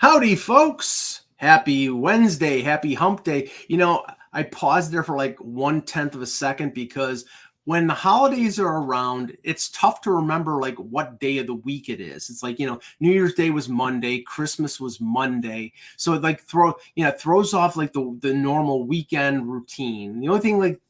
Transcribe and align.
Howdy, 0.00 0.36
folks. 0.36 1.24
Happy 1.36 1.90
Wednesday. 1.90 2.62
Happy 2.62 2.94
hump 2.94 3.22
day. 3.22 3.50
You 3.68 3.76
know, 3.76 4.02
I 4.32 4.44
paused 4.44 4.90
there 4.90 5.02
for 5.02 5.14
like 5.14 5.36
one 5.40 5.82
tenth 5.82 6.14
of 6.14 6.22
a 6.22 6.26
second 6.26 6.72
because 6.72 7.26
when 7.64 7.86
the 7.86 7.92
holidays 7.92 8.58
are 8.58 8.78
around, 8.78 9.36
it's 9.42 9.68
tough 9.68 10.00
to 10.00 10.10
remember 10.10 10.58
like 10.58 10.76
what 10.76 11.20
day 11.20 11.36
of 11.36 11.48
the 11.48 11.54
week 11.54 11.90
it 11.90 12.00
is. 12.00 12.30
It's 12.30 12.42
like, 12.42 12.58
you 12.58 12.66
know, 12.66 12.80
New 13.00 13.12
Year's 13.12 13.34
Day 13.34 13.50
was 13.50 13.68
Monday, 13.68 14.22
Christmas 14.22 14.80
was 14.80 15.02
Monday. 15.02 15.74
So 15.98 16.14
it 16.14 16.22
like 16.22 16.40
throw, 16.44 16.72
you 16.94 17.04
know, 17.04 17.10
throws 17.10 17.52
off 17.52 17.76
like 17.76 17.92
the 17.92 18.16
the 18.22 18.32
normal 18.32 18.86
weekend 18.86 19.52
routine. 19.52 20.18
The 20.18 20.28
only 20.28 20.40
thing 20.40 20.58
like 20.58 20.80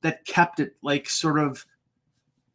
that 0.00 0.24
kept 0.24 0.58
it 0.58 0.74
like 0.80 1.06
sort 1.06 1.38
of 1.38 1.66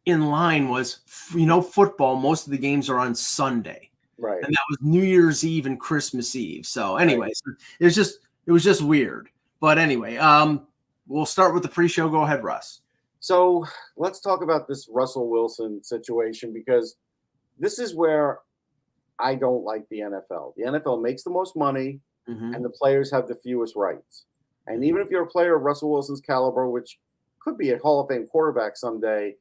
in 0.06 0.26
line 0.26 0.70
was 0.70 1.02
you 1.36 1.46
know, 1.46 1.62
football, 1.62 2.16
most 2.16 2.48
of 2.48 2.50
the 2.50 2.58
games 2.58 2.90
are 2.90 2.98
on 2.98 3.14
Sunday. 3.14 3.89
Right. 4.20 4.42
And 4.44 4.52
that 4.52 4.62
was 4.68 4.78
New 4.80 5.02
Year's 5.02 5.44
Eve 5.44 5.66
and 5.66 5.80
Christmas 5.80 6.36
Eve. 6.36 6.66
So, 6.66 6.96
anyways, 6.96 7.40
right. 7.46 7.56
it 7.80 7.84
was 7.84 7.94
just 7.94 8.18
it 8.46 8.52
was 8.52 8.62
just 8.62 8.82
weird. 8.82 9.30
But 9.60 9.78
anyway, 9.78 10.16
um, 10.16 10.66
we'll 11.06 11.26
start 11.26 11.54
with 11.54 11.62
the 11.62 11.68
pre-show. 11.68 12.08
Go 12.08 12.22
ahead, 12.22 12.44
Russ. 12.44 12.80
So 13.20 13.66
let's 13.96 14.20
talk 14.20 14.42
about 14.42 14.66
this 14.66 14.88
Russell 14.90 15.28
Wilson 15.28 15.82
situation 15.84 16.52
because 16.52 16.96
this 17.58 17.78
is 17.78 17.94
where 17.94 18.40
I 19.18 19.34
don't 19.34 19.64
like 19.64 19.86
the 19.90 20.00
NFL. 20.00 20.54
The 20.56 20.64
NFL 20.64 21.02
makes 21.02 21.22
the 21.22 21.30
most 21.30 21.54
money, 21.56 22.00
mm-hmm. 22.28 22.54
and 22.54 22.64
the 22.64 22.70
players 22.70 23.10
have 23.10 23.28
the 23.28 23.34
fewest 23.34 23.76
rights. 23.76 24.24
And 24.66 24.84
even 24.84 25.02
if 25.02 25.10
you're 25.10 25.24
a 25.24 25.28
player 25.28 25.56
of 25.56 25.62
Russell 25.62 25.90
Wilson's 25.90 26.20
caliber, 26.20 26.68
which 26.68 26.98
could 27.40 27.58
be 27.58 27.70
a 27.70 27.78
Hall 27.78 28.00
of 28.00 28.08
Fame 28.08 28.26
quarterback 28.26 28.76
someday, 28.76 29.34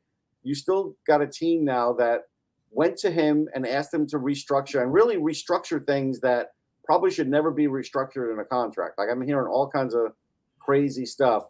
you 0.43 0.55
still 0.55 0.95
got 1.07 1.21
a 1.21 1.27
team 1.27 1.63
now 1.63 1.93
that 1.93 2.23
went 2.71 2.97
to 2.97 3.11
him 3.11 3.47
and 3.53 3.65
asked 3.65 3.93
him 3.93 4.07
to 4.07 4.17
restructure 4.17 4.81
and 4.81 4.93
really 4.93 5.17
restructure 5.17 5.85
things 5.85 6.19
that 6.21 6.49
probably 6.85 7.11
should 7.11 7.29
never 7.29 7.51
be 7.51 7.67
restructured 7.67 8.33
in 8.33 8.39
a 8.39 8.45
contract. 8.45 8.97
Like 8.97 9.09
I'm 9.11 9.21
hearing 9.21 9.47
all 9.47 9.69
kinds 9.69 9.93
of 9.93 10.13
crazy 10.59 11.05
stuff. 11.05 11.45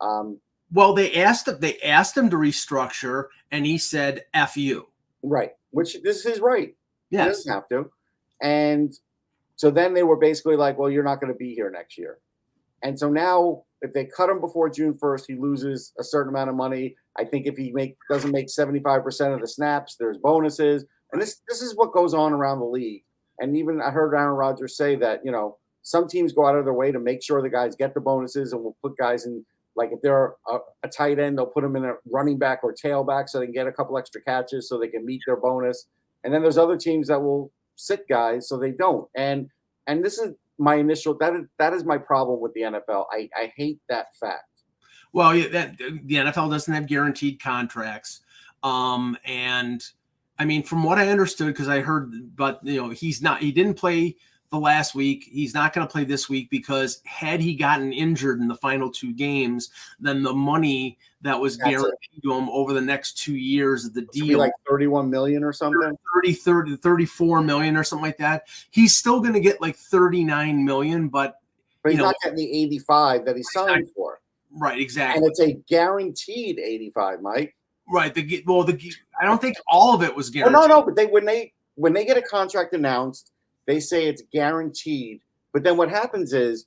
Um, 0.00 0.38
well, 0.72 0.94
they 0.94 1.22
asked 1.22 1.48
they 1.60 1.78
asked 1.80 2.16
him 2.16 2.28
to 2.30 2.36
restructure, 2.36 3.26
and 3.50 3.64
he 3.64 3.78
said 3.78 4.24
"f 4.34 4.56
you." 4.56 4.88
Right, 5.22 5.52
which 5.70 6.02
this 6.02 6.26
is 6.26 6.40
right. 6.40 6.74
Yes. 7.10 7.24
He 7.24 7.28
doesn't 7.28 7.52
have 7.52 7.68
to. 7.68 7.90
And 8.42 8.92
so 9.54 9.70
then 9.70 9.94
they 9.94 10.02
were 10.02 10.16
basically 10.16 10.56
like, 10.56 10.78
"Well, 10.78 10.90
you're 10.90 11.04
not 11.04 11.20
going 11.20 11.32
to 11.32 11.38
be 11.38 11.54
here 11.54 11.70
next 11.70 11.96
year." 11.96 12.18
And 12.82 12.98
so 12.98 13.08
now, 13.08 13.64
if 13.80 13.92
they 13.92 14.04
cut 14.04 14.28
him 14.28 14.40
before 14.40 14.68
June 14.68 14.94
1st, 14.94 15.24
he 15.28 15.34
loses 15.34 15.92
a 15.98 16.04
certain 16.04 16.30
amount 16.30 16.50
of 16.50 16.56
money. 16.56 16.96
I 17.18 17.24
think 17.24 17.46
if 17.46 17.56
he 17.56 17.72
make 17.72 17.96
doesn't 18.10 18.30
make 18.30 18.48
75% 18.48 19.34
of 19.34 19.40
the 19.40 19.48
snaps, 19.48 19.96
there's 19.98 20.18
bonuses. 20.18 20.84
And 21.12 21.20
this 21.20 21.40
this 21.48 21.62
is 21.62 21.76
what 21.76 21.92
goes 21.92 22.14
on 22.14 22.32
around 22.32 22.60
the 22.60 22.66
league. 22.66 23.02
And 23.38 23.56
even 23.56 23.80
I 23.80 23.90
heard 23.90 24.14
Aaron 24.14 24.36
Rodgers 24.36 24.76
say 24.76 24.96
that, 24.96 25.20
you 25.24 25.30
know, 25.30 25.58
some 25.82 26.08
teams 26.08 26.32
go 26.32 26.46
out 26.46 26.56
of 26.56 26.64
their 26.64 26.74
way 26.74 26.90
to 26.90 26.98
make 26.98 27.22
sure 27.22 27.42
the 27.42 27.48
guys 27.48 27.76
get 27.76 27.94
the 27.94 28.00
bonuses 28.00 28.52
and 28.52 28.62
we'll 28.62 28.76
put 28.82 28.96
guys 28.96 29.26
in 29.26 29.44
like 29.76 29.90
if 29.92 30.00
they're 30.02 30.34
a, 30.48 30.58
a 30.82 30.88
tight 30.88 31.18
end, 31.18 31.36
they'll 31.36 31.46
put 31.46 31.62
them 31.62 31.76
in 31.76 31.84
a 31.84 31.94
running 32.10 32.38
back 32.38 32.60
or 32.62 32.74
tailback 32.74 33.28
so 33.28 33.38
they 33.38 33.44
can 33.44 33.54
get 33.54 33.66
a 33.66 33.72
couple 33.72 33.98
extra 33.98 34.22
catches 34.22 34.68
so 34.68 34.78
they 34.78 34.88
can 34.88 35.04
meet 35.04 35.20
their 35.26 35.36
bonus. 35.36 35.86
And 36.24 36.32
then 36.32 36.42
there's 36.42 36.58
other 36.58 36.76
teams 36.76 37.08
that 37.08 37.22
will 37.22 37.52
sit 37.76 38.08
guys 38.08 38.48
so 38.48 38.58
they 38.58 38.72
don't. 38.72 39.08
And 39.14 39.48
and 39.86 40.04
this 40.04 40.18
is 40.18 40.34
my 40.58 40.76
initial 40.76 41.16
that 41.18 41.34
is 41.34 41.44
that 41.58 41.72
is 41.72 41.84
my 41.84 41.98
problem 41.98 42.40
with 42.40 42.54
the 42.54 42.62
NFL. 42.62 43.04
I, 43.12 43.28
I 43.36 43.52
hate 43.56 43.78
that 43.88 44.06
fact. 44.18 44.44
Well, 45.16 45.34
yeah, 45.34 45.48
that 45.48 45.78
the 45.78 46.14
NFL 46.16 46.50
doesn't 46.50 46.74
have 46.74 46.86
guaranteed 46.86 47.40
contracts, 47.40 48.20
um, 48.62 49.16
and 49.24 49.82
I 50.38 50.44
mean, 50.44 50.62
from 50.62 50.82
what 50.82 50.98
I 50.98 51.08
understood, 51.08 51.46
because 51.46 51.70
I 51.70 51.80
heard, 51.80 52.36
but 52.36 52.60
you 52.62 52.82
know, 52.82 52.90
he's 52.90 53.22
not. 53.22 53.40
He 53.40 53.50
didn't 53.50 53.78
play 53.78 54.16
the 54.50 54.58
last 54.58 54.94
week. 54.94 55.26
He's 55.32 55.54
not 55.54 55.72
going 55.72 55.86
to 55.86 55.90
play 55.90 56.04
this 56.04 56.28
week 56.28 56.50
because 56.50 57.00
had 57.06 57.40
he 57.40 57.54
gotten 57.54 57.94
injured 57.94 58.40
in 58.40 58.46
the 58.46 58.56
final 58.56 58.90
two 58.90 59.14
games, 59.14 59.70
then 59.98 60.22
the 60.22 60.34
money 60.34 60.98
that 61.22 61.40
was 61.40 61.56
That's 61.56 61.70
guaranteed 61.70 62.18
it. 62.18 62.22
to 62.22 62.34
him 62.34 62.50
over 62.50 62.74
the 62.74 62.82
next 62.82 63.16
two 63.16 63.36
years 63.36 63.86
of 63.86 63.94
the 63.94 64.02
deal, 64.12 64.38
like 64.38 64.52
31 64.68 65.08
million 65.08 65.42
or 65.42 65.54
something, 65.54 65.96
30, 66.14 66.32
30, 66.34 66.76
34 66.76 67.40
million 67.40 67.74
or 67.74 67.84
something 67.84 68.04
like 68.04 68.18
that. 68.18 68.48
He's 68.70 68.94
still 68.94 69.20
going 69.20 69.32
to 69.32 69.40
get 69.40 69.62
like 69.62 69.76
39 69.76 70.62
million, 70.62 71.08
but, 71.08 71.40
but 71.82 71.92
he's 71.92 72.00
know, 72.00 72.04
not 72.04 72.16
getting 72.22 72.36
the 72.36 72.64
85 72.64 73.24
that 73.24 73.34
he 73.34 73.42
signed 73.42 73.88
for. 73.96 74.20
Right, 74.56 74.80
exactly. 74.80 75.18
And 75.18 75.30
it's 75.30 75.40
a 75.40 75.52
guaranteed 75.68 76.58
85, 76.58 77.22
Mike. 77.22 77.54
Right. 77.88 78.12
The 78.12 78.42
well, 78.46 78.64
the 78.64 78.92
I 79.20 79.24
don't 79.24 79.40
think 79.40 79.56
all 79.68 79.94
of 79.94 80.02
it 80.02 80.14
was 80.14 80.30
guaranteed. 80.30 80.56
Oh, 80.56 80.66
no, 80.66 80.66
no, 80.66 80.82
but 80.82 80.96
they 80.96 81.06
when 81.06 81.24
they 81.24 81.52
when 81.76 81.92
they 81.92 82.04
get 82.04 82.16
a 82.16 82.22
contract 82.22 82.74
announced, 82.74 83.32
they 83.66 83.78
say 83.78 84.06
it's 84.06 84.22
guaranteed. 84.32 85.20
But 85.52 85.62
then 85.62 85.76
what 85.76 85.88
happens 85.88 86.32
is 86.32 86.66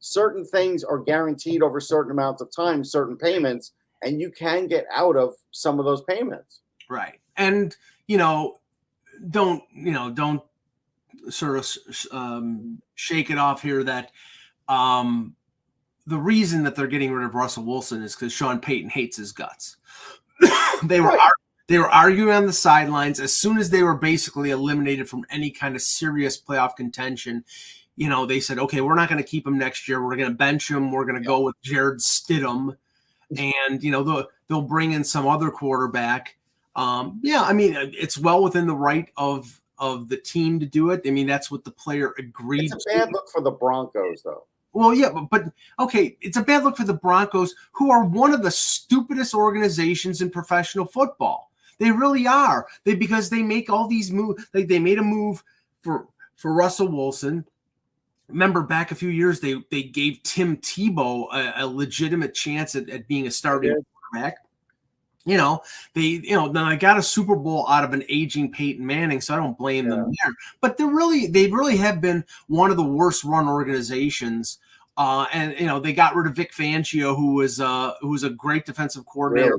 certain 0.00 0.44
things 0.44 0.82
are 0.82 0.98
guaranteed 0.98 1.62
over 1.62 1.80
certain 1.80 2.10
amounts 2.10 2.42
of 2.42 2.50
time, 2.54 2.84
certain 2.84 3.16
payments, 3.16 3.72
and 4.02 4.20
you 4.20 4.30
can 4.30 4.66
get 4.66 4.86
out 4.92 5.16
of 5.16 5.34
some 5.52 5.78
of 5.78 5.84
those 5.84 6.02
payments. 6.02 6.60
Right. 6.90 7.20
And 7.36 7.76
you 8.08 8.18
know, 8.18 8.56
don't 9.30 9.62
you 9.72 9.92
know, 9.92 10.10
don't 10.10 10.42
sort 11.28 11.58
of 11.58 11.68
um, 12.12 12.80
shake 12.94 13.30
it 13.30 13.38
off 13.38 13.62
here 13.62 13.84
that 13.84 14.10
um, 14.68 15.34
the 16.06 16.18
reason 16.18 16.62
that 16.62 16.76
they're 16.76 16.86
getting 16.86 17.12
rid 17.12 17.24
of 17.24 17.34
Russell 17.34 17.64
Wilson 17.64 18.02
is 18.02 18.14
because 18.14 18.32
Sean 18.32 18.60
Payton 18.60 18.90
hates 18.90 19.16
his 19.16 19.32
guts. 19.32 19.76
they 20.84 21.00
were 21.00 21.08
right. 21.08 21.30
they 21.66 21.78
were 21.78 21.90
arguing 21.90 22.32
on 22.32 22.46
the 22.46 22.52
sidelines 22.52 23.20
as 23.20 23.32
soon 23.32 23.58
as 23.58 23.70
they 23.70 23.82
were 23.82 23.94
basically 23.96 24.50
eliminated 24.50 25.08
from 25.08 25.24
any 25.30 25.50
kind 25.50 25.74
of 25.74 25.82
serious 25.82 26.40
playoff 26.40 26.76
contention. 26.76 27.44
You 27.96 28.08
know, 28.08 28.26
they 28.26 28.40
said, 28.40 28.58
"Okay, 28.58 28.82
we're 28.82 28.94
not 28.94 29.08
going 29.08 29.22
to 29.22 29.28
keep 29.28 29.46
him 29.46 29.58
next 29.58 29.88
year. 29.88 30.04
We're 30.04 30.16
going 30.16 30.28
to 30.28 30.34
bench 30.34 30.70
him. 30.70 30.92
We're 30.92 31.06
going 31.06 31.20
to 31.20 31.26
go 31.26 31.40
with 31.40 31.56
Jarrett 31.62 32.00
Stidham, 32.00 32.76
and 33.36 33.82
you 33.82 33.90
know 33.90 34.02
they'll 34.02 34.28
they'll 34.48 34.62
bring 34.62 34.92
in 34.92 35.02
some 35.02 35.26
other 35.26 35.50
quarterback." 35.50 36.36
Um, 36.76 37.20
yeah, 37.22 37.40
I 37.42 37.54
mean, 37.54 37.74
it's 37.74 38.18
well 38.18 38.42
within 38.42 38.66
the 38.66 38.74
right 38.74 39.08
of 39.16 39.60
of 39.78 40.08
the 40.08 40.16
team 40.18 40.60
to 40.60 40.66
do 40.66 40.90
it. 40.90 41.02
I 41.06 41.10
mean, 41.10 41.26
that's 41.26 41.50
what 41.50 41.64
the 41.64 41.70
player 41.70 42.14
agreed. 42.18 42.70
It's 42.72 42.86
a 42.86 42.98
bad 42.98 43.06
to. 43.06 43.12
look 43.12 43.28
for 43.30 43.40
the 43.40 43.50
Broncos, 43.50 44.22
though. 44.22 44.44
Well, 44.76 44.92
yeah, 44.92 45.08
but, 45.10 45.30
but 45.30 45.44
okay, 45.78 46.18
it's 46.20 46.36
a 46.36 46.42
bad 46.42 46.62
look 46.62 46.76
for 46.76 46.84
the 46.84 46.92
Broncos, 46.92 47.54
who 47.72 47.90
are 47.90 48.04
one 48.04 48.34
of 48.34 48.42
the 48.42 48.50
stupidest 48.50 49.32
organizations 49.32 50.20
in 50.20 50.28
professional 50.28 50.84
football. 50.84 51.50
They 51.78 51.90
really 51.90 52.26
are. 52.26 52.66
They 52.84 52.94
because 52.94 53.30
they 53.30 53.42
make 53.42 53.70
all 53.70 53.88
these 53.88 54.10
moves. 54.12 54.46
Like 54.52 54.68
they 54.68 54.78
made 54.78 54.98
a 54.98 55.02
move 55.02 55.42
for 55.80 56.08
for 56.36 56.52
Russell 56.52 56.88
Wilson. 56.88 57.46
Remember 58.28 58.60
back 58.60 58.90
a 58.90 58.94
few 58.94 59.08
years, 59.08 59.40
they 59.40 59.54
they 59.70 59.82
gave 59.82 60.22
Tim 60.22 60.58
Tebow 60.58 61.32
a, 61.32 61.64
a 61.64 61.66
legitimate 61.66 62.34
chance 62.34 62.74
at, 62.74 62.90
at 62.90 63.08
being 63.08 63.26
a 63.26 63.30
starting 63.30 63.70
yeah. 63.70 63.76
quarterback. 64.12 64.44
You 65.24 65.38
know, 65.38 65.62
they 65.94 66.02
you 66.02 66.36
know 66.36 66.52
now 66.52 66.66
I 66.66 66.76
got 66.76 66.98
a 66.98 67.02
Super 67.02 67.34
Bowl 67.34 67.66
out 67.66 67.82
of 67.82 67.94
an 67.94 68.04
aging 68.10 68.52
Peyton 68.52 68.86
Manning, 68.86 69.22
so 69.22 69.32
I 69.32 69.38
don't 69.38 69.56
blame 69.56 69.86
yeah. 69.86 69.96
them 69.96 70.12
there. 70.22 70.34
But 70.60 70.76
they're 70.76 70.86
really 70.86 71.28
they 71.28 71.50
really 71.50 71.78
have 71.78 72.02
been 72.02 72.26
one 72.48 72.70
of 72.70 72.76
the 72.76 72.84
worst 72.84 73.24
run 73.24 73.48
organizations 73.48 74.58
uh, 74.96 75.26
and 75.32 75.58
you 75.58 75.66
know 75.66 75.78
they 75.78 75.92
got 75.92 76.14
rid 76.14 76.26
of 76.26 76.34
Vic 76.34 76.52
Fangio, 76.52 77.14
who 77.14 77.34
was 77.34 77.60
uh, 77.60 77.92
who 78.00 78.08
was 78.08 78.22
a 78.22 78.30
great 78.30 78.64
defensive 78.64 79.04
coordinator, 79.06 79.58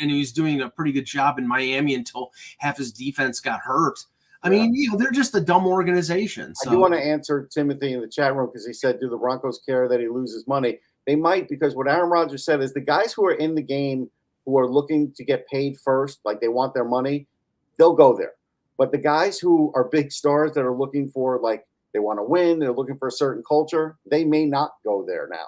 and 0.00 0.10
he 0.10 0.18
was 0.18 0.32
doing 0.32 0.60
a 0.60 0.68
pretty 0.68 0.92
good 0.92 1.06
job 1.06 1.38
in 1.38 1.46
Miami 1.46 1.94
until 1.94 2.30
half 2.58 2.78
his 2.78 2.92
defense 2.92 3.40
got 3.40 3.60
hurt. 3.60 3.98
I 4.42 4.50
mean, 4.50 4.72
you 4.72 4.90
know, 4.90 4.96
they're 4.96 5.10
just 5.10 5.34
a 5.34 5.40
dumb 5.40 5.66
organization. 5.66 6.54
So. 6.54 6.70
I 6.70 6.74
do 6.74 6.78
want 6.78 6.94
to 6.94 7.00
answer 7.00 7.48
Timothy 7.52 7.94
in 7.94 8.00
the 8.00 8.08
chat 8.08 8.36
room 8.36 8.46
because 8.46 8.66
he 8.66 8.72
said, 8.72 9.00
"Do 9.00 9.08
the 9.08 9.16
Broncos 9.16 9.60
care 9.66 9.88
that 9.88 9.98
he 9.98 10.08
loses 10.08 10.46
money?" 10.46 10.78
They 11.06 11.16
might 11.16 11.48
because 11.48 11.74
what 11.74 11.88
Aaron 11.88 12.10
Rodgers 12.10 12.44
said 12.44 12.62
is 12.62 12.72
the 12.72 12.80
guys 12.80 13.12
who 13.12 13.26
are 13.26 13.34
in 13.34 13.54
the 13.54 13.62
game 13.62 14.08
who 14.44 14.58
are 14.58 14.68
looking 14.68 15.12
to 15.16 15.24
get 15.24 15.48
paid 15.48 15.76
first, 15.78 16.20
like 16.24 16.40
they 16.40 16.48
want 16.48 16.72
their 16.72 16.84
money, 16.84 17.26
they'll 17.78 17.94
go 17.94 18.16
there. 18.16 18.32
But 18.76 18.92
the 18.92 18.98
guys 18.98 19.38
who 19.38 19.72
are 19.74 19.84
big 19.84 20.12
stars 20.12 20.52
that 20.52 20.64
are 20.64 20.74
looking 20.74 21.10
for 21.10 21.40
like 21.40 21.66
they 21.92 22.00
want 22.00 22.18
to 22.18 22.24
win, 22.24 22.58
they're 22.58 22.72
looking 22.72 22.98
for 22.98 23.08
a 23.08 23.12
certain 23.12 23.42
culture, 23.46 23.96
they 24.10 24.24
may 24.24 24.44
not 24.44 24.72
go 24.84 25.04
there 25.06 25.28
now. 25.30 25.46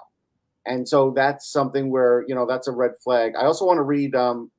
And 0.65 0.87
so 0.87 1.11
that's 1.15 1.51
something 1.51 1.89
where, 1.89 2.23
you 2.27 2.35
know, 2.35 2.45
that's 2.45 2.67
a 2.67 2.71
red 2.71 2.91
flag. 3.03 3.33
I 3.37 3.45
also 3.45 3.65
want 3.65 3.77
to 3.77 3.83
read 3.83 4.15
um, 4.15 4.51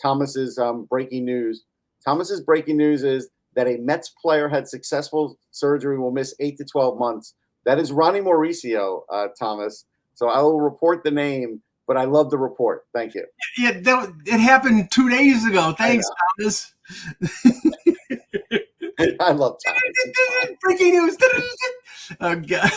Thomas's 0.00 0.58
um, 0.58 0.84
breaking 0.84 1.24
news. 1.24 1.64
Thomas's 2.04 2.40
breaking 2.40 2.76
news 2.76 3.04
is 3.04 3.28
that 3.54 3.66
a 3.66 3.78
Mets 3.78 4.10
player 4.22 4.48
had 4.48 4.68
successful 4.68 5.38
surgery 5.50 5.98
will 5.98 6.12
miss 6.12 6.34
eight 6.40 6.56
to 6.58 6.64
12 6.64 6.98
months. 6.98 7.34
That 7.64 7.78
is 7.78 7.92
Ronny 7.92 8.20
Mauricio, 8.20 9.02
uh, 9.10 9.28
Thomas. 9.38 9.84
So 10.14 10.28
I 10.28 10.40
will 10.40 10.60
report 10.60 11.04
the 11.04 11.10
name, 11.10 11.62
but 11.86 11.96
I 11.96 12.04
love 12.04 12.30
the 12.30 12.38
report. 12.38 12.84
Thank 12.94 13.14
you. 13.14 13.24
Yeah, 13.58 13.80
that, 13.80 14.12
it 14.26 14.38
happened 14.38 14.90
two 14.90 15.08
days 15.10 15.46
ago. 15.46 15.74
Thanks, 15.76 16.06
Thomas. 16.38 16.74
I 19.20 19.32
love 19.32 19.58
Thomas. 19.64 20.56
Breaking 20.60 20.92
news. 20.92 21.16
Oh, 22.20 22.34
God. 22.34 22.68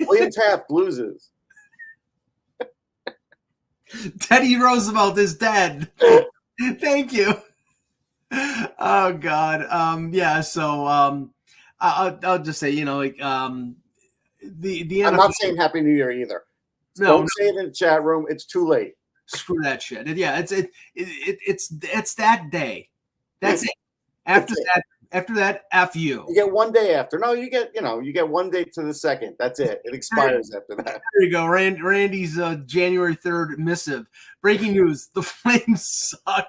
William 0.00 0.30
Taft 0.30 0.68
loses. 0.68 1.30
Teddy 4.18 4.56
Roosevelt 4.56 5.16
is 5.18 5.36
dead. 5.36 5.88
Thank 6.80 7.12
you. 7.12 7.34
Oh 8.32 9.12
God. 9.12 9.66
Um. 9.70 10.12
Yeah. 10.12 10.40
So. 10.40 10.86
Um. 10.86 11.32
I'll, 11.82 12.18
I'll 12.22 12.38
just 12.38 12.60
say, 12.60 12.70
you 12.70 12.84
know, 12.84 12.98
like 12.98 13.20
um, 13.20 13.76
the 14.42 14.84
the. 14.84 15.04
I'm 15.04 15.16
not 15.16 15.34
saying 15.34 15.56
Happy 15.56 15.80
New 15.80 15.94
Year 15.94 16.12
either. 16.12 16.44
No, 16.98 17.06
Don't 17.06 17.20
no. 17.22 17.26
say 17.38 17.48
it 17.48 17.56
in 17.56 17.66
the 17.66 17.72
chat 17.72 18.02
room. 18.04 18.26
It's 18.28 18.44
too 18.44 18.66
late. 18.66 18.94
Screw 19.26 19.60
that 19.62 19.82
shit. 19.82 20.06
And 20.06 20.16
yeah, 20.16 20.38
it's 20.38 20.52
it, 20.52 20.70
it, 20.94 21.08
it 21.08 21.38
it's 21.46 21.74
it's 21.82 22.14
that 22.14 22.50
day. 22.50 22.88
That's 23.40 23.64
it. 23.64 23.70
After 24.26 24.54
That's 24.54 24.66
that, 24.74 24.82
after 25.12 25.34
that, 25.34 25.64
f 25.72 25.94
you. 25.94 26.24
You 26.28 26.34
get 26.34 26.50
one 26.50 26.72
day 26.72 26.94
after. 26.94 27.18
No, 27.18 27.32
you 27.32 27.50
get 27.50 27.70
you 27.74 27.82
know 27.82 28.00
you 28.00 28.12
get 28.12 28.28
one 28.28 28.50
day 28.50 28.64
to 28.64 28.82
the 28.82 28.94
second. 28.94 29.36
That's 29.38 29.60
it. 29.60 29.82
It 29.84 29.94
expires 29.94 30.52
after 30.54 30.74
that. 30.82 31.02
There 31.12 31.22
you 31.22 31.30
go. 31.30 31.46
Rand, 31.46 31.82
Randy's 31.82 32.38
uh, 32.38 32.56
January 32.66 33.16
3rd 33.16 33.58
missive. 33.58 34.06
Breaking 34.40 34.72
news 34.72 35.10
the 35.14 35.22
Flames 35.22 35.86
suck. 35.86 36.46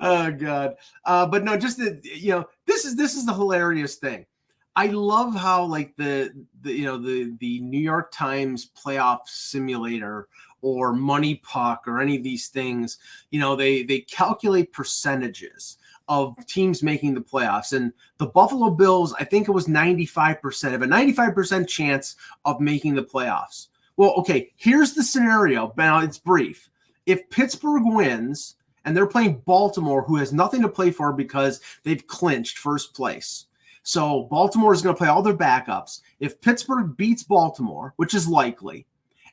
oh, 0.00 0.32
God. 0.32 0.74
Uh, 1.04 1.26
but 1.26 1.44
no, 1.44 1.56
just 1.56 1.78
the, 1.78 2.00
you 2.02 2.32
know, 2.32 2.44
this 2.66 2.84
is 2.84 2.96
this 2.96 3.14
is 3.14 3.26
the 3.26 3.34
hilarious 3.34 3.96
thing. 3.96 4.26
I 4.74 4.88
love 4.88 5.34
how 5.34 5.64
like 5.64 5.96
the, 5.96 6.32
the 6.62 6.72
you 6.72 6.84
know 6.84 6.98
the 6.98 7.34
the 7.38 7.60
New 7.60 7.80
York 7.80 8.10
Times 8.12 8.70
playoff 8.76 9.20
simulator 9.26 10.28
or 10.62 10.92
Money 10.92 11.36
Puck 11.36 11.84
or 11.86 12.00
any 12.00 12.16
of 12.16 12.22
these 12.22 12.48
things, 12.48 12.98
you 13.30 13.38
know, 13.38 13.54
they 13.54 13.84
they 13.84 14.00
calculate 14.00 14.72
percentages 14.72 15.78
of 16.08 16.34
teams 16.46 16.82
making 16.82 17.14
the 17.14 17.20
playoffs. 17.20 17.72
And 17.72 17.92
the 18.18 18.26
Buffalo 18.26 18.70
Bills, 18.70 19.14
I 19.18 19.24
think 19.24 19.48
it 19.48 19.52
was 19.52 19.66
95%, 19.66 20.74
of 20.74 20.82
a 20.82 20.86
95% 20.86 21.68
chance 21.68 22.16
of 22.44 22.60
making 22.60 22.94
the 22.94 23.02
playoffs. 23.02 23.68
Well, 23.96 24.12
okay, 24.18 24.52
here's 24.56 24.94
the 24.94 25.02
scenario. 25.02 25.72
Now 25.76 26.00
it's 26.00 26.18
brief. 26.18 26.68
If 27.06 27.28
Pittsburgh 27.30 27.82
wins 27.84 28.56
and 28.84 28.96
they're 28.96 29.06
playing 29.06 29.42
Baltimore, 29.46 30.02
who 30.02 30.16
has 30.16 30.32
nothing 30.32 30.62
to 30.62 30.68
play 30.68 30.90
for 30.90 31.12
because 31.12 31.60
they've 31.82 32.06
clinched 32.06 32.58
first 32.58 32.94
place. 32.94 33.46
So 33.82 34.24
Baltimore 34.30 34.74
is 34.74 34.82
going 34.82 34.94
to 34.94 34.98
play 34.98 35.08
all 35.08 35.22
their 35.22 35.36
backups. 35.36 36.00
If 36.20 36.40
Pittsburgh 36.40 36.96
beats 36.96 37.22
Baltimore, 37.22 37.94
which 37.96 38.14
is 38.14 38.28
likely, 38.28 38.86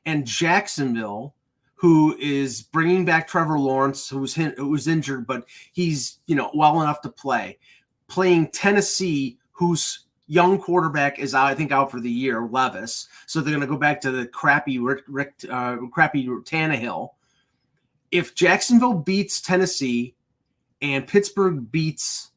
and 0.05 0.25
Jacksonville, 0.25 1.33
who 1.83 2.15
is 2.17 2.61
bringing 2.61 3.03
back 3.03 3.27
Trevor 3.27 3.59
Lawrence, 3.59 4.07
who's 4.07 4.33
hin- 4.33 4.55
who's 4.55 4.87
injured, 4.87 5.27
but 5.27 5.43
he's 5.73 6.19
you 6.27 6.35
know 6.35 6.49
well 6.53 6.81
enough 6.81 7.01
to 7.01 7.09
play, 7.09 7.57
playing 8.07 8.51
Tennessee, 8.51 9.37
whose 9.51 10.05
young 10.27 10.57
quarterback 10.57 11.19
is 11.19 11.33
I 11.33 11.53
think 11.53 11.73
out 11.73 11.91
for 11.91 11.99
the 11.99 12.09
year, 12.09 12.47
Levis. 12.49 13.09
So 13.25 13.41
they're 13.41 13.51
going 13.51 13.59
to 13.59 13.67
go 13.67 13.75
back 13.75 13.99
to 13.99 14.11
the 14.11 14.25
crappy 14.25 14.79
Rick, 14.79 15.03
Rick 15.09 15.33
uh, 15.49 15.75
crappy 15.91 16.25
Tannehill. 16.25 17.09
If 18.11 18.33
Jacksonville 18.33 18.93
beats 18.93 19.41
Tennessee 19.41 20.15
and 20.81 21.05
Pittsburgh 21.05 21.69
beats 21.69 22.31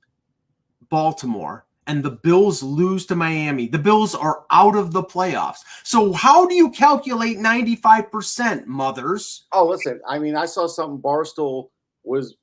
Baltimore 0.89 1.66
and 1.87 2.03
the 2.03 2.11
Bills 2.11 2.63
lose 2.63 3.07
to 3.07 3.17
Miami, 3.17 3.69
the 3.69 3.79
Bills 3.79 4.15
are 4.15 4.45
out 4.51 4.77
of 4.77 4.93
the 4.93 5.03
playoffs. 5.03 5.61
So 5.85 6.13
how 6.13 6.47
do 6.47 6.55
you 6.55 6.71
calculate 6.71 7.39
95%, 7.39 8.67
mothers? 8.67 9.47
Oh, 9.53 9.67
listen. 9.67 10.01
I 10.09 10.19
mean, 10.19 10.37
I 10.37 10.47
saw 10.47 10.67
something. 10.67 11.01
Barstool 11.01 11.69
was, 12.05 12.37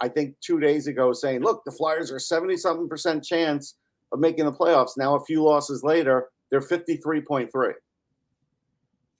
I 0.00 0.08
think, 0.08 0.34
two 0.40 0.58
days 0.60 0.86
ago 0.86 1.12
saying, 1.12 1.42
"Look, 1.42 1.64
the 1.64 1.72
Flyers 1.72 2.10
are 2.10 2.18
seventy 2.18 2.56
something 2.56 2.88
percent 2.88 3.24
chance 3.24 3.76
of 4.12 4.20
making 4.20 4.46
the 4.46 4.52
playoffs." 4.52 4.96
Now, 4.96 5.16
a 5.16 5.24
few 5.24 5.42
losses 5.42 5.82
later, 5.82 6.28
they're 6.50 6.60
fifty 6.60 6.96
three 6.96 7.20
point 7.20 7.50
three. 7.52 7.74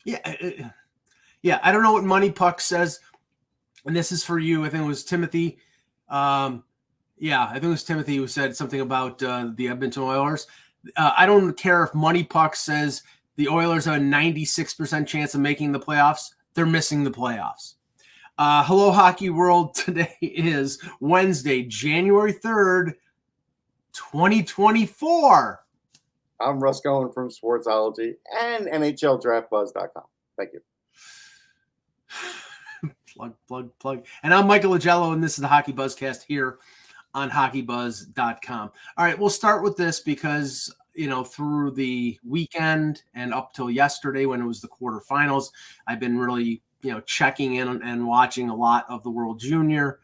Yeah, 0.05 0.19
uh, 0.25 0.69
yeah. 1.43 1.61
I 1.63 1.73
don't 1.73 1.83
know 1.83 1.93
what 1.93 2.05
Money 2.05 2.31
Puck 2.31 2.61
says, 2.61 3.01
and 3.85 3.95
this 3.95 4.13
is 4.13 4.25
for 4.25 4.39
you. 4.39 4.65
I 4.65 4.71
think 4.71 4.85
it 4.85 4.89
was 4.89 5.05
Timothy. 5.05 5.59
Um, 6.09 6.65
yeah, 7.21 7.45
I 7.45 7.53
think 7.53 7.65
it 7.65 7.69
was 7.69 7.85
Timothy 7.85 8.17
who 8.17 8.27
said 8.27 8.57
something 8.57 8.81
about 8.81 9.23
uh, 9.23 9.51
the 9.55 9.69
Edmonton 9.69 10.03
Oilers. 10.03 10.47
Uh, 10.97 11.13
I 11.17 11.27
don't 11.27 11.53
care 11.53 11.85
if 11.85 11.95
Money 11.95 12.25
Puck 12.25 12.57
says 12.57 13.03
the 13.37 13.47
Oilers 13.47 13.85
have 13.85 13.97
a 13.97 14.05
96% 14.05 15.07
chance 15.07 15.35
of 15.35 15.43
making 15.43 15.73
the 15.73 15.79
playoffs. 15.79 16.33
They're 16.55 16.65
missing 16.65 17.05
the 17.05 17.11
playoffs. 17.11 17.75
Uh, 18.39 18.65
hello, 18.65 18.91
Hockey 18.91 19.29
World. 19.29 19.75
Today 19.75 20.17
is 20.23 20.83
Wednesday, 21.01 21.63
January 21.63 22.33
3rd, 22.33 22.95
2024. 23.93 25.65
I'm 26.41 26.59
Russ 26.59 26.81
Cohen 26.81 27.13
from 27.13 27.29
Sportsology 27.29 28.15
and 28.41 28.67
NHLDraftBuzz.com. 28.67 30.05
Thank 30.39 30.55
you. 30.55 30.61
plug, 33.15 33.35
plug, 33.47 33.71
plug. 33.79 34.07
And 34.23 34.33
I'm 34.33 34.47
Michael 34.47 34.71
Augello, 34.71 35.13
and 35.13 35.23
this 35.23 35.33
is 35.33 35.43
the 35.43 35.49
Hockey 35.49 35.75
Buzzcast 35.75 36.23
here 36.27 36.59
on 37.15 37.31
hockeybuzz.com. 37.31 38.71
All 38.97 39.05
right, 39.05 39.19
we'll 39.19 39.31
start 39.31 39.63
with 39.63 39.77
this 39.77 40.01
because, 40.01 40.75
you 40.95 41.09
know, 41.09 41.25
through 41.25 41.73
the 41.73 42.19
weekend 42.25 43.03
and 43.15 43.35
up 43.35 43.53
till 43.53 43.71
yesterday 43.71 44.27
when 44.27 44.41
it 44.41 44.47
was 44.47 44.61
the 44.61 44.69
quarterfinals, 44.69 45.51
I've 45.87 46.01
been 46.01 46.19
really, 46.19 46.63
you 46.83 46.93
know, 46.93 47.01
checking 47.01 47.57
in 47.57 47.83
and 47.83 48.07
watching 48.07 48.49
a 48.49 48.55
lot 48.55 48.87
of 48.89 49.03
the 49.03 49.11
World 49.11 49.41
Junior. 49.41 50.01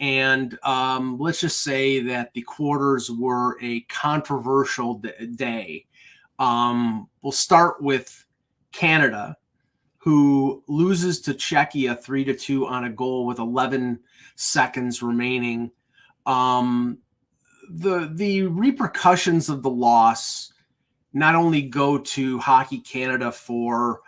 And 0.00 0.58
um, 0.62 1.18
let's 1.18 1.40
just 1.40 1.62
say 1.62 2.00
that 2.00 2.32
the 2.32 2.42
quarters 2.42 3.10
were 3.10 3.58
a 3.60 3.80
controversial 3.82 4.94
d- 4.94 5.26
day. 5.34 5.86
Um, 6.38 7.08
we'll 7.22 7.32
start 7.32 7.82
with 7.82 8.24
Canada, 8.70 9.36
who 9.98 10.62
loses 10.68 11.20
to 11.22 11.34
Czechia 11.34 12.00
three 12.00 12.24
to 12.24 12.34
two 12.34 12.66
on 12.66 12.84
a 12.84 12.90
goal 12.90 13.26
with 13.26 13.40
11 13.40 13.98
seconds 14.36 15.02
remaining. 15.02 15.70
Um, 16.28 16.98
the 17.70 18.10
the 18.14 18.42
repercussions 18.42 19.48
of 19.48 19.62
the 19.62 19.70
loss 19.70 20.52
not 21.12 21.34
only 21.34 21.62
go 21.62 21.98
to 21.98 22.38
Hockey 22.38 22.78
Canada 22.78 23.32
for 23.32 24.00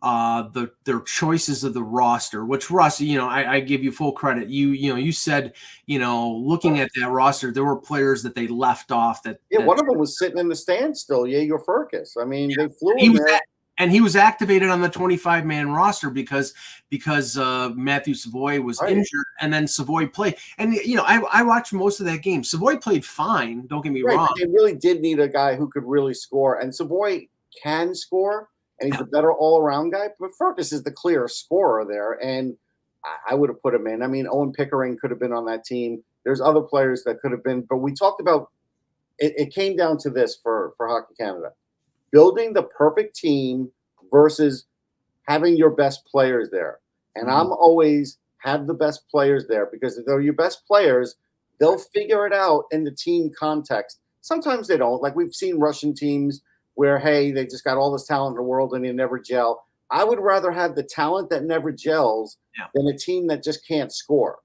uh 0.00 0.48
the 0.50 0.70
their 0.84 1.00
choices 1.00 1.64
of 1.64 1.74
the 1.74 1.82
roster 1.82 2.44
which 2.44 2.70
russ 2.70 3.00
you 3.00 3.18
know 3.18 3.28
I, 3.28 3.54
I 3.54 3.60
give 3.60 3.82
you 3.82 3.90
full 3.90 4.12
credit 4.12 4.48
you 4.48 4.68
you 4.68 4.90
know 4.90 4.96
you 4.96 5.10
said 5.10 5.54
you 5.86 5.98
know 5.98 6.30
looking 6.30 6.78
at 6.78 6.88
that 6.94 7.10
roster 7.10 7.50
there 7.50 7.64
were 7.64 7.74
players 7.74 8.22
that 8.22 8.36
they 8.36 8.46
left 8.46 8.92
off 8.92 9.24
that, 9.24 9.40
Yeah, 9.50 9.58
that 9.58 9.66
one 9.66 9.80
of 9.80 9.86
them 9.86 9.98
was 9.98 10.16
sitting 10.16 10.38
in 10.38 10.48
the 10.48 10.54
stands 10.54 11.00
still. 11.00 11.26
Jagger 11.26 11.58
Firkus. 11.58 12.10
I 12.20 12.24
mean, 12.24 12.52
they 12.56 12.68
flew 12.68 12.94
he 12.96 13.10
was 13.10 13.18
there. 13.18 13.34
at, 13.34 13.42
and 13.78 13.90
he 13.92 14.00
was 14.00 14.16
activated 14.16 14.68
on 14.68 14.80
the 14.80 14.88
25 14.88 15.46
man 15.46 15.70
roster 15.70 16.10
because 16.10 16.54
because 16.90 17.38
uh 17.38 17.70
Matthew 17.74 18.14
Savoie 18.14 18.60
was 18.60 18.80
Right. 18.80 18.92
injured 18.92 19.26
and 19.40 19.52
then 19.52 19.66
Savoie 19.68 20.06
played 20.06 20.36
and 20.58 20.74
you 20.74 20.96
know 20.96 21.04
I, 21.04 21.20
I 21.32 21.42
watched 21.42 21.72
most 21.72 22.00
of 22.00 22.06
that 22.06 22.22
game 22.22 22.42
Savoie 22.44 22.76
played 22.76 23.04
fine 23.04 23.66
don't 23.66 23.82
get 23.82 23.92
me 23.92 24.02
Right, 24.02 24.16
wrong 24.16 24.34
they 24.38 24.46
really 24.46 24.74
did 24.74 25.00
need 25.00 25.20
a 25.20 25.28
guy 25.28 25.54
who 25.54 25.68
could 25.68 25.84
really 25.84 26.14
score, 26.14 26.58
and 26.60 26.74
Savoie 26.74 27.28
can 27.62 27.94
score, 27.94 28.48
and 28.80 28.92
he's 28.92 29.00
a 29.00 29.04
better 29.04 29.32
all-around 29.32 29.90
guy. 29.90 30.08
But 30.20 30.30
Firkus 30.40 30.72
is 30.72 30.82
the 30.82 30.92
clear 30.92 31.26
scorer 31.28 31.84
there, 31.84 32.12
and 32.22 32.56
I, 33.04 33.32
I 33.32 33.34
would 33.34 33.48
have 33.48 33.60
put 33.62 33.74
him 33.74 33.86
in. 33.86 34.02
I 34.02 34.06
mean, 34.06 34.26
Owen 34.30 34.52
Pickering 34.52 34.96
could 34.98 35.10
have 35.10 35.18
been 35.18 35.32
on 35.32 35.46
that 35.46 35.64
team. 35.64 36.02
There's 36.24 36.40
other 36.40 36.60
players 36.60 37.04
that 37.04 37.20
could 37.20 37.32
have 37.32 37.42
been, 37.42 37.62
but 37.62 37.78
we 37.78 37.92
talked 37.92 38.20
about. 38.20 38.50
It, 39.18 39.34
it 39.36 39.54
came 39.54 39.76
down 39.76 39.98
to 39.98 40.10
this 40.10 40.38
for 40.42 40.74
for 40.76 40.88
Hockey 40.88 41.14
Canada: 41.18 41.52
building 42.10 42.52
the 42.52 42.62
perfect 42.62 43.14
team 43.16 43.70
versus 44.12 44.66
having 45.26 45.56
your 45.56 45.70
best 45.70 46.06
players 46.06 46.50
there. 46.50 46.78
And 47.14 47.28
mm-hmm. 47.28 47.40
I'm 47.40 47.52
always 47.52 48.18
have 48.38 48.66
the 48.66 48.74
best 48.74 49.08
players 49.10 49.46
there 49.48 49.68
because 49.70 49.98
if 49.98 50.06
they're 50.06 50.20
your 50.20 50.32
best 50.32 50.66
players, 50.66 51.16
they'll 51.58 51.78
figure 51.78 52.26
it 52.26 52.32
out 52.32 52.64
in 52.70 52.84
the 52.84 52.92
team 52.92 53.30
context. 53.38 54.00
Sometimes 54.20 54.68
they 54.68 54.76
don't. 54.76 55.02
Like 55.02 55.16
we've 55.16 55.34
seen 55.34 55.58
Russian 55.58 55.94
teams 55.94 56.42
where, 56.74 56.98
hey, 56.98 57.32
they 57.32 57.44
just 57.44 57.64
got 57.64 57.76
all 57.76 57.92
this 57.92 58.06
talent 58.06 58.34
in 58.34 58.36
the 58.36 58.42
world 58.42 58.72
and 58.72 58.84
they 58.84 58.92
never 58.92 59.18
gel. 59.18 59.64
I 59.90 60.04
would 60.04 60.20
rather 60.20 60.52
have 60.52 60.74
the 60.74 60.82
talent 60.82 61.30
that 61.30 61.44
never 61.44 61.72
gels 61.72 62.36
Yeah. 62.56 62.66
than 62.74 62.86
a 62.86 62.96
team 62.96 63.26
that 63.28 63.42
just 63.42 63.66
can't 63.66 63.92
score. 63.92 64.38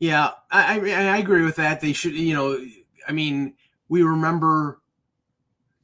Yeah, 0.00 0.32
I, 0.50 0.80
I 0.80 0.90
I 1.14 1.16
agree 1.18 1.44
with 1.44 1.54
that. 1.56 1.80
They 1.80 1.92
should, 1.92 2.14
you 2.14 2.34
know, 2.34 2.58
I 3.06 3.12
mean, 3.12 3.54
we 3.88 4.02
remember 4.02 4.81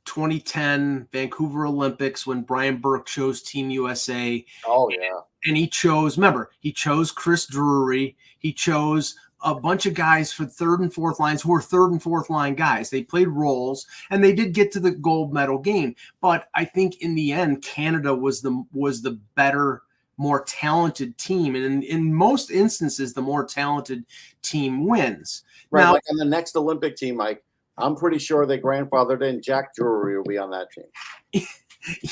2010 0.08 1.06
Vancouver 1.12 1.66
Olympics 1.66 2.26
when 2.26 2.42
Brian 2.42 2.78
Burke 2.78 3.06
chose 3.06 3.42
Team 3.42 3.70
USA, 3.70 4.44
Oh 4.66 4.88
yeah. 4.88 5.20
and 5.44 5.56
he 5.56 5.66
chose. 5.68 6.16
Remember, 6.16 6.50
he 6.60 6.72
chose 6.72 7.12
Chris 7.12 7.46
Drury. 7.46 8.16
He 8.38 8.52
chose 8.52 9.14
a 9.44 9.54
bunch 9.54 9.86
of 9.86 9.94
guys 9.94 10.32
for 10.32 10.44
third 10.44 10.80
and 10.80 10.92
fourth 10.92 11.20
lines 11.20 11.42
who 11.42 11.50
were 11.50 11.62
third 11.62 11.92
and 11.92 12.02
fourth 12.02 12.28
line 12.28 12.54
guys. 12.54 12.90
They 12.90 13.04
played 13.04 13.28
roles 13.28 13.86
and 14.10 14.22
they 14.24 14.34
did 14.34 14.52
get 14.54 14.72
to 14.72 14.80
the 14.80 14.90
gold 14.90 15.32
medal 15.32 15.58
game. 15.58 15.94
But 16.20 16.48
I 16.54 16.64
think 16.64 17.02
in 17.02 17.14
the 17.14 17.32
end, 17.32 17.62
Canada 17.62 18.14
was 18.14 18.40
the 18.40 18.64
was 18.72 19.00
the 19.02 19.20
better, 19.36 19.82
more 20.16 20.42
talented 20.44 21.16
team. 21.18 21.54
And 21.54 21.64
in, 21.64 21.82
in 21.84 22.12
most 22.14 22.50
instances, 22.50 23.14
the 23.14 23.22
more 23.22 23.44
talented 23.44 24.04
team 24.42 24.86
wins. 24.86 25.44
Right. 25.70 25.82
Now- 25.84 25.92
like 25.92 26.02
on 26.10 26.16
the 26.16 26.24
next 26.24 26.56
Olympic 26.56 26.96
team, 26.96 27.16
Mike, 27.16 27.44
I'm 27.78 27.97
pretty 27.97 28.18
sure 28.18 28.47
they 28.47 28.58
grandfathered 28.58 29.23
in 29.23 29.40
Jack 29.40 29.75
Drury 29.75 30.16
will 30.16 30.25
be 30.25 30.38
on 30.38 30.50
that 30.50 30.68
team. 30.73 31.44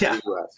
Yeah, 0.01 0.19
the 0.25 0.49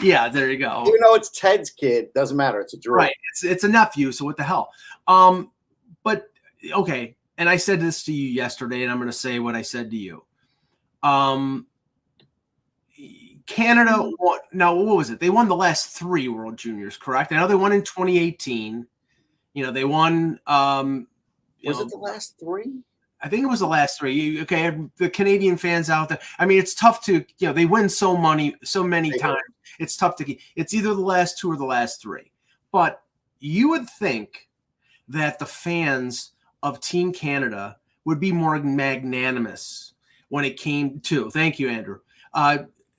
yeah, 0.00 0.28
there 0.28 0.50
you 0.50 0.58
go. 0.58 0.82
Even 0.86 1.00
though 1.00 1.14
it's 1.14 1.30
Ted's 1.30 1.70
kid, 1.70 2.12
doesn't 2.12 2.36
matter. 2.36 2.60
It's 2.60 2.74
a 2.74 2.78
Drury. 2.78 2.98
Right. 2.98 3.14
It's 3.32 3.44
it's 3.44 3.64
a 3.64 3.68
nephew, 3.68 4.12
so 4.12 4.24
what 4.24 4.36
the 4.36 4.42
hell? 4.42 4.70
Um, 5.06 5.52
but 6.02 6.28
okay, 6.72 7.16
and 7.38 7.48
I 7.48 7.56
said 7.56 7.80
this 7.80 8.02
to 8.04 8.12
you 8.12 8.28
yesterday, 8.28 8.82
and 8.82 8.90
I'm 8.90 8.98
gonna 8.98 9.12
say 9.12 9.38
what 9.38 9.54
I 9.54 9.62
said 9.62 9.90
to 9.90 9.96
you. 9.96 10.24
Um 11.02 11.66
Canada 13.46 14.10
won 14.18 14.38
now 14.52 14.74
what 14.74 14.96
was 14.96 15.10
it? 15.10 15.20
They 15.20 15.30
won 15.30 15.48
the 15.48 15.56
last 15.56 15.96
three 15.96 16.28
World 16.28 16.56
Juniors, 16.56 16.96
correct? 16.96 17.32
I 17.32 17.36
know 17.36 17.48
they 17.48 17.54
won 17.54 17.72
in 17.72 17.82
2018. 17.82 18.86
You 19.54 19.64
know, 19.64 19.72
they 19.72 19.84
won 19.84 20.40
um 20.46 21.06
Was 21.64 21.78
know, 21.78 21.84
it 21.84 21.90
the 21.90 21.98
last 21.98 22.38
three? 22.38 22.82
I 23.22 23.28
think 23.28 23.44
it 23.44 23.48
was 23.48 23.60
the 23.60 23.66
last 23.66 23.98
three. 23.98 24.42
Okay, 24.42 24.76
the 24.96 25.08
Canadian 25.08 25.56
fans 25.56 25.88
out 25.88 26.08
there. 26.08 26.18
I 26.38 26.46
mean, 26.46 26.58
it's 26.58 26.74
tough 26.74 27.04
to 27.04 27.24
you 27.38 27.46
know 27.46 27.52
they 27.52 27.66
win 27.66 27.88
so 27.88 28.16
many 28.16 28.54
so 28.64 28.82
many 28.82 29.10
They 29.12 29.18
times. 29.18 29.38
It's 29.78 29.96
tough 29.96 30.16
to 30.16 30.24
keep. 30.24 30.40
It's 30.56 30.74
either 30.74 30.92
the 30.94 31.00
last 31.00 31.38
two 31.38 31.50
or 31.50 31.56
the 31.56 31.64
last 31.64 32.02
three. 32.02 32.32
But 32.72 33.00
you 33.38 33.68
would 33.70 33.88
think 33.88 34.48
that 35.08 35.38
the 35.38 35.46
fans 35.46 36.32
of 36.62 36.80
Team 36.80 37.12
Canada 37.12 37.76
would 38.04 38.18
be 38.20 38.32
more 38.32 38.58
magnanimous 38.58 39.94
when 40.28 40.44
it 40.44 40.56
came 40.56 41.00
to. 41.00 41.30
Thank 41.30 41.58
you, 41.58 41.68
Andrew. 41.68 42.00
Uh, 42.34 42.58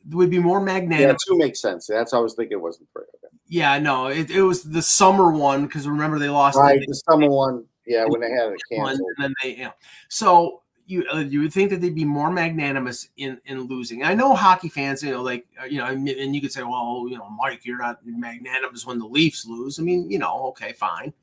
would 0.10 0.30
be 0.30 0.40
more 0.40 0.60
magnanimous. 0.62 1.24
Yeah, 1.28 1.34
two 1.34 1.38
makes 1.38 1.62
sense. 1.62 1.88
That's 1.88 2.12
how 2.12 2.20
I 2.20 2.22
was 2.22 2.34
thinking 2.36 2.58
it 2.58 2.62
wasn't 2.62 2.88
three. 2.94 3.04
Okay. 3.04 3.34
Yeah, 3.48 3.80
no, 3.80 4.08
it, 4.08 4.30
it 4.32 4.42
was 4.42 4.64
the 4.64 4.82
summer 4.82 5.32
one 5.32 5.66
because 5.66 5.88
remember 5.88 6.20
they 6.20 6.30
lost. 6.30 6.56
the- 6.56 6.62
Right, 6.62 6.80
the 6.86 6.96
summer 6.96 7.30
one. 7.30 7.66
Yeah, 7.86 8.06
when 8.06 8.22
they 8.22 8.32
had 8.32 8.52
it 8.52 8.62
canceled. 8.72 9.00
and 9.00 9.16
then 9.18 9.34
they, 9.42 9.56
you 9.56 9.64
know. 9.66 9.74
So 10.10 10.62
you 10.86 11.06
uh, 11.14 11.20
you 11.20 11.42
would 11.42 11.54
think 11.54 11.70
that 11.70 11.82
they'd 11.82 11.96
be 11.96 12.06
more 12.06 12.32
magnanimous 12.32 13.10
in 13.18 13.40
in 13.46 13.62
losing. 13.62 14.04
I 14.04 14.14
know 14.14 14.36
hockey 14.36 14.70
fans, 14.70 15.04
you 15.04 15.12
know, 15.12 15.22
like 15.22 15.46
uh, 15.62 15.66
you 15.66 15.78
know, 15.78 15.86
and 15.86 16.08
and 16.08 16.36
you 16.36 16.42
could 16.42 16.52
say, 16.52 16.64
well, 16.64 17.06
you 17.10 17.18
know, 17.18 17.30
Mike, 17.30 17.66
you're 17.66 17.78
not 17.78 18.00
magnanimous 18.06 18.86
when 18.86 19.00
the 19.00 19.06
Leafs 19.06 19.46
lose. 19.46 19.80
I 19.80 19.84
mean, 19.84 20.10
you 20.10 20.20
know, 20.20 20.48
okay, 20.48 20.74
fine. 20.74 21.14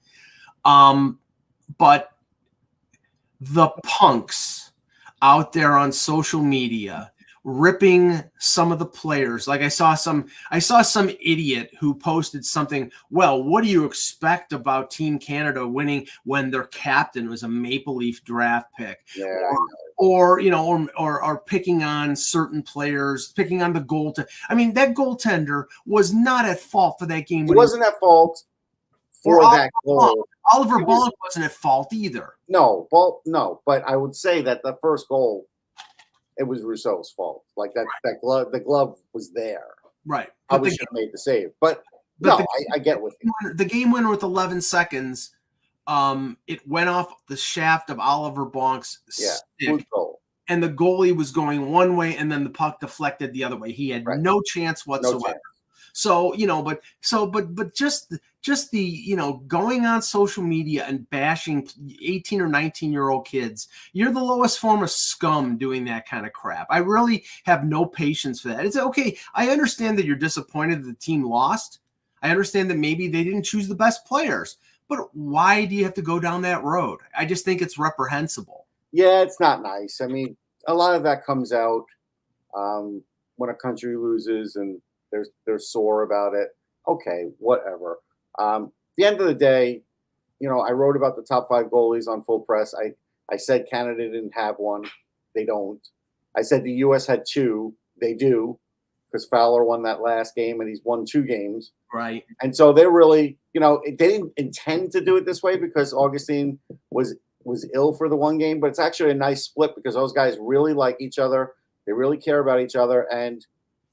Um, 0.65 1.19
but 1.79 2.13
the 3.41 3.69
punks 3.83 4.73
out 5.23 5.53
there 5.53 5.77
on 5.77 5.93
social 5.93 6.43
media 6.43 7.13
ripping 7.43 8.23
some 8.39 8.71
of 8.71 8.79
the 8.79 8.85
players 8.87 9.49
like 9.49 9.63
i 9.63 9.69
saw 9.69 9.95
some 9.95 10.27
i 10.51 10.59
saw 10.59 10.83
some 10.83 11.09
idiot 11.23 11.71
who 11.81 11.95
posted 11.95 12.45
something 12.45 12.91
well 13.11 13.43
what 13.43 13.65
do 13.65 13.71
you 13.71 13.85
expect 13.87 14.53
about 14.53 14.91
team 14.91 15.19
canada 15.19 15.67
winning 15.67 16.07
when 16.25 16.51
their 16.51 16.65
captain 16.65 17.31
was 17.31 17.43
a 17.43 17.49
maple 17.49 17.97
leaf 17.97 18.23
draft 18.25 18.67
pick 18.77 18.99
Yeah, 19.17 19.25
know. 19.25 19.59
or 19.97 20.41
you 20.41 20.51
know 20.51 20.67
or, 20.67 20.87
or 20.99 21.25
or 21.25 21.39
picking 21.41 21.83
on 21.83 22.15
certain 22.15 22.63
players 22.63 23.33
picking 23.33 23.63
on 23.63 23.73
the 23.73 23.81
goal 23.81 24.15
i 24.51 24.55
mean 24.55 24.75
that 24.75 24.95
goaltender 24.95 25.65
was 25.87 26.13
not 26.13 26.45
at 26.45 26.61
fault 26.61 26.97
for 26.99 27.07
that 27.07 27.27
game 27.27 27.47
he 27.47 27.55
wasn't 27.55 27.83
at 27.83 27.99
fault 28.01 28.43
for 29.25 29.43
Or 29.43 29.51
that 29.57 29.71
goal. 29.85 30.27
oliver 30.53 30.79
he 30.79 30.85
was, 30.85 31.11
wasn't 31.25 31.45
at 31.47 31.53
fault 31.53 31.91
either 31.95 32.35
No, 32.49 32.87
well, 32.93 33.23
no, 33.25 33.63
but 33.65 33.83
I 33.87 33.97
would 33.97 34.15
say 34.15 34.43
that 34.43 34.63
the 34.63 34.77
first 34.83 35.09
goal, 35.09 35.47
it 36.39 36.45
was 36.45 36.63
Rousseau's 36.63 37.11
fault. 37.11 37.45
Like 37.57 37.73
that, 37.75 37.87
that 38.05 38.21
glove, 38.23 38.53
the 38.53 38.61
glove 38.61 38.99
was 39.13 39.33
there. 39.33 39.65
right 40.07 40.31
the, 40.51 40.71
should 40.71 40.81
have 40.81 40.93
made 40.93 41.11
the 41.13 41.19
save. 41.19 41.51
But, 41.61 41.83
but 42.21 42.29
no, 42.29 42.37
the- 42.39 42.47
I, 42.73 42.77
I 42.77 42.79
get 42.79 43.01
with 43.01 43.15
you. 43.23 43.55
the 43.55 43.65
game 43.65 43.91
winner 43.93 44.09
with 44.11 44.23
11 44.23 44.61
seconds 44.61 45.31
um 45.87 46.37
it 46.47 46.67
went 46.69 46.91
off 46.91 47.15
the 47.27 47.37
shaft 47.37 47.89
of 47.89 47.99
oliver 47.99 48.45
bonk's 48.45 49.01
Yeah, 49.19 49.35
stick 49.59 49.87
and 50.49 50.63
the 50.63 50.69
goalie 50.69 51.17
was 51.17 51.31
going 51.33 51.71
one 51.73 51.97
way 51.97 52.17
and 52.17 52.31
then 52.31 52.45
the 52.45 52.51
puck 52.51 52.81
deflected 52.81 53.33
the 53.33 53.43
other 53.45 53.57
way 53.57 53.73
he 53.73 53.89
had 53.89 54.05
Right. 54.05 54.19
no 54.21 54.43
chance 54.43 54.87
No 54.87 54.91
whatsoever 54.93 55.25
chance. 55.29 55.39
so 55.95 56.35
you 56.35 56.47
know 56.47 56.63
but 56.63 56.83
so 57.01 57.27
but 57.27 57.55
but 57.55 57.75
just 57.75 58.13
just 58.43 58.71
the 58.71 58.81
you 58.81 59.17
know 59.17 59.35
going 59.47 59.85
on 59.87 60.03
social 60.03 60.43
media 60.43 60.85
and 60.87 61.09
bashing 61.11 61.69
18 62.03 62.41
or 62.41 62.49
19 62.49 62.93
year 62.93 63.11
old 63.11 63.27
kids. 63.27 63.69
You're 63.93 64.13
the 64.13 64.23
lowest 64.23 64.59
form 64.59 64.83
of 64.83 64.91
scum 64.91 65.59
doing 65.59 65.85
that 65.87 66.09
kind 66.09 66.27
of 66.27 66.33
crap. 66.33 66.67
I 66.71 66.79
really 66.79 67.25
have 67.45 67.65
no 67.65 67.85
patience 67.87 68.41
for 68.41 68.49
that. 68.49 68.65
It's 68.65 68.77
okay. 68.77 69.17
I 69.35 69.51
understand 69.51 69.99
that 69.99 70.07
you're 70.07 70.17
disappointed 70.17 70.83
that 70.83 70.89
the 70.89 70.95
team 70.95 71.25
lost. 71.25 71.81
I 72.23 72.31
understand 72.31 72.71
that 72.71 72.77
maybe 72.77 73.09
they 73.09 73.25
didn't 73.25 73.45
choose 73.45 73.69
the 73.69 73.75
best 73.75 74.05
players 74.05 74.57
but 74.91 75.15
why 75.15 75.65
do 75.65 75.77
you 75.77 75.85
have 75.85 75.95
to 75.95 76.03
go 76.03 76.19
down 76.19 76.43
that 76.43 76.65
road? 76.65 76.99
I 77.17 77.25
just 77.25 77.45
think 77.45 77.63
it's 77.63 77.79
reprehensible. 77.79 78.67
Yeah, 78.91 79.23
it's 79.23 79.39
not 79.39 79.63
nice. 79.63 80.01
I 80.01 80.09
mean, 80.09 80.37
a 80.67 80.75
lot 80.75 80.97
of 80.97 81.05
that 81.05 81.25
comes 81.25 81.53
out 81.53 81.87
um, 82.57 83.01
when 83.37 83.51
a 83.51 83.55
country 83.55 83.97
loses 83.97 84.57
and 84.57 84.83
they're 85.13 85.27
they're 85.47 85.61
sore 85.61 86.03
about 86.03 86.35
it. 86.35 86.49
Okay, 86.89 87.29
whatever. 87.39 88.01
Um, 88.39 88.65
at 88.65 88.71
the 88.97 89.05
end 89.05 89.21
of 89.21 89.27
the 89.27 89.35
day, 89.35 89.83
you 90.39 90.49
know, 90.49 90.61
I 90.61 90.73
wrote 90.73 90.97
about 90.97 91.17
the 91.17 91.23
top 91.23 91.49
five 91.49 91.67
goalies 91.67 92.09
on 92.09 92.25
Full 92.25 92.41
Press. 92.41 92.75
I 92.75 92.93
I 93.33 93.37
said 93.37 93.67
Canada 93.71 94.11
didn't 94.11 94.35
have 94.35 94.57
one. 94.59 94.85
They 95.35 95.45
don't. 95.45 95.81
I 96.37 96.43
said 96.43 96.65
the 96.65 96.73
U.S. 96.73 97.07
had 97.07 97.25
two. 97.29 97.75
They 98.01 98.15
do, 98.15 98.59
because 99.11 99.27
Fowler 99.27 99.65
won 99.65 99.83
that 99.83 100.01
last 100.01 100.35
game 100.35 100.61
and 100.61 100.69
he's 100.69 100.81
won 100.85 101.05
two 101.05 101.23
games. 101.23 101.73
right 101.93 102.25
And 102.41 102.55
so 102.55 102.73
they're 102.73 102.91
really, 102.91 103.39
you 103.53 103.61
know, 103.61 103.81
they 103.85 103.93
didn't 103.93 104.33
intend 104.37 104.93
to 104.93 105.01
do 105.01 105.17
it 105.17 105.27
this 105.27 105.43
way 105.43 105.57
because 105.57 105.93
Augustine 105.93 106.59
was 106.91 107.15
was 107.45 107.69
ill 107.75 107.95
for 107.95 108.09
the 108.09 108.17
one 108.17 108.37
game, 108.37 108.61
but 108.61 108.67
it's 108.67 108.79
actually 108.79 109.11
a 109.11 109.15
nice 109.15 109.45
split 109.45 109.75
because 109.75 109.95
those 109.95 110.13
guys 110.13 110.37
really 110.39 110.75
like 110.75 110.97
each 111.01 111.19
other. 111.19 111.53
They 111.87 111.93
really 111.93 112.19
care 112.19 112.41
about 112.41 112.61
each 112.61 112.77
other. 112.77 113.03
And 113.11 113.45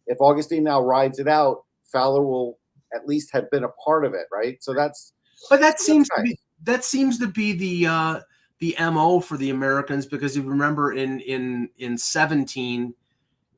if 0.06 0.18
Augustine 0.20 0.64
now 0.64 0.82
rides 0.82 1.20
it 1.20 1.30
out, 1.30 1.64
Fowler 1.86 2.24
will 2.24 2.60
at 2.94 3.08
least 3.08 3.32
had 3.32 3.50
been 3.50 3.64
a 3.64 3.70
part 3.70 4.06
of 4.06 4.14
it, 4.14 4.28
right? 4.32 4.62
So 4.64 4.74
that's 4.74 5.14
But 5.50 5.60
that 5.62 5.80
seems 5.80 6.08
to 6.10 6.22
be 6.24 6.38
that 6.64 6.84
seems 6.84 7.20
to 7.20 7.28
be 7.28 7.54
the 7.54 7.88
uh 7.88 8.20
the 8.60 8.76
MO 8.80 9.20
for 9.20 9.38
the 9.38 9.52
Americans 9.52 10.06
because 10.06 10.36
you 10.36 10.44
remember 10.44 10.94
in 10.94 11.20
in 11.22 11.70
in 11.78 11.98
17 11.98 12.94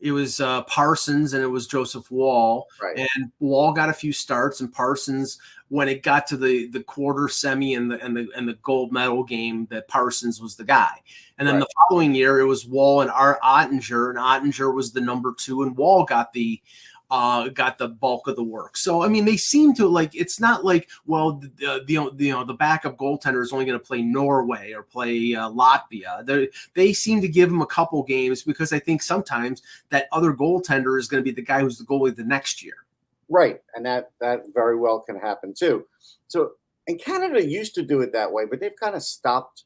it 0.01 0.11
was 0.11 0.39
uh 0.39 0.63
Parsons 0.63 1.33
and 1.33 1.43
it 1.43 1.47
was 1.47 1.67
Joseph 1.67 2.09
Woll 2.11 2.67
right. 2.81 2.97
and 2.97 3.31
Woll 3.39 3.73
got 3.73 3.89
a 3.89 3.93
few 3.93 4.11
starts 4.13 4.61
and 4.61 4.71
Parsons 4.71 5.39
when 5.69 5.87
it 5.87 6.03
got 6.03 6.25
to 6.27 6.37
the 6.37 6.67
the 6.67 6.83
quarter 6.83 7.27
semi 7.27 7.75
and 7.75 7.89
the 7.91 8.03
and 8.03 8.15
the 8.15 8.27
and 8.35 8.47
the 8.47 8.53
gold 8.63 8.91
medal 8.91 9.23
game 9.23 9.67
that 9.69 9.87
Parsons 9.87 10.41
was 10.41 10.55
the 10.55 10.63
guy. 10.63 10.91
And 11.37 11.47
then 11.47 11.55
Right. 11.55 11.61
the 11.61 11.73
following 11.89 12.13
year 12.15 12.39
it 12.39 12.45
was 12.45 12.65
Woll 12.65 13.01
and 13.01 13.11
Art 13.11 13.39
Oettinger 13.41 14.09
and 14.09 14.19
Oettinger 14.19 14.73
was 14.73 14.91
the 14.91 15.01
number 15.01 15.33
2 15.37 15.63
and 15.63 15.77
Woll 15.77 16.03
got 16.05 16.33
the 16.33 16.61
uh, 17.11 17.49
got 17.49 17.77
the 17.77 17.87
bulk 17.87 18.27
of 18.27 18.35
the 18.35 18.43
work. 18.43 18.77
So 18.77 19.03
I 19.03 19.07
mean, 19.07 19.25
they 19.25 19.37
seem 19.37 19.73
to 19.75 19.87
like. 19.87 20.15
It's 20.15 20.39
not 20.39 20.63
like 20.63 20.89
well, 21.05 21.33
the 21.33 21.83
the, 21.87 22.11
the 22.13 22.25
you 22.25 22.31
know 22.31 22.43
the 22.43 22.53
backup 22.53 22.97
goaltender 22.97 23.41
is 23.41 23.51
only 23.51 23.65
going 23.65 23.79
to 23.79 23.85
play 23.85 24.01
Norway 24.01 24.73
or 24.73 24.83
play 24.83 25.35
uh, 25.35 25.49
Latvia. 25.49 26.25
They 26.25 26.49
they 26.73 26.93
seem 26.93 27.21
to 27.21 27.27
give 27.27 27.49
him 27.49 27.61
a 27.61 27.67
couple 27.67 28.03
games 28.03 28.43
because 28.43 28.73
I 28.73 28.79
think 28.79 29.01
sometimes 29.01 29.61
that 29.89 30.07
other 30.11 30.33
goaltender 30.33 30.99
is 30.99 31.07
going 31.07 31.23
to 31.23 31.25
be 31.25 31.35
the 31.35 31.41
guy 31.41 31.61
who's 31.61 31.77
the 31.77 31.85
goalie 31.85 32.15
the 32.15 32.23
next 32.23 32.63
year. 32.63 32.85
Right. 33.27 33.61
And 33.75 33.85
that 33.85 34.11
that 34.19 34.43
very 34.53 34.77
well 34.77 34.99
can 34.99 35.19
happen 35.19 35.53
too. 35.53 35.85
So 36.27 36.51
and 36.87 36.99
Canada 36.99 37.45
used 37.45 37.75
to 37.75 37.83
do 37.83 38.01
it 38.01 38.11
that 38.13 38.31
way, 38.31 38.45
but 38.45 38.59
they've 38.59 38.75
kind 38.75 38.95
of 38.95 39.03
stopped 39.03 39.65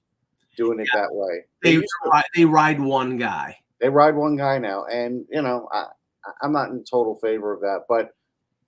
doing 0.57 0.79
it 0.79 0.89
that 0.93 1.07
way. 1.11 1.45
They, 1.61 1.77
They 1.77 1.83
ride, 2.05 2.23
they 2.35 2.45
ride 2.45 2.79
one 2.79 3.17
guy. 3.17 3.57
they 3.79 3.89
ride 3.89 4.15
one 4.15 4.35
guy 4.35 4.57
now, 4.57 4.85
and 4.85 5.25
you 5.29 5.41
know, 5.41 5.67
I, 5.71 5.87
I'm 6.41 6.51
not 6.51 6.69
in 6.69 6.83
total 6.83 7.15
favor 7.17 7.53
of 7.53 7.61
that. 7.61 7.81
But 7.87 8.11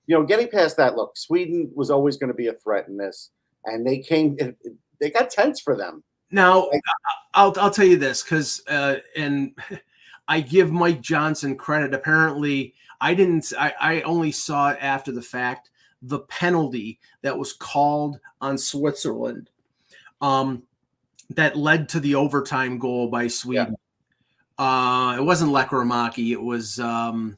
you 0.08 0.16
know, 0.16 0.24
getting 0.24 0.48
past 0.48 0.78
that, 0.78 0.96
look, 0.96 1.18
Sweden 1.18 1.72
was 1.74 1.90
always 1.90 2.18
going 2.18 2.28
to 2.30 2.34
be 2.36 2.48
a 2.48 2.54
threat 2.54 2.88
in 2.88 2.98
this, 2.98 3.32
and 3.66 3.86
they 3.86 4.00
came. 4.00 4.38
They 5.00 5.10
got 5.10 5.30
tense 5.30 5.60
for 5.60 5.76
them. 5.76 6.04
Now, 6.32 6.68
Like- 6.70 6.82
I'll 7.34 7.54
I'll 7.58 7.72
tell 7.72 7.86
you 7.86 7.98
this 7.98 8.24
because 8.24 8.62
uh, 8.68 8.96
and 9.16 9.58
I 10.28 10.42
give 10.42 10.72
Mike 10.72 11.02
Johnson 11.02 11.56
credit. 11.56 11.94
Apparently, 11.94 12.74
I 13.02 13.14
didn't. 13.14 13.52
I, 13.58 13.74
I 13.80 14.02
only 14.02 14.32
saw 14.32 14.72
it 14.72 14.78
after 14.82 15.12
the 15.12 15.22
fact. 15.22 15.70
The 16.02 16.20
penalty 16.20 17.00
that 17.24 17.38
was 17.38 17.54
called 17.54 18.20
on 18.42 18.58
Switzerland, 18.60 19.50
um, 20.22 20.62
that 21.32 21.56
led 21.56 21.90
to 21.90 22.00
the 22.00 22.14
overtime 22.16 22.78
goal 22.78 23.08
by 23.08 23.28
Sweden. 23.28 23.76
Uh, 24.58 25.16
it 25.18 25.24
wasn't 25.24 25.52
Lekkerimäki. 25.52 26.32
It 26.32 26.42
was 26.42 26.80
um, 26.80 27.38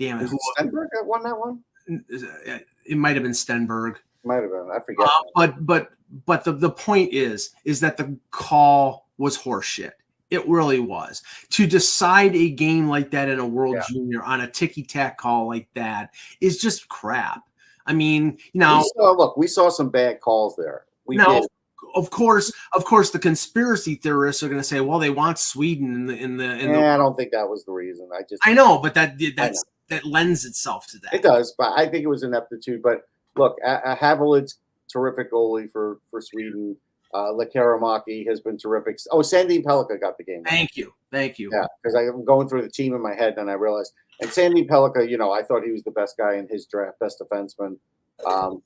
damn 0.00 0.20
it. 0.20 0.28
Who, 0.28 0.38
Stenberg 0.58 0.88
that 0.92 1.04
won 1.04 1.22
that 1.22 1.38
one? 1.38 1.62
it 1.86 2.96
might 2.96 3.14
have 3.14 3.22
been 3.22 3.32
Stenberg. 3.32 3.96
Might 4.24 4.42
have 4.42 4.50
been. 4.50 4.68
I 4.74 4.80
forget. 4.80 5.06
Uh, 5.06 5.22
but 5.34 5.66
but 5.66 5.90
but 6.26 6.44
the, 6.44 6.52
the 6.52 6.70
point 6.70 7.12
is 7.12 7.50
is 7.64 7.80
that 7.80 7.96
the 7.96 8.16
call 8.30 9.08
was 9.18 9.38
horseshit. 9.38 9.92
It 10.30 10.46
really 10.48 10.78
was. 10.78 11.22
To 11.50 11.66
decide 11.66 12.36
a 12.36 12.50
game 12.50 12.88
like 12.88 13.10
that 13.10 13.28
in 13.28 13.40
a 13.40 13.46
World 13.46 13.76
Yeah. 13.76 13.84
Junior 13.88 14.22
on 14.22 14.42
a 14.42 14.50
ticky 14.50 14.84
tack 14.84 15.18
call 15.18 15.48
like 15.48 15.68
that 15.74 16.14
is 16.40 16.58
just 16.58 16.88
crap. 16.88 17.42
I 17.86 17.92
mean, 17.92 18.38
you 18.52 18.60
know, 18.60 18.78
we 18.78 18.90
saw, 18.96 19.12
look, 19.12 19.36
we 19.36 19.46
saw 19.48 19.68
some 19.68 19.90
bad 19.90 20.20
calls 20.20 20.54
there. 20.56 20.84
We 21.06 21.16
now, 21.16 21.40
did. 21.40 21.48
of 21.96 22.10
course, 22.10 22.52
of 22.74 22.84
course, 22.84 23.10
the 23.10 23.18
conspiracy 23.18 23.96
theorists 23.96 24.42
are 24.44 24.48
going 24.48 24.60
to 24.60 24.66
say, 24.66 24.80
"Well, 24.80 25.00
they 25.00 25.10
want 25.10 25.40
Sweden 25.40 25.92
in 25.94 26.06
the 26.06 26.16
in 26.16 26.36
the." 26.36 26.58
In 26.58 26.72
the 26.72 26.78
Yeah, 26.78 26.94
I 26.94 26.96
don't 26.98 27.16
think 27.16 27.32
that 27.32 27.48
was 27.48 27.64
the 27.64 27.72
reason. 27.72 28.08
I 28.14 28.20
just 28.28 28.42
I 28.44 28.52
know, 28.52 28.78
but 28.78 28.94
that 28.94 29.14
that's 29.34 29.64
that 29.90 30.04
lends 30.06 30.44
itself 30.44 30.86
to 30.88 30.98
that. 31.00 31.14
It 31.14 31.22
does, 31.22 31.54
but 31.58 31.72
I 31.76 31.86
think 31.86 32.04
it 32.04 32.08
was 32.08 32.22
ineptitude. 32.22 32.82
But 32.82 33.02
look, 33.36 33.56
a- 33.64 33.92
a 33.92 33.96
Havelid's 33.96 34.58
terrific 34.90 35.30
goalie 35.32 35.70
for 35.70 35.98
for 36.10 36.20
Sweden. 36.20 36.76
Uh, 37.12 37.32
Lekkerimäki 37.32 38.24
has 38.28 38.40
been 38.40 38.56
terrific. 38.56 38.96
Oh, 39.10 39.18
Sandin 39.18 39.64
Pellikka 39.64 40.00
got 40.00 40.16
the 40.16 40.22
game. 40.24 40.44
Thank 40.44 40.76
you, 40.76 40.94
thank 41.10 41.38
you. 41.40 41.50
Yeah, 41.52 41.66
because 41.82 41.96
I'm 41.96 42.24
going 42.24 42.48
through 42.48 42.62
the 42.62 42.70
team 42.70 42.94
in 42.94 43.02
my 43.02 43.14
head, 43.14 43.34
and 43.36 43.50
I 43.50 43.54
realized. 43.54 43.92
And 44.20 44.30
Sandin 44.30 44.68
Pellikka, 44.68 45.08
you 45.08 45.16
know, 45.18 45.32
I 45.32 45.42
thought 45.42 45.64
he 45.64 45.72
was 45.72 45.82
the 45.82 45.90
best 45.90 46.16
guy 46.16 46.34
in 46.36 46.46
his 46.48 46.66
draft, 46.66 46.98
best 47.00 47.20
defenseman. 47.20 47.78
Um, 48.26 48.62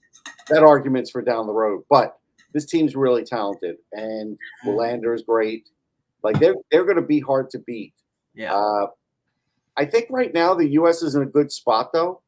that 0.49 0.63
argument's 0.63 1.11
for 1.11 1.23
down 1.23 1.47
the 1.47 1.53
road, 1.53 1.85
but 1.89 2.19
this 2.53 2.67
team's 2.67 2.95
really 2.97 3.25
talented, 3.25 3.77
and 3.93 4.37
Willander 4.67 5.15
is 5.15 5.23
great. 5.23 5.69
Like 6.23 6.39
they're 6.39 6.57
they're 6.71 6.85
going 6.85 6.97
to 6.97 7.03
be 7.03 7.21
hard 7.21 7.49
to 7.51 7.59
beat. 7.61 7.95
Yeah. 8.35 8.53
Uh, 8.55 8.89
I 9.77 9.85
think 9.85 10.07
right 10.11 10.33
now 10.33 10.55
the 10.55 10.69
U.S. 10.71 11.03
is 11.03 11.15
in 11.15 11.23
a 11.23 11.27
good 11.27 11.51
spot, 11.51 11.91
though. 11.93 12.21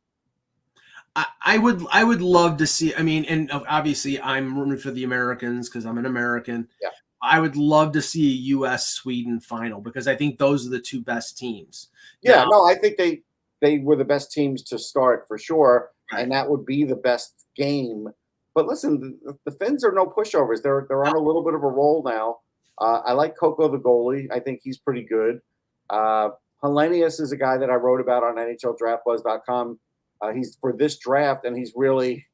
I, 1.15 1.27
I 1.45 1.59
would 1.59 1.85
I 1.93 2.05
would 2.05 2.21
love 2.23 2.57
to 2.59 2.67
see. 2.67 2.95
I 2.95 3.03
mean, 3.03 3.25
and 3.27 3.51
obviously 3.53 4.21
I'm 4.21 4.59
rooting 4.59 4.79
for 4.79 4.91
the 4.91 5.05
Americans 5.05 5.69
because 5.69 5.87
I'm 5.87 5.99
an 5.99 6.07
American. 6.07 6.69
Yeah. 6.83 6.91
I 7.23 7.41
would 7.41 7.57
love 7.57 7.93
to 7.93 8.03
see 8.03 8.27
a 8.31 8.37
U.S. 8.59 8.89
Sweden 8.89 9.41
final 9.41 9.81
because 9.81 10.07
I 10.07 10.15
think 10.15 10.39
those 10.39 10.67
are 10.67 10.71
the 10.71 10.81
two 10.81 11.01
best 11.01 11.39
teams. 11.39 11.89
Yeah, 12.23 12.43
Now- 12.45 12.49
no, 12.51 12.65
I 12.67 12.75
think 12.75 12.97
they 12.99 13.23
they 13.63 13.79
were 13.79 13.97
the 13.97 14.05
best 14.05 14.31
teams 14.33 14.63
to 14.65 14.79
start 14.79 15.25
for 15.27 15.39
sure, 15.39 15.91
Right. 16.13 16.23
and 16.23 16.33
that 16.33 16.49
would 16.49 16.67
be 16.67 16.85
the 16.85 16.97
best 16.97 17.47
game. 17.57 18.07
But 18.55 18.67
listen, 18.67 19.19
the, 19.25 19.37
the 19.47 19.57
Finns 19.57 19.83
are 19.85 19.93
no 19.93 20.07
pushovers. 20.07 20.63
They're 20.63 20.85
they're 20.89 21.05
on 21.07 21.15
a 21.17 21.19
little 21.21 21.43
bit 21.43 21.55
of 21.55 21.63
a 21.63 21.69
roll 21.69 22.03
now. 22.05 22.39
Uh, 22.79 23.01
I 23.07 23.13
like 23.13 23.35
Kokko 23.37 23.71
the 23.73 23.79
goalie. 23.79 24.27
I 24.31 24.39
think 24.41 24.61
he's 24.63 24.77
pretty 24.77 25.03
good. 25.03 25.41
Uh, 25.89 26.31
Helenius 26.63 27.21
is 27.21 27.33
a 27.33 27.37
guy 27.37 27.57
that 27.59 27.71
I 27.71 27.75
wrote 27.75 28.01
about 28.01 28.23
on 28.23 28.37
NHLDraftBuzz.com. 28.37 29.79
Uh, 30.23 30.33
he's 30.33 30.57
for 30.61 30.73
this 30.73 30.99
draft, 30.99 31.45
and 31.45 31.57
he's 31.57 31.73
really 31.77 32.27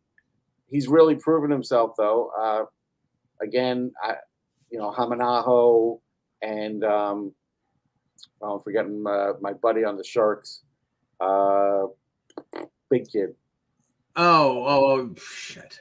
he's 0.68 0.88
really 0.88 1.16
proven 1.16 1.50
himself. 1.50 1.92
Though, 1.96 2.30
uh, 2.38 2.64
again, 3.42 3.92
I, 4.02 4.14
you 4.70 4.78
know, 4.78 4.92
Hämeenaho 4.92 6.00
and 6.42 6.84
um, 6.84 7.32
oh, 8.40 8.56
I'm 8.56 8.62
forgetting 8.62 9.04
uh, 9.06 9.34
my 9.40 9.52
buddy 9.52 9.84
on 9.84 9.96
the 9.96 10.04
Sharks, 10.04 10.62
uh, 11.20 11.84
big 12.90 13.08
kid. 13.10 13.34
Oh, 14.16 14.64
oh, 14.66 14.90
oh 14.90 15.14
shit! 15.16 15.78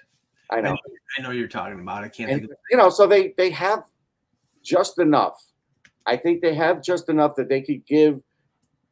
I 0.50 0.62
know, 0.62 0.78
I 1.18 1.22
know 1.22 1.32
you're 1.32 1.48
talking 1.48 1.80
about. 1.80 2.04
I 2.04 2.10
can't 2.10 2.32
and 2.32 2.42
think 2.42 2.52
of 2.52 2.58
you 2.70 2.78
know, 2.78 2.90
so 2.90 3.06
they 3.06 3.34
they 3.38 3.50
have 3.52 3.84
just 4.64 5.00
enough. 5.00 5.44
I 6.06 6.18
think 6.18 6.42
they 6.42 6.56
have 6.56 6.82
just 6.82 7.10
enough 7.10 7.36
that 7.36 7.50
they 7.50 7.62
could 7.62 7.86
give 7.86 8.22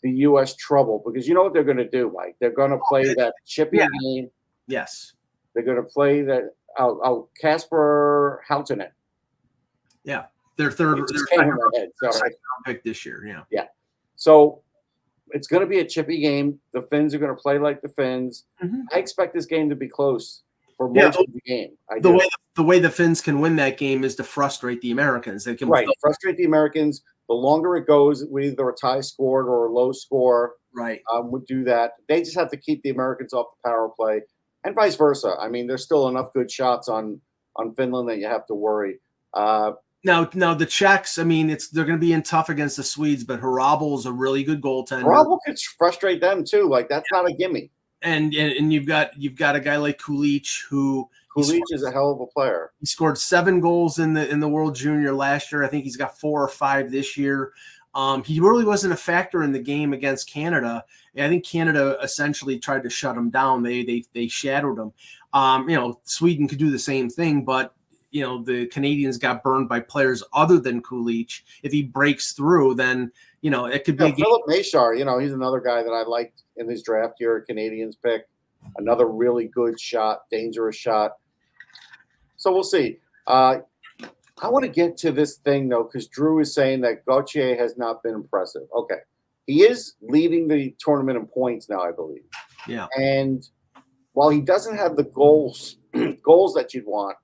the 0.02 0.12
U.S. 0.12 0.56
trouble 0.56 1.02
because 1.06 1.28
you 1.28 1.34
know 1.34 1.44
what 1.44 1.54
they're 1.54 1.64
going 1.64 1.78
to 1.78 1.90
do, 1.90 2.12
Mike. 2.16 2.36
They're 2.40 2.52
going 2.52 2.72
to 2.72 2.80
play 2.90 3.14
that 3.16 3.34
chippy 3.46 3.78
Yeah. 3.78 3.88
game. 4.02 4.30
Yes. 4.68 5.14
They're 5.54 5.64
going 5.64 5.78
to 5.78 5.84
play 5.84 6.22
that. 6.24 6.54
Oh, 6.78 7.28
Kasper 7.40 8.44
Halttunen. 8.50 8.90
Their 10.58 10.72
third, 10.72 10.98
their 10.98 11.06
just 11.06 11.30
came 11.30 11.40
in 11.42 11.48
second 11.52 11.90
head. 12.02 12.12
Sorry. 12.14 12.32
pick 12.66 12.84
this 12.84 13.06
year. 13.06 13.26
Yeah. 13.26 13.44
Yeah. 13.50 13.68
So 14.18 14.62
it's 15.32 15.48
going 15.48 15.62
to 15.62 15.68
be 15.68 15.80
a 15.80 15.86
chippy 15.86 16.20
game. 16.20 16.60
The 16.74 16.82
Finns 16.82 17.16
are 17.16 17.18
going 17.18 17.34
to 17.34 17.42
play 17.42 17.58
like 17.58 17.82
the 17.82 17.88
Finns. 17.88 18.44
Mhm. 18.62 18.82
I 18.92 18.98
expect 19.00 19.34
this 19.34 19.46
game 19.46 19.70
to 19.70 19.76
be 19.78 19.88
close 19.88 20.44
for 20.76 20.92
Yeah, 20.94 21.06
most 21.06 21.20
of 21.20 21.28
the 21.34 21.40
game. 21.46 21.78
I 21.90 21.96
The 22.00 22.10
do. 22.12 22.18
way 22.18 22.28
the 22.56 22.64
way 22.64 22.80
the 22.80 22.90
Finns 22.90 23.22
can 23.22 23.40
win 23.40 23.56
that 23.56 23.78
game 23.78 24.04
is 24.04 24.16
to 24.18 24.24
frustrate 24.26 24.82
the 24.82 24.92
Americans. 24.92 25.46
They 25.46 25.56
can 25.56 25.70
right, 25.70 25.88
frustrate 26.02 26.36
the 26.36 26.44
Americans. 26.44 27.04
The 27.30 27.36
longer 27.36 27.78
it 27.78 27.88
goes, 27.88 28.26
with 28.26 28.44
either 28.44 28.68
a 28.68 28.74
tie 28.74 29.02
scored 29.02 29.46
or 29.46 29.68
a 29.68 29.72
low 29.72 29.94
score 29.94 30.56
right. 30.76 31.00
um, 31.14 31.32
would 31.32 31.46
do 31.46 31.64
that. 31.64 31.92
They 32.10 32.20
just 32.22 32.36
have 32.36 32.50
to 32.50 32.58
keep 32.58 32.82
the 32.84 32.90
Americans 32.90 33.34
off 33.34 33.46
the 33.64 33.70
power 33.70 33.90
play, 33.96 34.22
and 34.64 34.76
vice 34.76 34.96
versa. 34.96 35.36
I 35.40 35.48
mean, 35.48 35.68
there's 35.68 35.86
still 35.86 36.10
enough 36.10 36.34
good 36.34 36.52
shots 36.52 36.90
on 36.90 37.22
on 37.56 37.74
Finland 37.76 38.10
that 38.10 38.18
you 38.18 38.28
have 38.28 38.46
to 38.48 38.56
worry. 38.56 39.00
Uh, 39.34 39.74
Now, 40.04 40.30
now 40.34 40.54
the 40.54 40.66
Czechs. 40.66 41.18
I 41.20 41.24
mean, 41.24 41.50
it's 41.50 41.70
they're 41.70 41.86
going 41.86 42.00
to 42.00 42.06
be 42.06 42.14
in 42.14 42.24
tough 42.24 42.50
against 42.50 42.78
the 42.78 42.84
Swedes, 42.84 43.24
but 43.24 43.42
Hrabal 43.42 43.98
is 43.98 44.06
a 44.06 44.12
really 44.12 44.44
good 44.44 44.62
goaltender. 44.62 45.06
Rob 45.06 45.28
could 45.46 45.60
frustrate 45.78 46.22
them 46.22 46.44
too. 46.44 46.68
Like 46.70 46.90
that's 46.90 47.08
not 47.12 47.30
a 47.30 47.34
gimme. 47.34 47.70
and, 48.02 48.34
and 48.34 48.54
and 48.54 48.74
you've 48.74 48.86
got 48.86 49.12
you've 49.18 49.36
got 49.36 49.56
a 49.56 49.60
guy 49.60 49.78
like 49.78 50.00
Kulich 50.00 50.62
who 50.70 51.10
he 51.40 51.54
Kulich 51.54 51.66
scored, 51.66 51.66
is 51.72 51.84
a 51.84 51.92
hell 51.92 52.12
of 52.12 52.22
a 52.22 52.28
player. 52.28 52.72
he 52.80 52.86
scored 52.86 53.18
seven 53.18 53.60
goals 53.60 54.00
in 54.00 54.14
the 54.14 54.30
in 54.30 54.40
the 54.40 54.48
World 54.50 54.76
Junior 54.76 55.14
last 55.14 55.52
year. 55.52 55.64
I 55.64 55.68
think 55.68 55.84
he's 55.84 55.98
got 55.98 56.20
four 56.20 56.44
or 56.44 56.48
five 56.48 56.92
this 56.92 57.18
year. 57.18 57.52
Um, 57.96 58.24
he 58.24 58.40
really 58.40 58.66
wasn't 58.66 58.94
a 58.94 58.98
factor 58.98 59.42
in 59.44 59.52
the 59.52 59.60
game 59.60 59.94
against 59.94 60.30
Canada. 60.30 60.86
I 61.18 61.28
think 61.28 61.44
Canada 61.46 61.98
essentially 62.02 62.60
tried 62.60 62.84
to 62.84 62.90
shut 62.90 63.18
him 63.18 63.30
down. 63.30 63.64
They 63.64 63.84
they 63.84 64.04
they 64.14 64.28
shadowed 64.28 64.78
him. 64.78 64.94
Um, 65.34 65.68
you 65.70 65.76
know, 65.76 66.00
Sweden 66.04 66.48
could 66.48 66.60
do 66.60 66.72
the 66.72 66.80
same 66.80 67.10
thing, 67.10 67.44
but 67.44 67.74
you 68.12 68.22
know 68.22 68.44
the 68.44 68.68
Canadians 68.68 69.18
got 69.18 69.44
burned 69.44 69.68
by 69.70 69.80
players 69.82 70.24
other 70.34 70.60
than 70.60 70.82
Kulich. 70.82 71.42
If 71.64 71.72
he 71.72 71.84
breaks 71.84 72.34
through, 72.34 72.76
then 72.76 73.12
you 73.42 73.52
know 73.52 73.66
it 73.66 73.84
could 73.84 73.98
be 73.98 74.06
Yeah, 74.06 74.10
a 74.10 74.14
game. 74.14 74.26
Filip 74.26 74.42
Mešár, 74.48 74.98
you 74.98 75.04
know, 75.06 75.20
he's 75.20 75.34
another 75.34 75.60
guy 75.60 75.84
that 75.84 75.92
I 75.92 76.04
liked 76.04 76.44
in 76.58 76.70
his 76.70 76.84
draft 76.84 77.16
year, 77.20 77.42
Canadians 77.42 77.96
pick. 77.96 78.28
Another 78.78 79.08
really 79.08 79.48
good 79.48 79.80
shot, 79.80 80.22
dangerous 80.30 80.76
shot. 80.76 81.14
So 82.40 82.52
we'll 82.54 82.64
see. 82.64 82.98
Uh, 83.28 83.58
I 84.42 84.48
want 84.48 84.64
to 84.64 84.72
get 84.72 84.98
to 84.98 85.12
this 85.12 85.38
thing 85.38 85.70
though, 85.70 85.84
because 85.84 86.08
Drew 86.08 86.40
is 86.40 86.54
saying 86.54 86.82
that 86.82 87.06
Gauthier 87.06 87.56
has 87.58 87.78
not 87.78 88.02
been 88.02 88.16
impressive. 88.16 88.64
Okay. 88.76 88.96
He 89.46 89.64
is 89.64 89.96
leading 90.02 90.48
the 90.48 90.74
tournament 90.80 91.18
in 91.18 91.28
points 91.28 91.70
now, 91.70 91.82
I 91.82 91.92
believe. 91.92 92.24
Yeah. 92.68 92.88
And 92.96 93.48
while 94.14 94.30
he 94.30 94.42
doesn't 94.42 94.78
have 94.78 94.96
the 94.96 95.04
goals 95.04 95.78
goals 96.24 96.54
that 96.54 96.74
you'd 96.74 96.86
want, 96.86 97.18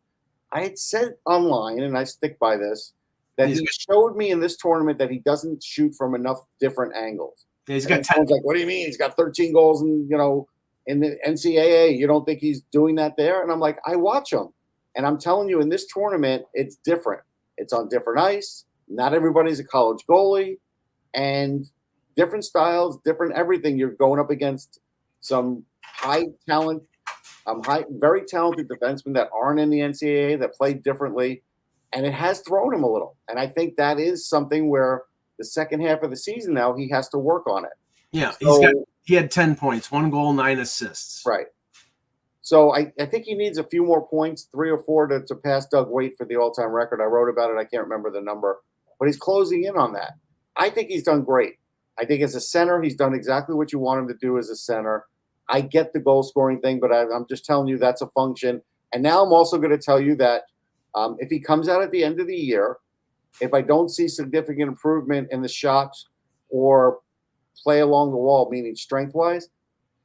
I 0.52 0.62
had 0.62 0.78
said 0.78 1.16
online, 1.26 1.80
and 1.80 1.98
I 1.98 2.04
stick 2.04 2.38
by 2.40 2.58
this, 2.58 2.94
that 3.38 3.50
He's 3.50 3.60
he 3.60 3.68
showed 3.68 4.16
me 4.16 4.32
in 4.32 4.40
this 4.40 4.58
tournament 4.58 4.98
that 5.00 5.12
he 5.12 5.20
doesn't 5.20 5.64
shoot 5.64 5.94
from 5.96 6.16
enough 6.16 6.40
different 6.60 6.96
angles. 6.96 7.46
He's 7.68 7.86
And 7.86 7.90
got 7.90 7.96
10 7.98 8.04
someone's 8.04 8.32
like, 8.32 8.44
"What 8.44 8.56
do 8.56 8.60
you 8.60 8.68
mean? 8.68 8.86
He's 8.86 8.98
got 8.98 9.16
13 9.16 9.54
goals 9.54 9.82
and 9.82 10.10
you 10.10 10.18
know 10.18 10.48
in 10.88 11.00
the 11.00 11.18
NCAA. 11.26 11.98
You 11.98 12.08
don't 12.08 12.26
think 12.26 12.40
he's 12.40 12.62
doing 12.72 12.96
that 12.96 13.16
there?" 13.18 13.44
And 13.44 13.52
I'm 13.52 13.60
like, 13.60 13.78
"I 13.86 13.96
watch 13.96 14.34
him, 14.34 14.50
and 14.96 15.06
I'm 15.06 15.18
telling 15.18 15.50
you, 15.50 15.62
in 15.62 15.70
this 15.70 15.86
tournament, 15.88 16.46
it's 16.54 16.78
different. 16.78 17.22
It's 17.58 17.74
on 17.74 17.90
different 17.90 18.20
ice. 18.20 18.66
Not 18.88 19.14
everybody's 19.14 19.60
a 19.60 19.64
college 19.64 20.04
goalie, 20.10 20.58
and 21.14 21.70
different 22.16 22.46
styles, 22.46 23.00
different 23.04 23.34
everything. 23.34 23.78
You're 23.78 23.92
going 23.92 24.20
up 24.20 24.30
against 24.30 24.80
some 25.22 25.64
high 25.84 26.26
talent, 26.48 26.84
um, 27.48 27.64
high, 27.64 27.86
very 27.90 28.24
talented 28.26 28.68
defensemen 28.68 29.14
that 29.16 29.30
aren't 29.34 29.60
in 29.60 29.70
the 29.70 29.80
NCAA 29.80 30.40
that 30.40 30.54
play 30.54 30.74
differently, 30.74 31.44
and 31.94 32.06
it 32.06 32.14
has 32.14 32.42
thrown 32.42 32.74
him 32.74 32.84
a 32.84 32.92
little. 32.92 33.16
And 33.28 33.40
I 33.40 33.48
think 33.48 33.76
that 33.78 34.00
is 34.00 34.28
something 34.28 34.70
where 34.70 35.04
the 35.40 35.46
second 35.46 35.82
half 35.82 36.02
of 36.04 36.10
the 36.12 36.16
season 36.18 36.54
now 36.54 36.76
he 36.76 36.90
has 36.90 37.10
to 37.10 37.18
work 37.18 37.48
on 37.48 37.66
it. 37.66 37.72
Yeah, 38.12 38.34
he's 38.40 38.48
So, 38.48 38.62
got 38.62 38.74
he 39.04 39.14
had 39.16 39.30
10 39.30 39.56
points, 39.56 39.92
one 39.92 40.10
goal, 40.10 40.34
nine 40.34 40.60
assists. 40.60 41.24
right. 41.26 41.48
So 42.46 42.76
I, 42.76 42.94
I 43.00 43.08
think 43.08 43.26
he 43.26 43.34
needs 43.34 43.58
a 43.58 43.64
few 43.64 43.84
more 43.84 44.08
points, 44.08 44.50
three 44.52 44.70
or 44.70 44.78
four 44.78 45.08
to, 45.08 45.20
to 45.26 45.34
pass 45.34 45.66
Doug 45.66 45.90
Weight 45.90 46.16
for 46.16 46.28
the 46.28 46.36
all 46.36 46.52
time 46.52 46.70
record. 46.70 47.02
I 47.02 47.06
wrote 47.06 47.28
about 47.28 47.50
it. 47.50 47.58
I 47.58 47.66
can't 47.66 47.82
remember 47.82 48.12
the 48.12 48.22
number, 48.22 48.62
but 49.00 49.08
he's 49.08 49.18
closing 49.18 49.64
in 49.64 49.76
on 49.76 49.94
that. 49.94 50.12
I 50.56 50.70
think 50.70 50.90
he's 50.90 51.02
done 51.02 51.24
great. 51.24 51.56
I 51.98 52.06
think 52.06 52.22
as 52.22 52.36
a 52.36 52.40
center, 52.40 52.80
he's 52.84 52.94
done 52.94 53.16
exactly 53.16 53.56
what 53.56 53.74
you 53.74 53.80
want 53.80 54.02
him 54.02 54.08
to 54.10 54.14
do 54.22 54.38
as 54.38 54.52
a 54.52 54.56
center. 54.56 55.08
I 55.50 55.62
get 55.62 55.92
the 55.92 56.00
goal 56.00 56.22
scoring 56.22 56.62
thing, 56.62 56.80
but 56.80 56.92
I, 56.92 57.10
I'm 57.10 57.26
just 57.28 57.46
telling 57.46 57.68
you 57.68 57.80
that's 57.80 58.04
a 58.04 58.08
function. 58.10 58.62
And 58.94 59.02
now 59.02 59.24
I'm 59.24 59.34
also 59.34 59.58
going 59.58 59.72
to 59.72 59.80
tell 59.80 60.00
you 60.00 60.16
that 60.18 60.44
um, 60.94 61.18
if 61.18 61.32
he 61.32 61.40
comes 61.40 61.68
out 61.68 61.82
at 61.82 61.90
the 61.90 62.04
end 62.04 62.20
of 62.20 62.28
the 62.28 62.38
year, 62.38 62.78
if 63.42 63.56
I 63.56 63.64
don't 63.64 63.90
see 63.90 64.08
significant 64.08 64.70
improvement 64.70 65.30
in 65.32 65.42
the 65.42 65.50
shots 65.50 66.10
or 66.50 67.00
play 67.64 67.80
along 67.80 68.12
the 68.12 68.18
wall, 68.18 68.48
meaning 68.52 68.76
strength 68.76 69.16
wise, 69.16 69.50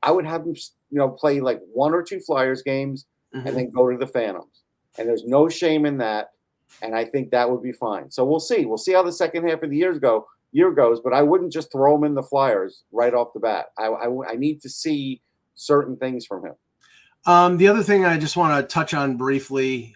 I 0.03 0.11
would 0.11 0.27
have 0.27 0.43
him, 0.43 0.55
you 0.91 0.99
know, 0.99 1.09
play 1.09 1.41
like 1.41 1.61
one 1.73 1.93
or 1.95 2.03
two 2.03 2.21
Flyers 2.21 2.63
games 2.63 3.07
Mhm. 3.35 3.47
and 3.47 3.57
then 3.57 3.71
go 3.71 3.91
to 3.91 3.97
the 3.97 4.07
Phantoms. 4.07 4.63
And 4.99 5.09
there's 5.09 5.25
no 5.25 5.49
shame 5.49 5.87
in 5.87 5.99
that. 5.99 6.33
And 6.83 6.95
I 6.95 7.05
think 7.05 7.31
that 7.31 7.51
would 7.51 7.63
be 7.63 7.73
fine. 7.73 8.11
So 8.11 8.25
we'll 8.25 8.41
see. 8.41 8.65
We'll 8.65 8.79
see 8.79 8.93
how 8.93 9.03
the 9.03 9.13
second 9.13 9.47
half 9.49 9.63
of 9.63 9.71
the 9.71 9.77
years 9.77 9.99
go 9.99 10.27
year 10.53 10.73
goes. 10.73 11.01
But 11.01 11.13
I 11.13 11.23
wouldn't 11.23 11.53
just 11.53 11.71
throw 11.71 11.97
him 11.97 12.05
in 12.05 12.15
the 12.15 12.23
Flyers 12.23 12.85
right 12.93 13.15
off 13.15 13.33
the 13.33 13.41
bat. 13.41 13.67
I, 13.79 13.87
I, 13.87 14.33
I 14.33 14.37
need 14.37 14.61
to 14.63 14.69
see 14.69 15.21
certain 15.55 15.97
things 15.97 16.27
from 16.27 16.45
him. 16.47 16.55
Um, 17.27 17.57
the 17.59 17.69
other 17.69 17.83
thing 17.83 18.05
I 18.05 18.19
just 18.19 18.37
want 18.37 18.57
to 18.61 18.73
touch 18.73 18.95
on 18.95 19.17
briefly 19.17 19.95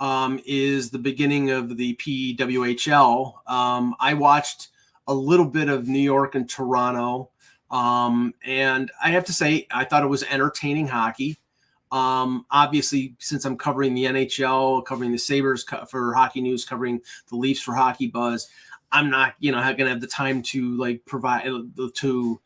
um, 0.00 0.40
is 0.44 0.90
the 0.90 0.98
beginning 0.98 1.50
of 1.50 1.76
the 1.76 1.94
PWHL. 1.94 3.34
Um, 3.46 3.94
I 4.00 4.14
watched 4.14 4.68
a 5.06 5.14
little 5.14 5.46
bit 5.46 5.68
of 5.68 5.86
New 5.86 6.00
York 6.00 6.34
and 6.34 6.48
Toronto, 6.48 7.30
um, 7.74 8.32
and 8.44 8.90
I 9.02 9.10
have 9.10 9.24
to 9.24 9.32
say 9.32 9.66
I 9.68 9.84
thought 9.84 10.04
it 10.04 10.08
was 10.08 10.22
entertaining 10.22 10.86
hockey. 10.86 11.38
Um, 11.90 12.46
obviously, 12.50 13.16
since 13.18 13.44
I'm 13.44 13.58
covering 13.58 13.94
the 13.94 14.04
NHL, 14.04 14.84
covering 14.84 15.10
the 15.10 15.18
Sabres 15.18 15.66
for 15.88 16.14
Hockey 16.14 16.40
News, 16.40 16.64
covering 16.64 17.00
the 17.28 17.36
Leafs 17.36 17.60
for 17.60 17.74
Hockey 17.74 18.06
Buzz, 18.06 18.48
I'm 18.92 19.10
not, 19.10 19.34
you 19.40 19.50
know, 19.50 19.60
going 19.60 19.76
to 19.78 19.88
have 19.88 20.00
the 20.00 20.06
time 20.06 20.40
to 20.42 20.76
like 20.76 21.04
provide 21.04 21.50
to 21.94 22.40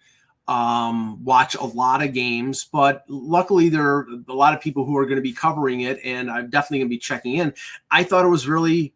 um, 0.48 1.22
watch 1.22 1.54
a 1.56 1.64
lot 1.64 2.02
of 2.02 2.14
games, 2.14 2.66
but 2.72 3.04
luckily 3.06 3.68
there 3.68 3.86
are 3.86 4.08
a 4.28 4.34
lot 4.34 4.54
of 4.54 4.62
people 4.62 4.86
who 4.86 4.96
are 4.96 5.04
going 5.04 5.16
to 5.16 5.22
be 5.22 5.34
covering 5.34 5.82
it, 5.82 5.98
and 6.02 6.30
I'm 6.30 6.48
definitely 6.48 6.78
going 6.78 6.88
to 6.88 6.94
be 6.94 6.98
checking 6.98 7.34
in. 7.34 7.52
I 7.90 8.02
thought 8.02 8.24
it 8.24 8.28
was 8.28 8.48
really 8.48 8.94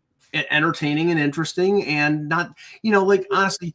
entertaining 0.51 1.11
and 1.11 1.21
interesting, 1.21 1.85
and 1.85 2.27
not, 2.27 2.57
you 2.81 2.91
know, 2.91 3.05
like 3.05 3.27
honestly, 3.31 3.75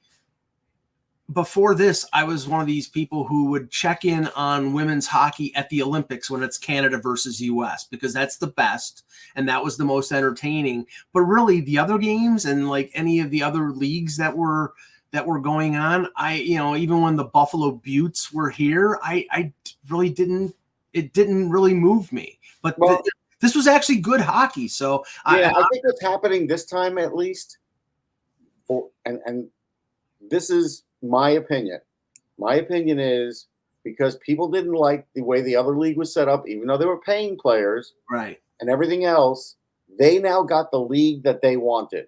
before 1.34 1.76
this, 1.76 2.06
I 2.14 2.24
was 2.24 2.48
one 2.48 2.62
of 2.62 2.68
these 2.68 2.88
people 2.88 3.26
who 3.26 3.46
would 3.52 3.70
check 3.70 4.06
in 4.06 4.28
on 4.30 4.74
women's 4.74 5.08
hockey 5.08 5.54
at 5.56 5.70
the 5.70 5.82
Olympics 5.82 6.30
when 6.30 6.42
it's 6.42 6.58
Canada 6.58 6.98
versus 6.98 7.42
US 7.42 7.86
because 7.86 8.14
that's 8.14 8.38
the 8.38 8.48
best 8.48 9.04
and 9.36 9.48
that 9.50 9.64
was 9.64 9.76
the 9.76 9.86
most 9.86 10.12
entertaining. 10.12 10.86
But 11.14 11.22
really, 11.22 11.62
the 11.62 11.80
other 11.80 11.98
games 11.98 12.46
and 12.46 12.70
like 12.70 12.92
any 12.94 13.20
of 13.20 13.30
the 13.30 13.44
other 13.44 13.72
leagues 13.72 14.16
that 14.18 14.36
were 14.36 14.74
that 15.12 15.26
were 15.26 15.40
going 15.40 15.76
on. 15.76 16.08
I, 16.16 16.36
you 16.36 16.58
know, 16.58 16.76
even 16.76 17.02
when 17.02 17.16
the 17.16 17.26
Buffalo 17.26 17.72
Beauts 17.72 18.32
were 18.32 18.50
here, 18.50 19.00
I, 19.02 19.26
I 19.32 19.54
really 19.90 20.10
didn't, 20.10 20.54
it 20.94 21.14
didn't 21.14 21.50
really 21.50 21.74
move 21.74 22.12
me. 22.12 22.40
But 22.62 22.78
well, 22.78 22.98
th- 22.98 23.08
this 23.40 23.56
was 23.56 23.68
actually 23.68 23.98
good 23.98 24.22
hockey. 24.22 24.68
So 24.68 25.06
yeah, 25.26 25.52
I, 25.56 25.62
I, 25.62 25.68
think 25.72 25.86
what's 25.86 26.02
happening 26.02 26.48
this 26.48 26.66
time, 26.66 26.98
at 26.98 27.16
least, 27.16 27.60
for 28.66 28.90
and 29.06 29.22
and 29.26 29.48
this 30.30 30.50
is 30.50 30.84
my 31.02 31.32
opinion. 31.32 31.80
My 32.38 32.56
opinion 32.56 33.00
is 33.00 33.48
because 33.84 34.18
people 34.18 34.50
didn't 34.50 34.74
like 34.74 35.08
the 35.16 35.22
way 35.22 35.42
the 35.42 35.56
other 35.56 35.78
league 35.78 35.98
was 35.98 36.14
set 36.14 36.28
up, 36.28 36.48
even 36.48 36.68
though 36.68 36.78
they 36.78 36.86
were 36.86 37.00
paying 37.00 37.38
players, 37.38 37.94
right, 38.10 38.40
and 38.60 38.70
everything 38.70 39.06
else. 39.06 39.56
They 39.98 40.20
now 40.20 40.44
got 40.44 40.70
the 40.72 40.80
league 40.80 41.24
that 41.24 41.42
they 41.42 41.58
wanted. 41.58 42.08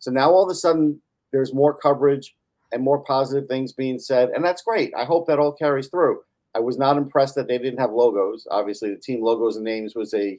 So 0.00 0.10
now 0.10 0.30
all 0.30 0.44
of 0.44 0.50
a 0.50 0.54
sudden 0.54 1.00
there's 1.30 1.54
more 1.54 1.72
coverage 1.72 2.34
and 2.72 2.82
more 2.82 2.98
positive 3.04 3.48
things 3.48 3.72
being 3.72 3.98
said, 3.98 4.30
and 4.30 4.44
that's 4.44 4.62
great. 4.62 4.92
I 4.96 5.04
hope 5.04 5.26
that 5.28 5.38
all 5.38 5.52
carries 5.52 5.88
through. 5.88 6.20
I 6.54 6.60
was 6.60 6.78
not 6.78 6.96
impressed 6.96 7.34
that 7.36 7.48
they 7.48 7.58
didn't 7.58 7.80
have 7.80 7.92
logos. 7.92 8.46
Obviously, 8.50 8.90
the 8.90 9.00
team 9.00 9.22
logos 9.22 9.56
and 9.56 9.64
names 9.64 9.94
was 9.94 10.12
a 10.14 10.38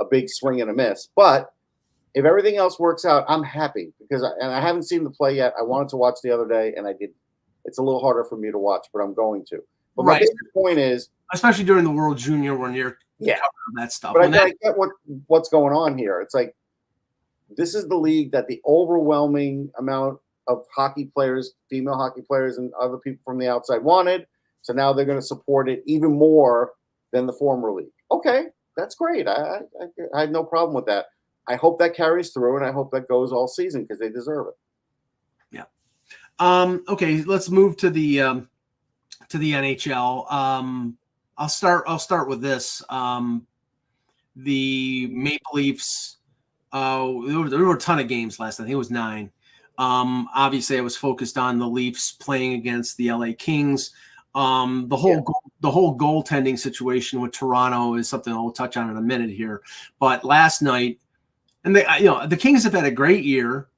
a 0.00 0.04
big 0.04 0.28
swing 0.28 0.60
and 0.60 0.70
a 0.70 0.74
miss. 0.74 1.08
But 1.14 1.52
if 2.14 2.24
everything 2.24 2.56
else 2.56 2.78
works 2.78 3.04
out, 3.04 3.24
I'm 3.28 3.42
happy 3.42 3.92
because 4.00 4.22
I, 4.22 4.30
and 4.40 4.52
I 4.52 4.60
haven't 4.60 4.84
seen 4.84 5.04
the 5.04 5.10
play 5.10 5.36
yet. 5.36 5.54
I 5.58 5.62
wanted 5.62 5.88
to 5.90 5.96
watch 5.96 6.16
the 6.22 6.30
other 6.30 6.48
day, 6.48 6.74
and 6.76 6.86
I 6.86 6.92
did. 6.92 7.10
It's 7.64 7.78
a 7.78 7.82
little 7.82 8.00
harder 8.00 8.24
for 8.24 8.36
me 8.36 8.50
to 8.50 8.58
watch, 8.58 8.86
but 8.92 9.00
I'm 9.00 9.14
going 9.14 9.44
to. 9.46 9.62
But 9.96 10.06
my 10.06 10.24
point 10.54 10.78
is, 10.78 11.10
especially 11.32 11.64
during 11.64 11.84
the 11.84 11.90
World 11.90 12.16
Junior 12.16 12.56
when 12.56 12.74
you're 12.74 12.98
yeah 13.18 13.38
that 13.74 13.92
stuff. 13.92 14.14
But 14.14 14.24
I, 14.24 14.28
that, 14.28 14.46
I 14.46 14.52
get 14.62 14.78
what 14.78 14.90
what's 15.26 15.48
going 15.48 15.74
on 15.74 15.98
here. 15.98 16.20
It's 16.20 16.34
like 16.34 16.54
this 17.56 17.74
is 17.74 17.88
the 17.88 17.96
league 17.96 18.32
that 18.32 18.46
the 18.48 18.60
overwhelming 18.66 19.70
amount 19.78 20.18
of 20.48 20.64
hockey 20.74 21.10
players, 21.14 21.52
female 21.68 21.96
hockey 21.96 22.22
players, 22.22 22.58
and 22.58 22.72
other 22.74 22.96
people 22.96 23.20
from 23.24 23.38
the 23.38 23.48
outside 23.48 23.82
wanted. 23.82 24.26
So 24.62 24.72
now 24.72 24.92
they're 24.92 25.04
going 25.04 25.18
to 25.18 25.24
support 25.24 25.68
it 25.68 25.82
even 25.86 26.12
more 26.12 26.72
than 27.12 27.26
the 27.26 27.32
former 27.32 27.72
league. 27.72 27.92
Okay, 28.10 28.46
that's 28.76 28.94
great. 28.94 29.28
I, 29.28 29.60
I, 29.80 29.86
I 30.14 30.20
have 30.22 30.30
no 30.30 30.44
problem 30.44 30.74
with 30.74 30.86
that. 30.86 31.06
I 31.50 31.56
hope 31.56 31.80
that 31.80 31.96
carries 31.96 32.30
through, 32.30 32.58
and 32.58 32.64
I 32.64 32.70
hope 32.70 32.92
that 32.92 33.08
goes 33.08 33.32
all 33.32 33.48
season 33.48 33.82
because 33.82 33.98
they 33.98 34.08
deserve 34.08 34.46
it. 34.46 34.54
Yeah. 35.50 35.64
Um, 36.38 36.84
okay, 36.86 37.22
let's 37.22 37.50
move 37.50 37.76
to 37.78 37.90
the 37.90 38.20
um, 38.20 38.48
to 39.30 39.38
the 39.38 39.52
NHL. 39.52 40.30
Um, 40.30 40.96
I'll 41.36 41.48
start. 41.48 41.84
I'll 41.88 41.98
start 41.98 42.28
with 42.28 42.40
this. 42.40 42.84
Um, 42.88 43.48
the 44.36 45.08
Maple 45.10 45.54
Leafs. 45.54 46.18
Uh, 46.72 47.06
there 47.26 47.40
were, 47.40 47.50
there 47.50 47.58
were 47.64 47.74
a 47.74 47.80
ton 47.80 47.98
of 47.98 48.06
games 48.06 48.38
last. 48.38 48.60
I 48.60 48.62
think 48.62 48.74
it 48.74 48.76
was 48.76 48.92
nine. 48.92 49.32
Um, 49.76 50.28
obviously, 50.32 50.78
I 50.78 50.82
was 50.82 50.96
focused 50.96 51.36
on 51.36 51.58
the 51.58 51.66
Leafs 51.66 52.12
playing 52.12 52.52
against 52.52 52.96
the 52.96 53.10
LA 53.10 53.32
Kings. 53.36 53.90
Um, 54.36 54.86
the 54.86 54.96
whole 54.96 55.16
yeah. 55.16 55.22
goal, 55.26 55.42
the 55.62 55.70
whole 55.72 55.98
goaltending 55.98 56.56
situation 56.56 57.20
with 57.20 57.32
Toronto 57.32 57.94
is 57.94 58.08
something 58.08 58.32
I'll 58.32 58.52
touch 58.52 58.76
on 58.76 58.88
in 58.88 58.96
a 58.96 59.02
minute 59.02 59.30
here. 59.30 59.62
But 59.98 60.24
last 60.24 60.62
night, 60.62 61.00
and 61.64 61.76
they, 61.76 61.86
you 61.98 62.06
know, 62.06 62.26
the 62.26 62.36
Kings 62.36 62.64
have 62.64 62.72
had 62.72 62.84
a 62.84 62.90
great 62.90 63.24
year, 63.24 63.68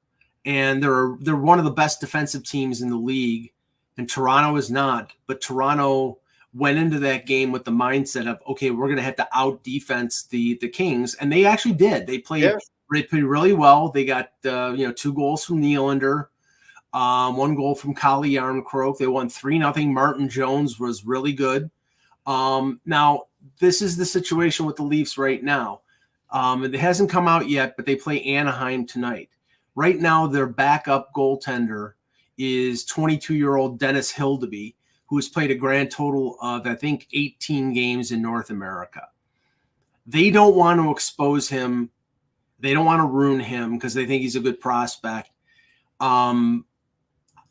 and 0.45 0.81
they're 0.81 1.15
they're 1.19 1.35
one 1.35 1.59
of 1.59 1.65
the 1.65 1.71
best 1.71 1.99
defensive 1.99 2.43
teams 2.43 2.81
in 2.81 2.89
the 2.89 2.97
league, 2.97 3.51
and 3.97 4.09
Toronto 4.09 4.55
is 4.57 4.71
not. 4.71 5.13
But 5.27 5.41
Toronto 5.41 6.19
went 6.53 6.77
into 6.77 6.99
that 6.99 7.25
game 7.25 7.51
with 7.51 7.65
the 7.65 7.71
mindset 7.71 8.29
of 8.29 8.39
okay, 8.47 8.71
we're 8.71 8.87
going 8.87 8.97
to 8.97 9.03
have 9.03 9.15
to 9.17 9.27
out 9.33 9.63
defense 9.63 10.23
the 10.23 10.57
the 10.59 10.69
Kings, 10.69 11.15
and 11.15 11.31
they 11.31 11.45
actually 11.45 11.75
did. 11.75 12.07
They 12.07 12.19
played 12.19 12.43
yeah. 12.43 12.57
They 12.91 13.03
played 13.03 13.23
really 13.23 13.53
well. 13.53 13.89
They 13.89 14.05
got 14.05 14.31
uh, 14.45 14.73
you 14.75 14.85
know 14.85 14.93
two 14.93 15.13
goals 15.13 15.43
from 15.43 15.61
Nylander, 15.61 16.27
um, 16.93 17.37
one 17.37 17.55
goal 17.55 17.75
from 17.75 17.95
Calle 17.95 18.23
Jarnkrok. 18.23 18.97
They 18.97 19.07
won 19.07 19.29
three 19.29 19.57
nothing. 19.57 19.93
Martin 19.93 20.29
Jones 20.29 20.79
was 20.79 21.05
really 21.05 21.33
good. 21.33 21.69
Um, 22.25 22.79
now 22.85 23.23
this 23.59 23.81
is 23.81 23.97
the 23.97 24.05
situation 24.05 24.65
with 24.65 24.77
the 24.77 24.83
Leafs 24.83 25.17
right 25.17 25.43
now. 25.43 25.81
Um, 26.33 26.65
it 26.65 26.73
hasn't 26.75 27.09
come 27.09 27.27
out 27.27 27.47
yet, 27.47 27.77
but 27.77 27.85
they 27.85 27.95
play 27.95 28.21
Anaheim 28.23 28.85
tonight. 28.85 29.29
Right 29.75 29.99
now, 29.99 30.27
their 30.27 30.47
backup 30.47 31.13
goaltender 31.15 31.93
is 32.37 32.83
22 32.85 33.35
year 33.35 33.55
old 33.55 33.79
Dennis 33.79 34.11
Hildeby, 34.11 34.75
who 35.05 35.15
has 35.15 35.29
played 35.29 35.51
a 35.51 35.55
grand 35.55 35.91
total 35.91 36.37
of, 36.41 36.67
I 36.67 36.75
think, 36.75 37.07
18 37.13 37.73
games 37.73 38.11
in 38.11 38.21
North 38.21 38.49
America. 38.49 39.07
They 40.05 40.31
don't 40.31 40.55
want 40.55 40.81
to 40.81 40.91
expose 40.91 41.47
him 41.47 41.91
they 42.63 42.73
don't 42.73 42.85
want 42.85 43.01
to 43.01 43.05
ruin 43.05 43.41
him 43.41 43.73
because 43.73 43.93
they 43.93 44.05
think 44.05 44.21
he's 44.21 44.37
a 44.37 44.39
good 44.39 44.61
prospect. 44.61 45.29
Um, 45.99 46.65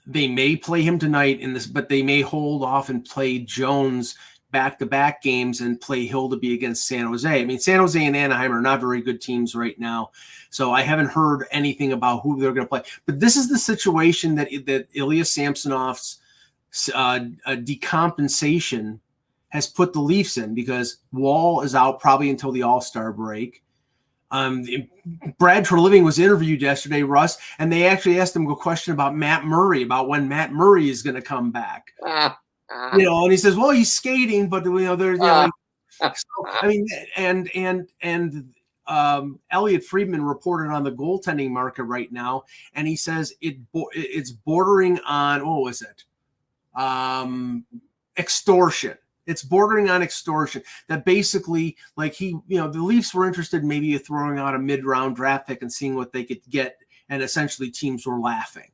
they 0.07 0.27
may 0.27 0.57
play 0.57 0.81
him 0.81 0.99
tonight 0.99 1.39
in 1.39 1.53
this, 1.53 1.67
but 1.67 1.91
they 1.91 2.03
may 2.03 2.23
hold 2.23 2.65
off 2.65 2.89
and 2.89 3.05
play 3.05 3.39
Jones 3.39 4.17
back 4.53 4.79
to 4.79 4.87
back 4.87 5.23
games 5.23 5.61
and 5.61 5.81
play 5.81 6.07
Hildeby 6.07 6.55
against 6.55 6.87
San 6.87 7.07
Jose. 7.07 7.29
I 7.29 7.45
mean, 7.45 7.59
San 7.59 7.81
Jose 7.81 8.05
and 8.05 8.17
Anaheim 8.17 8.53
are 8.53 8.61
not 8.61 8.81
very 8.81 9.01
good 9.01 9.21
teams 9.21 9.55
right 9.55 9.79
now. 9.81 10.11
So 10.51 10.73
I 10.73 10.83
haven't 10.83 11.09
heard 11.09 11.47
anything 11.51 11.93
about 11.93 12.21
who 12.23 12.39
they're 12.39 12.53
going 12.53 12.67
to 12.67 12.69
play. 12.69 12.83
But 13.07 13.19
this 13.19 13.37
is 13.37 13.49
the 13.49 13.59
situation 13.59 14.35
that, 14.37 14.49
that 14.67 14.89
Ilya 14.95 15.25
Samsonov's 15.25 16.21
uh, 16.95 17.21
decompensation 17.47 19.01
has 19.49 19.67
put 19.67 19.93
the 19.93 20.01
Leafs 20.01 20.37
in 20.37 20.55
because 20.55 20.99
Woll 21.13 21.63
is 21.63 21.75
out 21.75 22.01
probably 22.01 22.31
until 22.31 22.53
the 22.53 22.63
All 22.63 22.81
Star 22.81 23.13
break. 23.13 23.63
Um, 24.31 24.65
Brad 25.39 25.67
Treliving 25.67 26.05
was 26.05 26.19
interviewed 26.19 26.63
yesterday, 26.63 27.03
Russ, 27.03 27.37
and 27.59 27.71
they 27.71 27.87
actually 27.87 28.19
asked 28.19 28.35
him 28.35 28.51
a 28.51 28.57
question 28.57 28.95
about 28.95 29.15
Matt 29.15 29.45
Murray, 29.45 29.83
about 29.83 30.09
when 30.09 30.27
Matt 30.27 30.53
Murray 30.53 30.89
is 30.89 31.03
going 31.03 31.17
to 31.17 31.23
come 31.23 31.53
back. 31.53 31.93
Ah, 32.03 32.39
ah. 32.73 32.97
You 32.97 33.05
know, 33.05 33.23
and 33.23 33.33
he 33.33 33.39
says, 33.39 33.57
"Well, 33.57 33.71
he's 33.71 33.93
skating, 33.93 34.49
but 34.49 34.65
you 34.65 34.81
know, 34.81 34.97
there's, 34.97 35.19
you 35.19 35.27
know, 35.27 35.51
ah. 36.01 36.13
so, 36.15 36.47
I 36.47 36.67
mean, 36.67 36.87
and 37.17 37.51
and 37.55 37.89
and 38.01 38.55
um, 38.87 39.39
Elliotte 39.51 39.85
Friedman 39.85 40.25
reported 40.25 40.73
on 40.73 40.83
the 40.83 40.93
goaltending 40.93 41.51
market 41.51 41.85
right 41.85 42.11
now, 42.11 42.45
and 42.75 42.87
he 42.89 42.97
says 42.97 43.35
it 43.41 43.59
it's 43.93 44.31
bordering 44.31 44.99
on 45.01 45.47
what 45.47 45.63
was 45.63 45.83
it? 45.83 46.05
Um, 46.81 47.65
extortion 48.19 48.97
it's 49.27 49.43
bordering 49.43 49.89
on 49.89 50.03
extortion. 50.03 50.63
That 50.89 51.05
basically, 51.05 51.77
like 51.97 52.15
he, 52.15 52.37
you 52.49 52.59
know, 52.59 52.69
the 52.69 52.83
Leafs 52.83 53.15
were 53.15 53.27
interested 53.27 53.65
maybe 53.65 53.97
throwing 53.99 54.39
out 54.39 54.55
a 54.55 54.59
mid-round 54.59 55.17
draft 55.17 55.47
pick 55.47 55.63
and 55.63 55.73
seeing 55.73 55.95
what 55.95 56.13
they 56.13 56.25
could 56.25 56.41
get, 56.49 56.79
and 57.09 57.23
essentially 57.23 57.71
teams 57.71 58.07
were 58.07 58.19
laughing. 58.19 58.71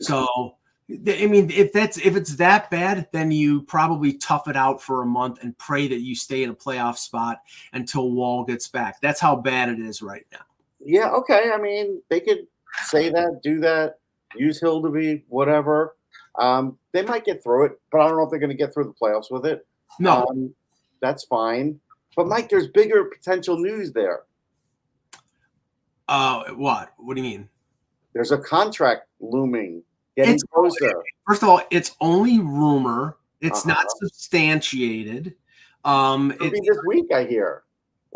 So, 0.00 0.56
I 0.88 1.26
mean, 1.26 1.50
if 1.50 1.72
that's 1.72 1.98
if 1.98 2.14
it's 2.14 2.36
that 2.36 2.70
bad, 2.70 3.08
then 3.10 3.32
you 3.32 3.62
probably 3.62 4.12
tough 4.12 4.46
it 4.46 4.56
out 4.56 4.80
for 4.80 5.02
a 5.02 5.06
month 5.06 5.42
and 5.42 5.56
pray 5.58 5.88
that 5.88 6.00
you 6.00 6.14
stay 6.14 6.44
in 6.44 6.50
a 6.50 6.54
playoff 6.54 6.96
spot 6.96 7.38
until 7.72 8.12
Woll 8.12 8.44
gets 8.44 8.68
back. 8.68 9.00
That's 9.00 9.18
how 9.18 9.34
bad 9.34 9.68
it 9.68 9.80
is 9.80 10.00
right 10.00 10.24
now. 10.30 10.44
Yeah. 10.78 11.10
Okay. 11.10 11.50
I 11.52 11.58
mean, 11.58 12.00
they 12.08 12.20
could 12.20 12.46
say 12.84 13.08
that, 13.08 13.40
do 13.42 13.58
that, 13.60 13.98
use 14.36 14.60
Hildeby, 14.60 15.24
whatever. 15.28 15.96
Um, 16.38 16.78
they 16.92 17.02
might 17.02 17.24
get 17.24 17.42
through 17.42 17.66
it, 17.66 17.80
but 17.90 18.00
I 18.00 18.06
don't 18.06 18.16
know 18.16 18.22
if 18.22 18.30
they're 18.30 18.38
going 18.38 18.50
to 18.50 18.56
get 18.56 18.72
through 18.72 18.84
the 18.84 18.94
playoffs 18.94 19.30
with 19.30 19.46
it. 19.46 19.66
No, 19.98 20.26
um, 20.28 20.54
that's 21.00 21.24
fine. 21.24 21.80
But 22.14 22.28
Mike, 22.28 22.48
there's 22.48 22.68
bigger 22.68 23.04
potential 23.06 23.58
news 23.58 23.92
there. 23.92 24.20
Uh, 26.08 26.44
what? 26.54 26.92
What 26.98 27.16
do 27.16 27.22
you 27.22 27.28
mean? 27.28 27.48
There's 28.12 28.32
a 28.32 28.38
contract 28.38 29.08
looming, 29.20 29.82
getting 30.16 30.34
it's, 30.34 30.42
closer. 30.44 31.02
First 31.26 31.42
of 31.42 31.48
all, 31.48 31.62
it's 31.70 31.94
only 32.00 32.38
rumor. 32.38 33.16
It's 33.40 33.66
uh-huh. 33.66 33.74
not 33.74 33.86
substantiated. 33.98 35.34
Um, 35.84 36.32
It'll 36.32 36.46
it- 36.46 36.52
be 36.54 36.60
this 36.60 36.78
week, 36.86 37.12
I 37.12 37.24
hear. 37.24 37.62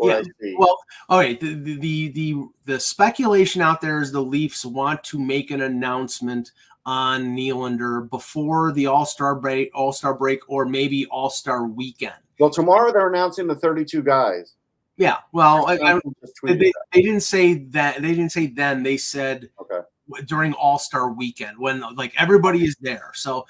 Yeah, 0.03 0.17
I 0.17 0.23
see. 0.23 0.55
well, 0.57 0.79
all 1.09 1.19
right. 1.19 1.39
The, 1.39 1.53
the 1.53 1.75
the 1.75 2.07
the 2.09 2.35
the 2.65 2.79
speculation 2.79 3.61
out 3.61 3.81
there 3.81 4.01
is 4.01 4.11
the 4.11 4.21
Leafs 4.21 4.65
want 4.65 5.03
to 5.03 5.19
make 5.19 5.51
an 5.51 5.61
announcement 5.61 6.53
on 6.87 7.35
Nylander 7.35 8.09
before 8.09 8.71
the 8.71 8.87
All 8.87 9.05
Star 9.05 9.35
break, 9.35 9.69
All 9.75 9.93
Star 9.93 10.15
break, 10.15 10.39
or 10.47 10.65
maybe 10.65 11.05
All 11.07 11.29
Star 11.29 11.67
weekend. 11.67 12.15
well, 12.39 12.49
tomorrow 12.49 12.91
they're 12.91 13.09
announcing 13.09 13.45
the 13.45 13.55
32 13.55 14.01
guys. 14.01 14.55
Yeah. 14.97 15.17
Well, 15.31 15.67
I, 15.67 15.73
I, 15.73 15.93
they, 15.93 15.99
tweeted 15.99 16.59
they, 16.59 16.65
that. 16.65 16.85
they 16.93 17.01
didn't 17.01 17.21
say 17.21 17.53
that. 17.53 18.01
They 18.01 18.09
didn't 18.09 18.31
say 18.31 18.47
then. 18.47 18.83
They 18.83 18.97
said 18.97 19.49
Okay. 19.59 19.81
During 20.25 20.53
All 20.53 20.77
Star 20.79 21.11
weekend 21.11 21.57
when 21.57 21.81
like 21.95 22.13
everybody 22.17 22.63
is 22.63 22.75
there. 22.81 23.11
So 23.13 23.47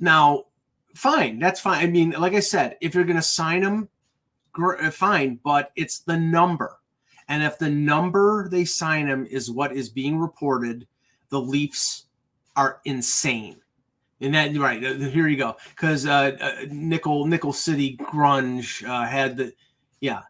now, 0.00 0.44
fine, 0.94 1.38
that's 1.38 1.60
fine. 1.60 1.84
I 1.84 1.86
mean, 1.88 2.10
like 2.10 2.34
I 2.34 2.40
said, 2.40 2.76
if 2.80 2.94
you're 2.94 3.04
going 3.04 3.16
to 3.16 3.22
sign 3.22 3.62
him, 3.62 3.88
gr- 4.52 4.76
uh, 4.76 4.90
fine, 4.90 5.38
but 5.44 5.72
it's 5.76 6.00
the 6.00 6.16
number. 6.16 6.78
And 7.28 7.42
if 7.42 7.58
the 7.58 7.68
number 7.68 8.48
they 8.48 8.64
sign 8.64 9.06
him 9.06 9.26
is 9.30 9.50
what 9.50 9.72
is 9.72 9.88
being 9.88 10.18
reported, 10.18 10.86
the 11.28 11.40
Leafs 11.40 12.06
are 12.56 12.80
insane. 12.84 13.60
And 14.20 14.34
that 14.34 14.56
right 14.56 14.82
uh, 14.84 14.94
here 14.94 15.28
you 15.28 15.36
go, 15.36 15.56
because 15.70 16.04
uh, 16.04 16.36
uh, 16.40 16.66
Nickel 16.70 17.26
Nickel 17.26 17.52
City 17.52 17.96
Grunge 17.98 18.84
uh, 18.88 19.06
had 19.06 19.36
the 19.36 19.52
yeah, 20.00 20.22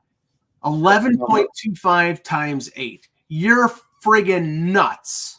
eleven 0.62 1.16
point 1.18 1.48
two 1.56 1.74
five 1.74 2.22
times 2.22 2.70
eight. 2.76 3.08
You're 3.28 3.70
friggin' 4.04 4.46
nuts. 4.46 5.37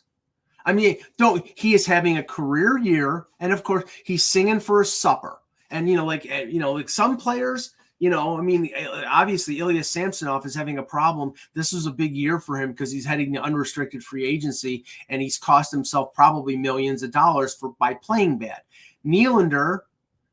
I 0.66 0.74
mean, 0.74 0.98
don't 1.18 1.46
he 1.56 1.74
is 1.74 1.86
having 1.86 2.18
a 2.18 2.24
career 2.24 2.78
year, 2.78 3.28
and 3.40 3.54
of 3.54 3.64
course 3.64 3.90
he's 4.04 4.24
singing 4.24 4.60
for 4.60 4.80
his 4.80 4.98
supper. 4.98 5.40
And 5.72 5.90
you 5.90 5.96
know, 5.96 6.06
like 6.06 6.26
eh, 6.26 6.44
you 6.44 6.60
know, 6.60 6.74
like 6.74 6.90
some 6.90 7.18
players, 7.18 7.74
you 8.00 8.10
know, 8.10 8.38
I 8.38 8.42
mean, 8.42 8.70
eh, 8.74 9.04
obviously 9.08 9.60
Ilya 9.60 9.84
Samsonov 9.84 10.46
is 10.46 10.56
having 10.56 10.78
a 10.78 10.84
problem. 10.84 11.34
This 11.54 11.74
was 11.74 11.86
a 11.86 11.92
big 11.92 12.16
year 12.16 12.40
for 12.40 12.58
him 12.58 12.72
because 12.72 12.92
he's 12.92 13.06
heading 13.06 13.34
to 13.34 13.42
unrestricted 13.42 14.04
free 14.04 14.26
agency, 14.26 14.86
and 15.10 15.22
he's 15.22 15.38
cost 15.38 15.72
himself 15.72 16.14
probably 16.14 16.58
millions 16.58 17.04
of 17.04 17.12
dollars 17.12 17.54
for 17.54 17.74
by 17.80 17.94
playing 17.94 18.40
bad. 18.40 18.62
Nylander, 19.06 19.80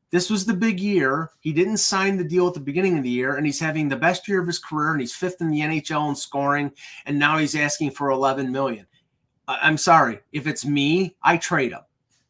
this 0.09 0.29
was 0.29 0.45
the 0.45 0.53
big 0.53 0.79
year. 0.79 1.31
He 1.41 1.51
didn't 1.51 1.77
sign 1.77 2.17
the 2.17 2.23
deal 2.23 2.47
at 2.47 2.53
the 2.53 2.59
beginning 2.61 2.97
of 2.97 3.03
the 3.03 3.09
year, 3.09 3.35
and 3.35 3.45
he's 3.45 3.59
having 3.59 3.89
the 3.89 3.95
best 3.95 4.27
year 4.27 4.39
of 4.41 4.47
his 4.47 4.59
career, 4.59 4.91
and 4.91 5.01
he's 5.01 5.15
fifth 5.15 5.41
in 5.41 5.51
the 5.51 5.59
NHL 5.59 6.09
in 6.09 6.15
scoring, 6.15 6.71
and 7.05 7.19
now 7.19 7.37
he's 7.37 7.55
asking 7.55 7.91
for 7.91 8.09
11 8.09 8.51
million. 8.51 8.86
I'm 9.47 9.77
sorry, 9.77 10.19
if 10.31 10.47
it's 10.47 10.65
me, 10.65 11.15
I 11.23 11.37
trade 11.37 11.71
him. 11.71 11.81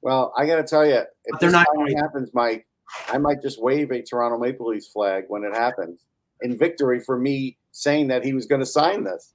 Well, 0.01 0.33
I 0.37 0.45
got 0.45 0.57
to 0.57 0.63
tell 0.63 0.85
you, 0.85 1.01
if 1.25 1.39
they're 1.39 1.51
not 1.51 1.67
finally 1.75 1.95
happens, 1.95 2.29
Mike, 2.33 2.67
I 3.09 3.17
might 3.17 3.41
just 3.41 3.61
wave 3.61 3.91
a 3.91 4.01
Toronto 4.01 4.37
Maple 4.37 4.67
Leafs 4.67 4.87
flag 4.87 5.25
when 5.27 5.43
it 5.43 5.53
happens 5.55 6.05
in 6.41 6.57
victory 6.57 6.99
for 6.99 7.17
me 7.17 7.57
saying 7.71 8.07
that 8.07 8.23
he 8.23 8.33
was 8.33 8.45
going 8.45 8.61
to 8.61 8.65
sign 8.65 9.03
this. 9.03 9.33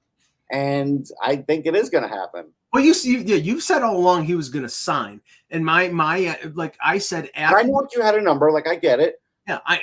And 0.51 1.05
I 1.21 1.35
think 1.37 1.65
it 1.65 1.75
is 1.75 1.89
going 1.89 2.03
to 2.03 2.09
happen. 2.09 2.45
Well, 2.71 2.83
you 2.83 2.93
see, 2.93 3.17
yeah, 3.19 3.35
you've 3.35 3.63
said 3.63 3.81
all 3.83 3.97
along 3.97 4.23
he 4.25 4.35
was 4.35 4.49
going 4.49 4.63
to 4.63 4.69
sign, 4.69 5.21
and 5.51 5.63
my 5.63 5.89
my 5.89 6.25
uh, 6.43 6.49
like 6.55 6.75
I 6.83 6.97
said 6.97 7.29
after, 7.35 7.57
I 7.59 7.63
know 7.63 7.87
you 7.95 8.01
had 8.01 8.15
a 8.15 8.21
number, 8.21 8.51
like 8.51 8.67
I 8.67 8.75
get 8.75 8.99
it. 8.99 9.21
yeah, 9.47 9.59
I 9.67 9.79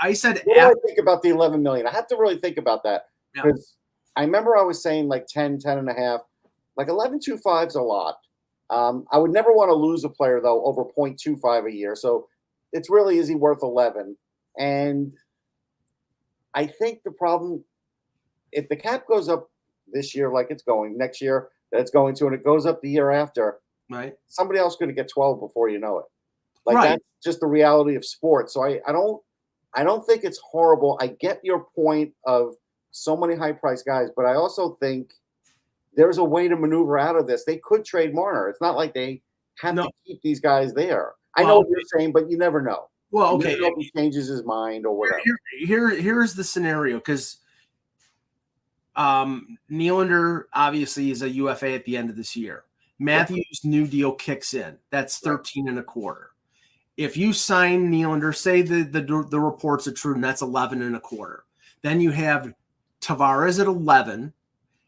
I 0.00 0.12
said 0.12 0.42
What 0.44 0.54
do 0.56 0.60
I 0.60 0.86
think 0.86 0.98
about 0.98 1.22
the 1.22 1.28
11 1.28 1.62
million? 1.62 1.86
I 1.86 1.92
have 1.92 2.08
to 2.08 2.16
really 2.16 2.38
think 2.38 2.56
about 2.56 2.82
that 2.82 3.06
Yeah. 3.36 3.42
because 3.42 3.74
I 4.16 4.22
remember 4.22 4.56
I 4.56 4.62
was 4.62 4.82
saying 4.82 5.06
like 5.06 5.26
10, 5.28 5.58
10 5.60 5.78
and 5.78 5.88
a 5.88 5.94
half, 5.94 6.22
like 6.76 6.88
11.25 6.88 7.68
is 7.68 7.74
a 7.74 7.82
lot. 7.82 8.16
Um, 8.70 9.04
I 9.12 9.18
would 9.18 9.32
never 9.32 9.52
want 9.52 9.68
to 9.68 9.74
lose 9.74 10.04
a 10.04 10.08
player 10.08 10.40
though 10.40 10.64
over 10.64 10.84
0.25 10.84 11.68
a 11.68 11.72
year. 11.74 11.94
So 11.94 12.28
it's 12.72 12.88
really, 12.88 13.18
is 13.18 13.28
he 13.28 13.34
worth 13.34 13.62
11? 13.62 14.16
And 14.58 15.12
I 16.54 16.66
think 16.66 17.02
the 17.04 17.10
problem, 17.10 17.64
if 18.50 18.68
the 18.68 18.76
cap 18.76 19.06
goes 19.06 19.28
up 19.28 19.50
this 19.92 20.14
year 20.14 20.30
like 20.30 20.46
it's 20.50 20.62
going, 20.62 20.96
next 20.96 21.20
year 21.20 21.48
that 21.70 21.80
it's 21.80 21.90
going 21.90 22.14
to, 22.16 22.26
and 22.26 22.34
it 22.34 22.44
goes 22.44 22.66
up 22.66 22.80
the 22.80 22.90
year 22.90 23.10
after, 23.10 23.58
right. 23.90 24.14
somebody 24.28 24.58
else 24.58 24.76
going 24.76 24.88
to 24.88 24.94
get 24.94 25.10
12 25.10 25.40
before 25.40 25.68
you 25.68 25.78
know 25.78 25.98
it. 25.98 26.04
Like 26.64 26.76
Right. 26.76 26.88
that's 26.90 27.04
just 27.22 27.40
the 27.40 27.46
reality 27.46 27.94
of 27.94 28.04
sports. 28.04 28.54
So 28.54 28.64
I, 28.64 28.80
I 28.86 28.92
don't 28.92 29.20
I 29.74 29.84
don't 29.84 30.04
think 30.04 30.24
it's 30.24 30.38
horrible. 30.38 30.98
I 31.00 31.08
get 31.20 31.40
your 31.42 31.66
point 31.74 32.12
of 32.26 32.54
so 32.90 33.16
many 33.16 33.34
high 33.34 33.52
price 33.52 33.82
guys, 33.82 34.08
but 34.14 34.26
I 34.26 34.34
also 34.34 34.76
think 34.80 35.12
there's 35.94 36.18
a 36.18 36.24
way 36.24 36.48
to 36.48 36.56
maneuver 36.56 36.98
out 36.98 37.16
of 37.16 37.26
this. 37.26 37.44
They 37.44 37.58
could 37.58 37.84
trade 37.84 38.14
Marner. 38.14 38.48
It's 38.48 38.60
not 38.60 38.76
like 38.76 38.94
they 38.94 39.22
have 39.58 39.74
No. 39.74 39.84
to 39.84 39.90
keep 40.06 40.22
these 40.22 40.40
guys 40.40 40.72
there. 40.72 41.12
I 41.36 41.42
know 41.42 41.48
Well, 41.48 41.58
what 41.60 41.68
you're 41.70 41.80
saying, 41.98 42.12
but 42.12 42.30
you 42.30 42.38
never 42.38 42.60
know. 42.62 42.88
Well, 43.10 43.32
You 43.32 43.38
okay. 43.38 43.52
if 43.54 43.74
he 43.76 43.90
changes 43.94 44.28
his 44.28 44.42
mind 44.44 44.86
or 44.86 44.96
whatever. 44.96 45.20
Here, 45.24 45.38
here, 45.58 45.90
here's 45.90 46.34
the 46.34 46.44
scenario 46.44 46.96
because 46.96 47.38
um, 48.96 49.58
Nylander 49.70 50.44
obviously 50.54 51.10
is 51.10 51.22
a 51.22 51.28
UFA 51.30 51.72
at 51.72 51.84
the 51.84 51.96
end 51.96 52.10
of 52.10 52.16
this 52.16 52.36
year. 52.36 52.64
Matthews' 52.98 53.64
new 53.64 53.86
deal 53.86 54.12
kicks 54.12 54.54
in. 54.54 54.78
That's 54.90 55.18
13 55.18 55.68
and 55.68 55.78
a 55.78 55.82
quarter. 55.82 56.30
If 56.96 57.16
you 57.16 57.32
sign 57.32 57.90
Nylander, 57.90 58.36
say 58.36 58.62
the, 58.62 58.82
the 58.82 59.26
the 59.30 59.40
reports 59.40 59.88
are 59.88 59.92
true, 59.92 60.14
and 60.14 60.22
that's 60.22 60.42
11 60.42 60.82
and 60.82 60.94
a 60.94 61.00
quarter. 61.00 61.44
Then 61.80 62.00
you 62.00 62.10
have 62.10 62.52
Tavares 63.00 63.58
at 63.60 63.66
11, 63.66 64.32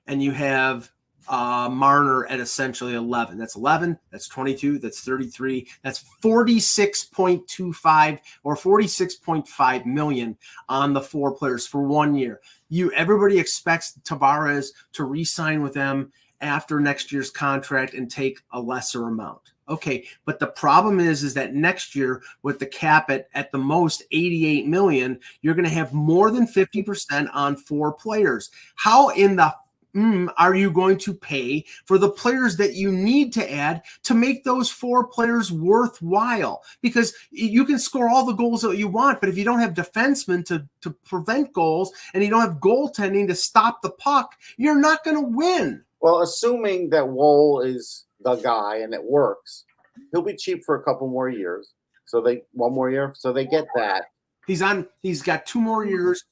and 0.07 0.23
you 0.23 0.31
have 0.33 0.91
uh, 1.29 1.69
Marner 1.71 2.27
at 2.27 2.41
essentially 2.41 2.95
11. 2.95 3.39
That's 3.39 3.57
11. 3.57 3.99
That's 4.11 4.29
22. 4.29 4.79
That's 4.79 5.01
33. 5.01 5.69
That's 5.83 6.05
46.25 6.23 8.19
or 8.43 8.57
46.5 8.57 9.87
million 9.87 10.37
on 10.69 10.93
the 10.93 11.01
four 11.01 11.33
players 11.33 11.67
for 11.67 11.83
one 11.83 12.15
year. 12.15 12.41
You 12.69 12.93
everybody 12.93 13.39
expects 13.39 13.99
Tavares 14.05 14.69
to 14.95 15.05
re-sign 15.05 15.63
with 15.63 15.75
them 15.75 16.13
after 16.41 16.81
next 16.81 17.13
year's 17.13 17.31
contract 17.31 17.95
and 17.95 18.11
take 18.11 18.41
a 18.53 18.61
lesser 18.61 19.07
amount. 19.09 19.41
Okay, 19.67 20.05
but 20.27 20.39
the 20.39 20.49
problem 20.49 21.01
is 21.01 21.23
is 21.23 21.33
that 21.35 21.55
next 21.55 21.95
year 21.95 22.23
with 22.43 22.59
the 22.59 22.67
cap 22.67 23.09
at 23.09 23.29
at 23.35 23.51
the 23.51 23.59
most 23.59 24.03
88 24.11 24.67
million, 24.67 25.19
you're 25.41 25.55
going 25.55 25.65
to 25.65 25.71
have 25.71 25.95
more 25.95 26.31
than 26.31 26.47
50% 26.47 27.31
on 27.33 27.57
four 27.57 27.93
players. 27.93 28.51
How 28.75 29.09
in 29.11 29.37
the 29.37 29.55
mm, 29.95 30.33
are 30.37 30.55
you 30.55 30.71
going 30.71 30.99
to 30.99 31.15
pay 31.15 31.65
for 31.85 31.99
the 31.99 32.11
players 32.11 32.57
that 32.57 32.75
you 32.75 32.91
need 32.91 33.33
to 33.35 33.53
add 33.53 33.83
to 34.05 34.15
make 34.15 34.45
those 34.45 34.71
four 34.71 35.07
players 35.07 35.53
worthwhile? 35.53 36.63
Because 36.83 37.15
you 37.31 37.65
can 37.65 37.79
score 37.79 38.09
all 38.09 38.27
the 38.27 38.33
goals 38.33 38.63
that 38.63 38.77
you 38.77 38.89
want, 38.89 39.21
but 39.21 39.29
if 39.29 39.39
you 39.39 39.45
don't 39.45 39.61
have 39.61 39.75
defensemen 39.75 40.45
to, 40.47 40.67
to 40.83 40.91
prevent 40.91 41.53
goals 41.53 41.93
and 42.13 42.23
you 42.23 42.31
don't 42.31 42.41
have 42.41 42.61
goaltending 42.61 43.27
to 43.29 43.35
stop 43.35 43.83
the 43.83 43.91
puck, 43.91 44.35
you're 44.57 44.79
not 44.79 45.05
going 45.05 45.17
to 45.17 45.37
win. 45.37 45.85
Well, 46.01 46.23
assuming 46.23 46.91
that 46.91 47.09
Woll 47.09 47.63
is 47.63 48.05
the 48.21 48.37
guy 48.37 48.79
and 48.79 48.93
it 48.93 49.03
works, 49.03 49.65
he'll 50.13 50.23
be 50.23 50.37
cheap 50.37 50.65
for 50.65 50.75
a 50.77 50.83
couple 50.83 51.09
more 51.09 51.29
years. 51.29 51.73
So 52.05 52.21
they 52.21 52.43
one 52.53 52.75
more 52.75 52.91
year. 52.91 53.15
So 53.17 53.33
they 53.33 53.47
get 53.47 53.67
that. 53.75 54.05
He's 54.47 54.61
on. 54.61 54.87
He's 55.03 55.23
got 55.23 55.47
two 55.47 55.61
more 55.61 55.87
years, 55.87 56.23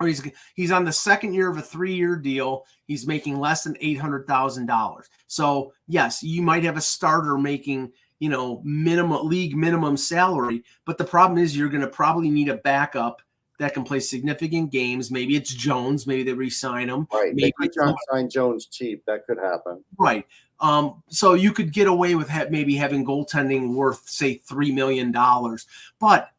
or 0.00 0.06
he's 0.06 0.26
he's 0.54 0.72
on 0.72 0.84
the 0.84 0.92
second 0.92 1.34
year 1.34 1.48
of 1.50 1.58
a 1.58 1.62
three-year 1.62 2.16
deal. 2.16 2.64
He's 2.86 3.06
making 3.06 3.38
less 3.38 3.62
than 3.64 3.76
eight 3.80 3.98
hundred 3.98 4.26
thousand 4.26 4.66
dollars. 4.66 5.08
So 5.26 5.72
yes, 5.86 6.22
you 6.22 6.42
might 6.42 6.64
have 6.64 6.76
a 6.76 6.80
starter 6.80 7.36
making 7.38 7.92
you 8.18 8.30
know 8.30 8.62
minimum 8.64 9.28
league 9.28 9.56
minimum 9.56 9.96
salary, 9.96 10.64
but 10.86 10.98
the 10.98 11.04
problem 11.04 11.38
is 11.38 11.56
you're 11.56 11.68
going 11.68 11.82
to 11.82 11.88
probably 11.88 12.30
need 12.30 12.48
a 12.48 12.56
backup 12.56 13.22
that 13.58 13.74
can 13.74 13.84
play 13.84 14.00
significant 14.00 14.72
games. 14.72 15.10
Maybe 15.10 15.36
it's 15.36 15.52
Jones. 15.52 16.06
Maybe 16.06 16.22
they 16.22 16.32
re-sign 16.32 16.88
him. 16.88 17.06
Right. 17.12 17.34
Maybe 17.34 17.52
They 17.60 17.68
could 17.68 17.94
sign 18.10 18.30
Jones 18.30 18.64
cheap. 18.64 19.04
That 19.06 19.26
could 19.26 19.36
happen. 19.36 19.84
Right. 19.98 20.24
Um, 20.60 21.02
so 21.08 21.34
you 21.34 21.52
could 21.52 21.70
get 21.70 21.86
away 21.86 22.14
with 22.14 22.28
ha- 22.28 22.46
maybe 22.50 22.74
having 22.74 23.04
goaltending 23.04 23.74
worth 23.74 24.08
say 24.08 24.36
three 24.48 24.72
million 24.72 25.12
dollars, 25.12 25.66
but 25.98 26.30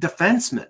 defensemen, 0.00 0.66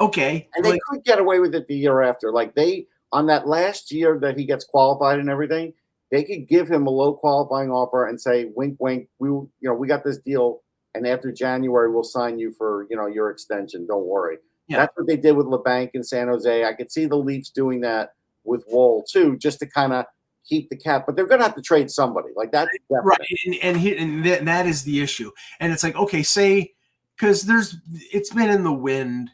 okay, 0.00 0.48
And 0.54 0.64
they 0.64 0.72
like, 0.72 0.80
could 0.88 1.04
get 1.04 1.18
away 1.18 1.40
with 1.40 1.54
it 1.54 1.66
the 1.68 1.76
year 1.76 2.02
after. 2.02 2.32
Like 2.32 2.54
they 2.54 2.86
on 3.12 3.26
that 3.26 3.46
last 3.46 3.90
year 3.90 4.18
that 4.20 4.36
he 4.36 4.44
gets 4.44 4.64
qualified 4.64 5.18
and 5.18 5.30
everything, 5.30 5.72
they 6.10 6.24
could 6.24 6.48
give 6.48 6.68
him 6.68 6.86
a 6.86 6.90
low 6.90 7.14
qualifying 7.14 7.70
offer 7.70 8.06
and 8.06 8.20
say, 8.20 8.50
wink, 8.54 8.76
wink, 8.78 9.08
we 9.18 9.28
you 9.28 9.50
know, 9.62 9.74
we 9.74 9.88
got 9.88 10.04
this 10.04 10.18
deal. 10.18 10.62
And 10.94 11.06
after 11.06 11.30
January, 11.30 11.90
we'll 11.90 12.02
sign 12.02 12.38
you 12.38 12.52
for, 12.52 12.86
you 12.90 12.96
know, 12.96 13.06
your 13.06 13.30
extension. 13.30 13.86
Don't 13.86 14.06
worry. 14.06 14.38
Yeah. 14.68 14.78
That's 14.78 14.96
what 14.96 15.06
they 15.06 15.16
did 15.16 15.32
with 15.32 15.46
Labanc 15.46 15.90
in 15.94 16.02
San 16.02 16.28
Jose. 16.28 16.64
I 16.64 16.72
could 16.72 16.90
see 16.90 17.06
the 17.06 17.16
Leafs 17.16 17.50
doing 17.50 17.80
that 17.82 18.14
with 18.44 18.64
Woll 18.68 19.04
too, 19.04 19.36
just 19.36 19.58
to 19.60 19.66
kind 19.66 19.92
of 19.92 20.06
keep 20.46 20.68
the 20.70 20.76
cap. 20.76 21.04
But 21.06 21.16
they're 21.16 21.26
gonna 21.26 21.42
have 21.42 21.54
to 21.54 21.62
trade 21.62 21.90
somebody. 21.90 22.28
Like 22.34 22.52
that, 22.52 22.68
right, 22.90 23.18
and 23.46 23.54
and, 23.62 23.76
he, 23.76 23.96
and 23.96 24.24
that, 24.24 24.44
that 24.44 24.66
is 24.66 24.82
the 24.84 25.00
issue. 25.00 25.30
And 25.60 25.72
it's 25.72 25.82
like, 25.82 25.96
okay, 25.96 26.22
say 26.22 26.74
because 27.16 27.42
there's 27.42 27.76
it's 28.12 28.32
been 28.32 28.50
in 28.50 28.64
the 28.64 28.72
wind. 28.72 29.30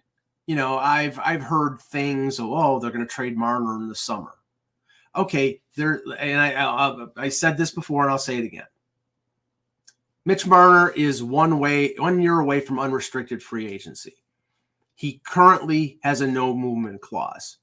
You 0.46 0.56
know, 0.56 0.78
I've 0.78 1.18
I've 1.18 1.42
heard 1.42 1.80
things. 1.80 2.38
Oh, 2.40 2.78
they're 2.78 2.90
going 2.90 3.06
to 3.06 3.12
trade 3.12 3.36
Marner 3.36 3.76
in 3.76 3.88
the 3.88 3.94
summer. 3.94 4.32
Okay, 5.16 5.60
there, 5.76 6.02
and 6.18 6.40
I, 6.40 6.52
I 6.64 7.06
I 7.16 7.28
said 7.28 7.56
this 7.56 7.70
before, 7.70 8.02
and 8.02 8.10
I'll 8.10 8.18
say 8.18 8.38
it 8.38 8.44
again. 8.44 8.66
Mitch 10.26 10.46
Marner 10.46 10.90
is 10.90 11.22
one 11.22 11.58
way, 11.58 11.94
one 11.98 12.20
year 12.20 12.40
away 12.40 12.60
from 12.60 12.78
unrestricted 12.78 13.42
free 13.42 13.66
agency. 13.66 14.16
He 14.94 15.20
currently 15.24 15.98
has 16.02 16.20
a 16.20 16.26
no 16.26 16.54
movement 16.54 17.00
clause. 17.00 17.58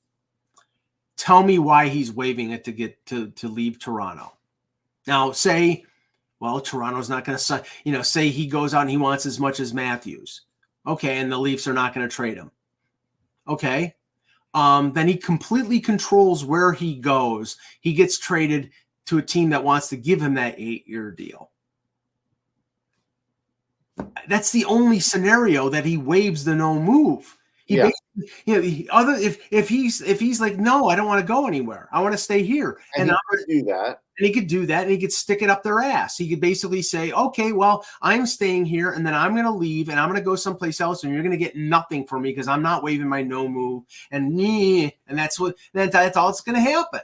Tell 1.17 1.43
me 1.43 1.59
why 1.59 1.87
he's 1.87 2.11
waiving 2.11 2.51
it 2.51 2.63
to 2.65 2.71
get 2.71 3.05
to 3.07 3.29
to 3.31 3.47
leave 3.47 3.79
Toronto. 3.79 4.33
Now, 5.07 5.31
say, 5.31 5.85
well, 6.39 6.59
Toronto's 6.59 7.09
not 7.09 7.25
going 7.25 7.37
to 7.37 7.43
sign. 7.43 7.61
You 7.83 7.91
know, 7.91 8.01
say 8.01 8.29
he 8.29 8.47
goes 8.47 8.73
out 8.73 8.81
and 8.81 8.89
he 8.89 8.97
wants 8.97 9.25
as 9.25 9.39
much 9.39 9.59
as 9.59 9.73
Matthews. 9.73 10.41
Okay, 10.85 11.17
and 11.17 11.31
the 11.31 11.37
Leafs 11.37 11.67
are 11.67 11.73
not 11.73 11.93
going 11.93 12.07
to 12.07 12.15
trade 12.15 12.37
him. 12.37 12.51
Okay, 13.47 13.95
um, 14.53 14.93
then 14.93 15.07
he 15.07 15.15
completely 15.15 15.79
controls 15.79 16.45
where 16.45 16.73
he 16.73 16.95
goes. 16.95 17.57
He 17.79 17.93
gets 17.93 18.17
traded 18.17 18.71
to 19.07 19.17
a 19.17 19.23
team 19.23 19.49
that 19.49 19.63
wants 19.63 19.89
to 19.89 19.97
give 19.97 20.21
him 20.21 20.35
that 20.35 20.55
eight 20.57 20.87
year 20.87 21.11
deal. 21.11 21.51
That's 24.27 24.51
the 24.51 24.65
only 24.65 24.99
scenario 24.99 25.69
that 25.69 25.85
he 25.85 25.97
waives 25.97 26.43
the 26.43 26.55
no 26.55 26.79
move. 26.79 27.37
He 27.71 27.77
Yeah. 27.77 27.89
you 28.45 28.55
know, 28.55 28.61
he- 28.61 28.89
other 28.89 29.13
if 29.13 29.47
if 29.51 29.69
he's 29.69 30.01
if 30.01 30.19
he's 30.19 30.41
like 30.41 30.57
no, 30.57 30.89
I 30.89 30.95
don't 30.97 31.07
want 31.07 31.21
to 31.21 31.27
go 31.27 31.47
anywhere. 31.47 31.87
I 31.93 32.01
want 32.01 32.13
to 32.13 32.17
stay 32.17 32.43
here. 32.43 32.79
And, 32.97 33.09
And, 33.09 33.11
he 33.11 33.15
I'm 33.15 33.37
could 33.37 33.47
do 33.47 33.63
that. 33.71 34.01
and 34.17 34.27
he 34.27 34.33
could 34.33 34.47
do 34.47 34.65
that 34.65 34.81
and 34.83 34.91
he 34.91 34.97
could 34.97 35.13
stick 35.13 35.41
it 35.41 35.49
up 35.49 35.63
their 35.63 35.79
ass. 35.79 36.17
He 36.17 36.29
could 36.29 36.41
basically 36.41 36.81
say, 36.81 37.13
okay, 37.13 37.53
well, 37.53 37.85
I'm 38.01 38.25
staying 38.25 38.65
here 38.65 38.91
and 38.91 39.07
then 39.07 39.13
I'm 39.13 39.31
going 39.33 39.45
to 39.45 39.51
leave 39.51 39.87
and 39.87 39.97
I'm 39.99 40.09
going 40.09 40.19
to 40.19 40.25
go 40.25 40.35
someplace 40.35 40.81
else 40.81 41.03
and 41.05 41.13
you're 41.13 41.23
going 41.23 41.31
to 41.31 41.37
get 41.37 41.55
nothing 41.55 42.05
from 42.05 42.23
me 42.23 42.31
because 42.31 42.49
I'm 42.49 42.61
not 42.61 42.83
waving 42.83 43.07
my 43.07 43.21
no 43.23 43.47
move 43.47 43.83
and 44.11 44.33
me. 44.35 44.97
And 45.07 45.17
that's 45.17 45.39
what, 45.39 45.55
that, 45.73 45.93
that's 45.93 46.17
all 46.17 46.27
that's 46.27 46.41
going 46.41 46.55
to 46.55 46.61
happen. 46.61 46.99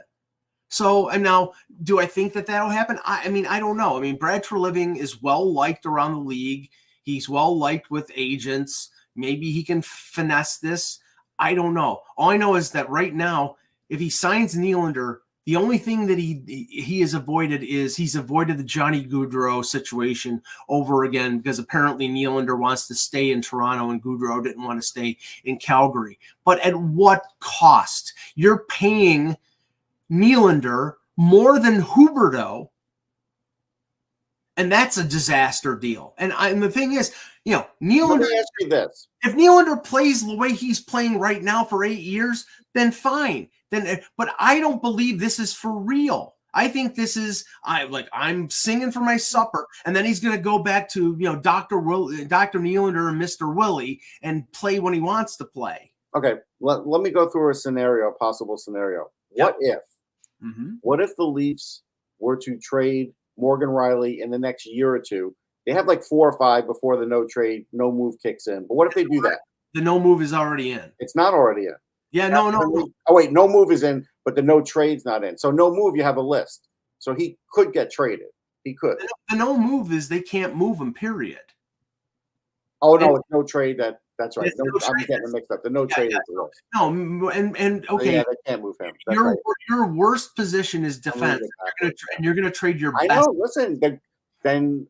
So, 0.68 1.08
and 1.08 1.22
now, 1.22 1.52
do 1.82 1.98
I 1.98 2.04
think 2.04 2.34
that 2.34 2.44
that'll 2.44 2.68
happen? 2.68 2.98
I, 3.06 3.22
I 3.24 3.28
mean, 3.30 3.46
I 3.46 3.58
don't 3.58 3.78
know. 3.78 3.96
I 3.96 4.00
mean, 4.00 4.16
Brad 4.18 4.44
Treliving 4.44 4.98
is 4.98 5.22
well 5.22 5.50
liked 5.50 5.86
around 5.86 6.12
the 6.12 6.20
league. 6.20 6.68
He's 7.04 7.26
well 7.26 7.56
liked 7.58 7.90
with 7.90 8.10
agents. 8.14 8.90
Maybe 9.18 9.50
he 9.50 9.64
can 9.64 9.82
finesse 9.82 10.58
this. 10.58 11.00
I 11.38 11.54
don't 11.54 11.74
know. 11.74 12.02
All 12.16 12.30
I 12.30 12.36
know 12.36 12.54
is 12.54 12.70
that 12.70 12.88
right 12.88 13.14
now, 13.14 13.56
if 13.88 14.00
he 14.00 14.10
signs 14.10 14.54
Nylander, 14.54 15.18
the 15.44 15.56
only 15.56 15.78
thing 15.78 16.06
that 16.06 16.18
he 16.18 16.42
he 16.68 17.00
has 17.00 17.14
avoided 17.14 17.62
is 17.62 17.96
he's 17.96 18.16
avoided 18.16 18.58
the 18.58 18.64
Johnny 18.64 19.04
Gaudreau 19.04 19.64
situation 19.64 20.42
over 20.68 21.04
again 21.04 21.38
because 21.38 21.58
apparently 21.58 22.06
Nylander 22.06 22.58
wants 22.58 22.86
to 22.88 22.94
stay 22.94 23.32
in 23.32 23.40
Toronto 23.40 23.90
and 23.90 24.02
Gaudreau 24.02 24.44
didn't 24.44 24.64
want 24.64 24.80
to 24.80 24.86
stay 24.86 25.16
in 25.44 25.56
Calgary. 25.56 26.18
But 26.44 26.60
at 26.60 26.76
what 26.76 27.22
cost? 27.40 28.12
You're 28.34 28.66
paying 28.68 29.36
Nylander 30.10 30.94
more 31.16 31.58
than 31.58 31.82
Huberto, 31.82 32.68
and 34.58 34.70
that's 34.70 34.98
a 34.98 35.04
disaster 35.04 35.76
deal. 35.76 36.14
And, 36.18 36.32
I, 36.32 36.50
and 36.50 36.62
the 36.62 36.70
thing 36.70 36.92
is, 36.92 37.14
you 37.44 37.52
know, 37.52 37.66
Let 37.80 38.20
me 38.20 38.38
ask 38.38 38.48
you 38.60 38.68
this. 38.68 39.08
if 39.22 39.34
Nylander 39.34 39.82
plays 39.82 40.26
the 40.26 40.36
way 40.36 40.52
he's 40.52 40.80
playing 40.80 41.18
right 41.18 41.42
now 41.42 41.64
for 41.64 41.84
eight 41.84 42.00
years, 42.00 42.44
then 42.74 42.90
fine. 42.90 43.48
Then, 43.70 43.86
eh, 43.86 44.00
but 44.18 44.34
I 44.38 44.60
don't 44.60 44.82
believe 44.82 45.18
this 45.18 45.38
is 45.38 45.54
for 45.54 45.72
real. 45.72 46.34
I 46.54 46.66
think 46.66 46.94
this 46.94 47.16
is 47.16 47.44
I 47.62 47.84
like 47.84 48.08
I'm 48.12 48.50
singing 48.50 48.90
for 48.90 49.00
my 49.00 49.16
supper, 49.16 49.66
and 49.84 49.94
then 49.94 50.04
he's 50.04 50.18
going 50.18 50.36
to 50.36 50.42
go 50.42 50.58
back 50.58 50.88
to 50.90 51.14
you 51.18 51.24
know 51.24 51.36
Doctor 51.36 51.78
Will, 51.78 52.10
eh, 52.12 52.24
Doctor 52.24 52.58
Nylander 52.58 53.08
and 53.08 53.18
Mister 53.18 53.48
Willie 53.48 54.00
and 54.22 54.50
play 54.52 54.80
when 54.80 54.94
he 54.94 55.00
wants 55.00 55.36
to 55.36 55.44
play. 55.44 55.92
Okay, 56.16 56.36
let, 56.60 56.86
let 56.86 57.02
me 57.02 57.10
go 57.10 57.28
through 57.28 57.50
a 57.50 57.54
scenario, 57.54 58.08
a 58.08 58.12
possible 58.12 58.56
scenario. 58.56 59.10
What 59.30 59.56
if? 59.60 59.80
Mm-hmm. 60.42 60.76
What 60.80 61.00
if 61.00 61.14
the 61.16 61.24
Leafs 61.24 61.82
were 62.18 62.36
to 62.38 62.58
trade 62.58 63.12
Morgan 63.38 63.68
Rielly 63.68 64.20
in 64.20 64.30
the 64.30 64.38
next 64.38 64.66
year 64.66 64.94
or 64.94 65.00
two? 65.00 65.34
They 65.66 65.72
have 65.72 65.86
like 65.86 66.02
four 66.02 66.30
or 66.30 66.38
five 66.38 66.66
before 66.66 66.96
the 66.96 67.06
no 67.06 67.26
trade, 67.26 67.66
no 67.72 67.92
move 67.92 68.16
kicks 68.22 68.46
in. 68.46 68.66
But 68.66 68.74
what 68.74 68.88
if 68.88 68.94
they 68.94 69.04
do 69.04 69.20
that? 69.22 69.40
The 69.74 69.80
no 69.82 70.00
move 70.00 70.22
is 70.22 70.32
already 70.32 70.72
in. 70.72 70.92
It's 70.98 71.14
not 71.14 71.34
already 71.34 71.66
in. 71.66 71.74
Yeah, 72.10 72.28
no, 72.28 72.50
no, 72.50 72.60
no. 72.60 72.88
Oh 73.06 73.14
wait, 73.14 73.32
no 73.32 73.46
move 73.46 73.70
is 73.70 73.82
in, 73.82 74.06
but 74.24 74.34
the 74.34 74.40
no 74.40 74.62
trade's 74.62 75.04
not 75.04 75.24
in. 75.24 75.36
So 75.36 75.50
no 75.50 75.70
move, 75.70 75.94
you 75.94 76.02
have 76.02 76.16
a 76.16 76.22
list. 76.22 76.68
So 76.98 77.14
he 77.14 77.36
could 77.52 77.72
get 77.72 77.90
traded. 77.90 78.28
He 78.64 78.74
could. 78.74 78.98
The 79.28 79.36
no 79.36 79.56
move 79.56 79.92
is 79.92 80.08
they 80.08 80.22
can't 80.22 80.56
move 80.56 80.80
him. 80.80 80.94
Period. 80.94 81.38
Oh 82.80 82.96
no, 82.96 83.16
it's 83.16 83.28
no 83.30 83.42
trade. 83.42 83.78
That 83.78 84.00
that's 84.18 84.36
right. 84.36 84.52
No, 84.56 84.64
no 84.64 84.86
I'm 84.86 85.06
getting 85.06 85.32
mixed 85.32 85.50
up. 85.50 85.62
The 85.62 85.70
no 85.70 85.82
Yeah, 85.82 85.94
trade 85.94 86.10
yeah. 86.12 86.18
is. 86.18 86.50
No, 86.74 87.28
and 87.30 87.56
and 87.56 87.84
So, 87.88 87.96
okay, 87.96 88.14
yeah, 88.14 88.24
they 88.28 88.36
can't 88.46 88.62
move 88.62 88.76
him. 88.80 88.92
That's 89.06 89.16
your 89.16 89.24
right. 89.30 89.38
your 89.68 89.86
worst 89.86 90.34
position 90.36 90.84
is 90.84 90.98
defense. 90.98 91.40
You're 91.40 91.72
gonna 91.80 91.94
tra- 91.94 92.16
and 92.16 92.24
you're 92.24 92.34
going 92.34 92.44
to 92.44 92.50
trade 92.50 92.80
your 92.80 92.92
I 92.98 93.06
best 93.06 93.26
know. 93.26 93.34
Listen, 93.38 93.78
then 93.80 94.00
then 94.42 94.86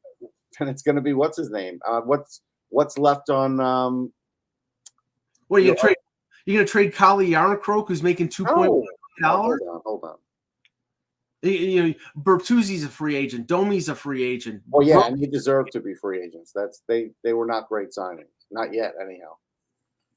then 0.58 0.68
it's 0.68 0.82
going 0.82 0.96
to 0.96 1.02
be 1.02 1.12
what's 1.12 1.36
his 1.36 1.50
name? 1.50 1.78
Uh, 1.86 2.00
what's 2.00 2.40
what's 2.70 2.98
left 2.98 3.30
on? 3.30 3.60
Um, 3.60 4.12
What 5.48 5.58
are 5.62 5.64
you 5.64 5.74
trade? 5.74 5.96
You're 6.46 6.56
gonna 6.56 6.66
trade 6.68 6.94
Calle 6.94 7.18
Järnkrok, 7.18 7.88
who's 7.88 8.02
making 8.02 8.30
two 8.30 8.46
point 8.46 8.70
no, 8.70 8.86
dollars? 9.20 9.60
hold 9.62 9.76
on, 9.76 9.82
hold 9.84 10.04
on. 10.04 10.16
You 11.42 11.82
know, 11.88 11.94
Bertuzzi's 12.16 12.82
a 12.82 12.88
free 12.88 13.14
agent. 13.14 13.46
Domi's 13.46 13.88
a 13.88 13.94
free 13.94 14.24
agent. 14.24 14.62
Well, 14.68 14.84
yeah, 14.84 14.94
Bro- 14.94 15.04
and 15.04 15.18
he 15.18 15.26
deserved 15.26 15.70
to 15.72 15.80
be 15.80 15.94
free 15.94 16.22
agents. 16.22 16.50
That's 16.52 16.82
they 16.88 17.10
they 17.22 17.32
were 17.34 17.46
not 17.46 17.68
great 17.68 17.90
signings, 17.90 18.37
not 18.50 18.72
yet, 18.72 18.94
anyhow. 19.00 19.36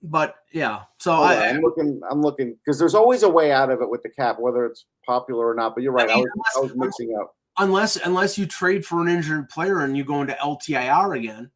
but 0.04 0.36
yeah. 0.52 0.82
So 0.98 1.13
I, 1.13 1.50
I'm 1.50 1.62
looking, 1.62 2.02
I'm 2.10 2.22
looking 2.22 2.56
because 2.63 2.80
there's 2.80 2.96
always 2.96 3.24
a 3.24 3.30
way 3.30 3.52
out 3.52 3.70
of 3.70 3.82
it 3.82 3.89
with 3.89 4.02
the 4.04 4.10
cap, 4.10 4.38
whether 4.39 4.65
it's 4.65 4.86
popular 5.06 5.48
or 5.48 5.54
not. 5.56 5.76
But 5.76 5.84
you're 5.84 5.91
right, 5.91 6.10
I, 6.10 6.15
mean, 6.15 6.26
was, 6.36 6.46
I 6.58 6.60
was 6.62 6.76
mixing 6.76 7.15
up. 7.20 7.36
unless 7.58 7.98
unless 7.98 8.38
you 8.38 8.46
trade 8.46 8.86
for 8.86 9.02
an 9.02 9.08
injured 9.10 9.50
player 9.50 9.82
and 9.82 9.96
you 9.96 10.04
go 10.04 10.22
into 10.22 10.34
LTIR 10.34 11.17
again, 11.17 11.52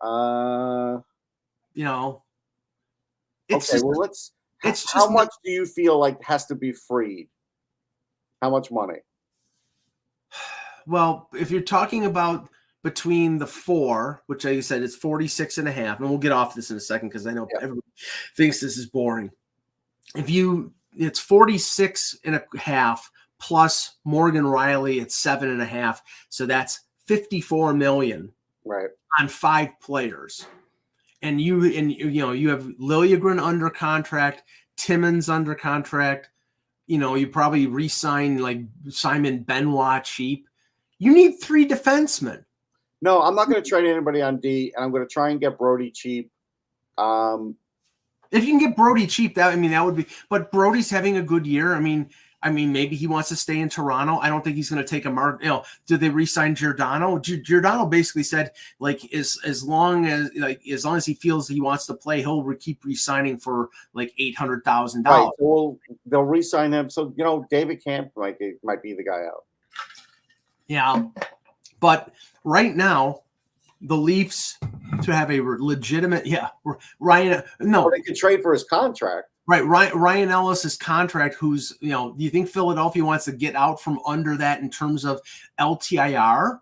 Uh, 0.00 0.98
you 1.74 1.84
know, 1.84 2.22
it's 3.48 3.68
okay, 3.68 3.76
just, 3.76 3.84
well, 3.84 3.98
let's. 4.00 4.32
it's 4.64 4.90
how 4.92 5.08
much 5.08 5.30
do 5.44 5.50
you 5.50 5.66
feel 5.66 5.98
like 5.98 6.22
has 6.24 6.46
to 6.46 6.54
be 6.54 6.72
freed? 6.72 7.28
How 8.42 8.50
much 8.50 8.70
money? 8.70 8.98
well, 10.86 11.28
if 11.34 11.50
you're 11.50 11.60
talking 11.60 12.06
about 12.06 12.48
between 12.82 13.38
the 13.38 13.46
four, 13.46 14.22
which 14.26 14.44
like 14.44 14.56
I 14.56 14.60
said, 14.60 14.82
it's 14.82 14.96
46 14.96 15.58
and 15.58 15.68
a 15.68 15.72
half, 15.72 16.00
and 16.00 16.08
we'll 16.08 16.18
get 16.18 16.32
off 16.32 16.54
this 16.54 16.70
in 16.70 16.76
a 16.76 16.80
second 16.80 17.08
because 17.08 17.26
I 17.26 17.32
know 17.32 17.46
Yeah. 17.52 17.58
everybody 17.62 17.86
thinks 18.36 18.60
this 18.60 18.78
is 18.78 18.86
boring. 18.86 19.30
If 20.16 20.30
you, 20.30 20.72
it's 20.96 21.20
46 21.20 22.18
and 22.24 22.36
a 22.36 22.44
half 22.58 23.10
plus 23.38 23.96
Morgan 24.04 24.44
Rielly 24.44 25.00
at 25.00 25.12
seven 25.12 25.50
and 25.50 25.62
a 25.62 25.66
half. 25.66 26.02
So 26.28 26.46
that's 26.46 26.80
54 27.06 27.74
million 27.74 28.32
Right. 28.64 28.90
on 29.18 29.28
five 29.28 29.70
players. 29.80 30.46
And 31.22 31.40
you, 31.40 31.64
and 31.76 31.92
you 31.92 32.20
know, 32.22 32.32
you 32.32 32.48
have 32.48 32.64
Liljegren 32.80 33.40
under 33.42 33.68
contract, 33.70 34.42
Timmins 34.76 35.28
under 35.28 35.54
contract. 35.54 36.30
You 36.86 36.98
know, 36.98 37.14
you 37.14 37.28
probably 37.28 37.66
re-sign 37.66 38.38
like 38.38 38.62
Simon 38.88 39.42
Benoit 39.42 40.02
cheap. 40.04 40.48
You 40.98 41.12
need 41.14 41.38
three 41.40 41.66
defensemen. 41.68 42.44
No, 43.02 43.22
I'm 43.22 43.34
not 43.34 43.48
going 43.48 43.62
to 43.62 43.68
trade 43.68 43.86
anybody 43.86 44.20
on 44.22 44.38
D, 44.38 44.72
and 44.74 44.84
I'm 44.84 44.90
going 44.90 45.02
to 45.02 45.08
try 45.08 45.30
and 45.30 45.40
get 45.40 45.56
Brodie 45.56 45.90
cheap. 45.90 46.30
Um, 46.98 47.56
If 48.30 48.44
you 48.44 48.50
can 48.50 48.58
get 48.58 48.76
Brodie 48.76 49.06
cheap, 49.06 49.34
that 49.36 49.52
I 49.52 49.56
mean 49.56 49.70
that 49.72 49.84
would 49.84 49.96
be. 49.96 50.06
But 50.28 50.52
Brodie's 50.52 50.90
having 50.90 51.16
a 51.16 51.22
good 51.22 51.46
year. 51.46 51.74
I 51.74 51.80
mean, 51.80 52.10
I 52.42 52.50
mean 52.50 52.72
maybe 52.72 52.96
he 52.96 53.06
wants 53.06 53.28
to 53.30 53.36
stay 53.36 53.58
in 53.58 53.68
Toronto. 53.68 54.18
I 54.18 54.28
don't 54.28 54.44
think 54.44 54.56
he's 54.56 54.70
going 54.70 54.82
to 54.82 54.88
take 54.88 55.04
a 55.04 55.10
mark. 55.10 55.42
You 55.42 55.48
know, 55.48 55.64
did 55.86 56.00
they 56.00 56.08
re-sign 56.08 56.54
Giordano? 56.54 57.18
Gi- 57.18 57.42
Giordano 57.42 57.86
basically 57.86 58.22
said 58.22 58.52
like 58.78 59.12
as 59.12 59.38
as 59.44 59.64
long 59.64 60.06
as 60.06 60.30
like 60.36 60.60
as 60.68 60.84
long 60.84 60.96
as 60.96 61.06
he 61.06 61.14
feels 61.14 61.48
he 61.48 61.60
wants 61.60 61.86
to 61.86 61.94
play, 61.94 62.20
he'll 62.20 62.42
re- 62.42 62.56
keep 62.56 62.84
re-signing 62.84 63.38
for 63.38 63.70
like 63.94 64.12
eight 64.18 64.36
hundred 64.36 64.64
thousand 64.64 65.02
right. 65.02 65.10
dollars. 65.10 65.32
We'll, 65.38 65.78
they'll 66.06 66.22
re-sign 66.22 66.72
him. 66.72 66.88
So 66.90 67.12
you 67.16 67.24
know, 67.24 67.46
David 67.50 67.82
Kampf 67.82 68.16
might 68.16 68.38
be, 68.38 68.54
might 68.62 68.82
be 68.82 68.94
the 68.94 69.04
guy 69.04 69.24
out. 69.24 69.44
Yeah, 70.66 71.02
but 71.80 72.12
right 72.44 72.74
now, 72.74 73.22
the 73.82 73.96
Leafs 73.96 74.58
to 75.02 75.14
have 75.14 75.30
a 75.30 75.40
legitimate 75.40 76.26
yeah 76.26 76.48
Ryan 76.98 77.42
no 77.60 77.84
Or 77.84 77.90
they 77.90 78.02
could 78.02 78.16
trade 78.16 78.42
for 78.42 78.52
his 78.52 78.64
contract. 78.64 79.28
Right, 79.46 79.64
Ryan, 79.64 79.98
Ryan 79.98 80.28
Ellis's 80.30 80.76
contract. 80.76 81.34
Who's 81.34 81.76
you 81.80 81.88
know? 81.90 82.12
Do 82.12 82.22
you 82.22 82.30
think 82.30 82.48
Philadelphia 82.48 83.04
wants 83.04 83.24
to 83.24 83.32
get 83.32 83.56
out 83.56 83.80
from 83.80 83.98
under 84.06 84.36
that 84.36 84.60
in 84.60 84.70
terms 84.70 85.04
of 85.04 85.20
LTIR? 85.58 86.60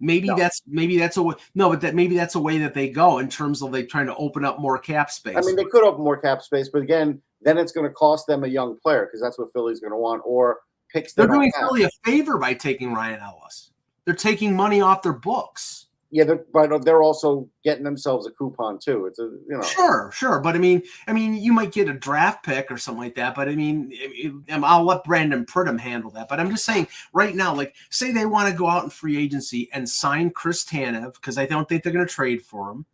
Maybe 0.00 0.28
No. 0.28 0.36
that's 0.36 0.62
maybe 0.66 0.98
that's 0.98 1.16
a 1.16 1.22
way. 1.22 1.34
No, 1.56 1.70
but 1.70 1.80
that 1.80 1.94
maybe 1.96 2.16
that's 2.16 2.36
a 2.36 2.40
way 2.40 2.58
that 2.58 2.74
they 2.74 2.90
go 2.90 3.18
in 3.18 3.28
terms 3.28 3.62
of 3.62 3.72
like 3.72 3.88
trying 3.88 4.06
to 4.06 4.14
open 4.16 4.44
up 4.44 4.60
more 4.60 4.78
cap 4.78 5.10
space. 5.10 5.36
I 5.36 5.40
mean, 5.40 5.56
they 5.56 5.64
could 5.64 5.82
open 5.82 6.04
more 6.04 6.16
cap 6.16 6.42
space, 6.42 6.68
but 6.68 6.82
again, 6.82 7.20
then 7.42 7.58
it's 7.58 7.72
going 7.72 7.86
to 7.88 7.92
cost 7.92 8.26
them 8.28 8.44
a 8.44 8.48
young 8.48 8.78
player 8.78 9.06
because 9.06 9.20
that's 9.20 9.38
what 9.38 9.52
Philly's 9.52 9.80
going 9.80 9.90
to 9.92 9.96
want, 9.98 10.22
or 10.24 10.58
picks. 10.92 11.14
they're 11.14 11.26
doing. 11.26 11.50
Philly 11.58 11.82
a 11.84 11.90
favor 12.04 12.38
by 12.38 12.54
taking 12.54 12.92
Ryan 12.94 13.20
Ellis. 13.20 13.72
They're 14.08 14.14
taking 14.16 14.56
money 14.56 14.80
off 14.80 15.02
their 15.02 15.12
books. 15.12 15.84
Yeah, 16.10 16.24
they're, 16.24 16.46
but 16.54 16.82
they're 16.86 17.02
also 17.02 17.46
getting 17.62 17.84
themselves 17.84 18.26
a 18.26 18.30
coupon 18.30 18.78
too. 18.78 19.04
It's 19.04 19.18
a 19.18 19.24
you 19.24 19.44
know. 19.50 19.60
Sure, 19.60 20.10
sure, 20.14 20.40
but 20.40 20.54
I 20.54 20.58
mean, 20.58 20.82
I 21.06 21.12
mean, 21.12 21.34
you 21.34 21.52
might 21.52 21.72
get 21.72 21.90
a 21.90 21.92
draft 21.92 22.42
pick 22.46 22.70
or 22.72 22.78
something 22.78 23.02
like 23.02 23.16
that. 23.16 23.34
But 23.34 23.50
I 23.50 23.54
mean, 23.54 23.90
it- 23.92 24.32
it- 24.48 24.62
I'll 24.64 24.84
let 24.84 25.04
Brandon 25.04 25.44
Pridham 25.44 25.78
handle 25.78 26.10
that. 26.12 26.26
But 26.30 26.40
I'm 26.40 26.48
just 26.50 26.64
saying, 26.64 26.88
right 27.12 27.34
now, 27.34 27.54
like, 27.54 27.74
say 27.90 28.10
they 28.10 28.24
want 28.24 28.50
to 28.50 28.56
go 28.56 28.66
out 28.66 28.84
in 28.84 28.88
free 28.88 29.18
agency 29.18 29.68
and 29.74 29.86
sign 29.86 30.30
Chris 30.30 30.64
Tanev 30.64 31.12
because 31.16 31.36
I 31.36 31.44
don't 31.44 31.68
think 31.68 31.82
they're 31.82 31.92
going 31.92 32.06
to 32.06 32.10
trade 32.10 32.40
for 32.40 32.70
him. 32.70 32.86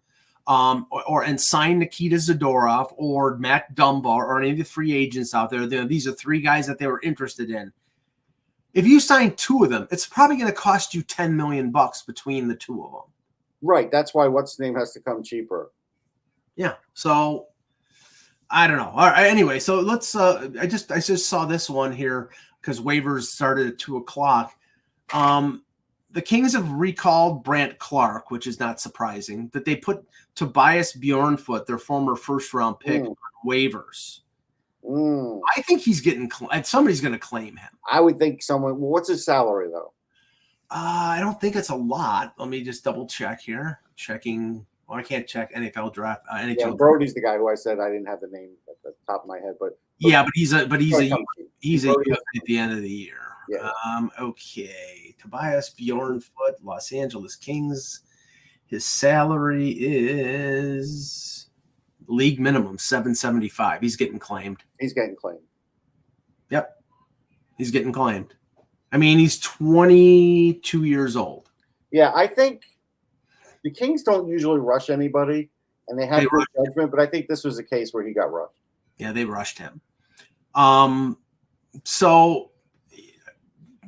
um, 0.48 0.86
or, 0.90 1.02
or 1.04 1.24
and 1.24 1.40
sign 1.40 1.78
Nikita 1.78 2.16
Zadorov 2.16 2.92
or 2.98 3.38
Matt 3.38 3.74
Dumba 3.76 4.06
or 4.06 4.40
any 4.42 4.50
of 4.50 4.58
the 4.58 4.64
free 4.64 4.92
agents 4.92 5.32
out 5.34 5.48
there. 5.50 5.66
They're- 5.66 5.86
These 5.86 6.06
are 6.08 6.12
three 6.12 6.40
guys 6.40 6.66
that 6.66 6.78
they 6.78 6.86
were 6.88 7.00
interested 7.02 7.48
in. 7.48 7.72
If 8.74 8.86
you 8.86 9.00
sign 9.00 9.34
two 9.36 9.64
of 9.64 9.70
them, 9.70 9.86
it's 9.90 10.06
probably 10.06 10.36
going 10.36 10.48
to 10.48 10.52
cost 10.56 10.94
you 10.94 11.02
10 11.02 11.36
million 11.36 11.70
bucks 11.70 12.02
between 12.02 12.48
the 12.48 12.56
two 12.56 12.84
of 12.84 12.90
them. 12.92 13.02
Right. 13.62 13.90
That's 13.90 14.12
why 14.12 14.26
what's 14.26 14.52
his 14.52 14.58
name 14.60 14.74
has 14.74 14.92
to 14.92 15.00
come 15.00 15.22
cheaper. 15.22 15.70
Yeah. 16.56 16.74
So 16.92 17.46
I 18.50 18.66
don't 18.66 18.76
know. 18.76 18.90
All 18.90 19.08
right. 19.08 19.26
Anyway, 19.26 19.58
so 19.58 19.80
let's. 19.80 20.14
Uh, 20.14 20.50
I 20.60 20.66
just 20.66 20.92
I 20.92 21.00
just 21.00 21.28
saw 21.28 21.46
this 21.46 21.70
one 21.70 21.92
here 21.92 22.30
because 22.60 22.80
waivers 22.80 23.22
started 23.22 23.66
at 23.68 23.78
two 23.78 23.96
o'clock. 23.96 24.54
Um, 25.12 25.62
the 26.10 26.22
Kings 26.22 26.52
have 26.52 26.70
recalled 26.70 27.42
Brandt 27.42 27.78
Clarke, 27.78 28.30
which 28.30 28.46
is 28.46 28.60
not 28.60 28.80
surprising. 28.80 29.48
That 29.52 29.64
they 29.64 29.74
put 29.76 30.04
Tobias 30.34 30.92
Björnfot, 30.94 31.66
their 31.66 31.78
former 31.78 32.14
first 32.16 32.52
round 32.54 32.78
pick, 32.80 33.02
Mm. 33.02 33.08
on 33.08 33.16
waivers. 33.46 34.20
Mm. 34.85 35.41
I 35.57 35.62
think 35.62 35.80
he's 35.80 36.01
getting. 36.01 36.30
Somebody's 36.62 37.01
going 37.01 37.12
to 37.12 37.18
claim 37.18 37.57
him. 37.57 37.70
I 37.91 38.01
would 38.01 38.18
think 38.18 38.43
someone. 38.43 38.78
Well, 38.78 38.91
what's 38.91 39.09
his 39.09 39.24
salary 39.24 39.68
though? 39.68 39.93
Uh, 40.70 41.14
I 41.16 41.20
don't 41.20 41.41
think 41.41 41.57
it's 41.57 41.70
a 41.70 41.74
lot. 41.74 42.35
Let 42.39 42.49
me 42.49 42.62
just 42.62 42.85
double 42.85 43.07
check 43.07 43.41
here. 43.41 43.80
Checking. 43.97 44.66
Well, 44.89 44.99
I 44.99 45.03
can't 45.03 45.26
check 45.26 45.55
NFL 45.55 45.95
draft. 45.95 46.22
Uh, 46.30 46.37
NHL. 46.37 46.57
Yeah, 46.59 46.70
Brodie's 46.70 47.14
the 47.14 47.22
guy 47.22 47.37
who 47.39 47.49
I 47.49 47.55
said 47.55 47.80
I 47.80 47.89
didn't 47.89 48.07
have 48.07 48.20
the 48.20 48.28
name 48.28 48.51
at 48.68 48.74
the 48.82 48.95
top 49.07 49.22
of 49.22 49.28
my 49.28 49.39
head, 49.39 49.55
but 49.59 49.78
yeah, 49.99 50.22
but 50.22 50.32
he's 50.35 50.53
a 50.53 50.66
but 50.66 50.80
he's 50.80 50.93
a 50.93 51.09
Probably 51.09 51.09
come 51.11 51.24
cheap. 51.39 51.51
He's 51.61 51.85
a 51.85 51.93
Brody- 51.93 52.12
at 52.12 52.45
the 52.45 52.59
end 52.59 52.72
of 52.72 52.82
the 52.82 52.91
year. 52.91 53.20
Yeah. 53.49 53.70
Um, 53.87 54.11
okay. 54.20 55.14
Tobias 55.18 55.74
Björnfot, 55.78 56.55
Los 56.62 56.93
Angeles 56.93 57.37
Kings. 57.37 58.01
His 58.66 58.85
salary 58.85 59.70
is 59.78 61.43
league 62.07 62.40
minimum 62.40 62.78
775. 62.78 63.80
He's 63.80 63.96
getting 63.96 64.18
claimed. 64.18 64.59
he's 64.78 64.92
getting 64.92 65.16
claimed. 65.16 65.40
Yep. 66.50 66.70
He's 67.59 67.70
getting 67.70 67.92
claimed. 67.92 68.34
I 68.92 68.96
mean, 68.96 69.18
he's 69.18 69.38
22 69.40 70.84
years 70.84 71.16
old. 71.16 71.50
Yeah, 71.90 72.12
I 72.14 72.26
think 72.26 72.62
the 73.62 73.70
Kings 73.70 74.02
don't 74.02 74.28
usually 74.28 74.61
rush 74.61 74.90
anybody, 74.90 75.50
and 75.88 75.98
they 75.98 76.07
have 76.07 76.20
They 76.20 76.26
good 76.26 76.46
judgment. 76.57 76.90
But 76.90 77.00
I 77.00 77.07
think 77.07 77.28
this 77.28 77.44
was 77.44 77.59
a 77.59 77.64
case 77.64 77.92
where 77.92 78.07
he 78.07 78.12
got 78.12 78.32
rushed. 78.32 78.61
Yeah, 78.98 79.12
they 79.12 79.24
rushed 79.24 79.59
him. 79.59 79.80
Um, 80.55 81.18
so 81.84 82.50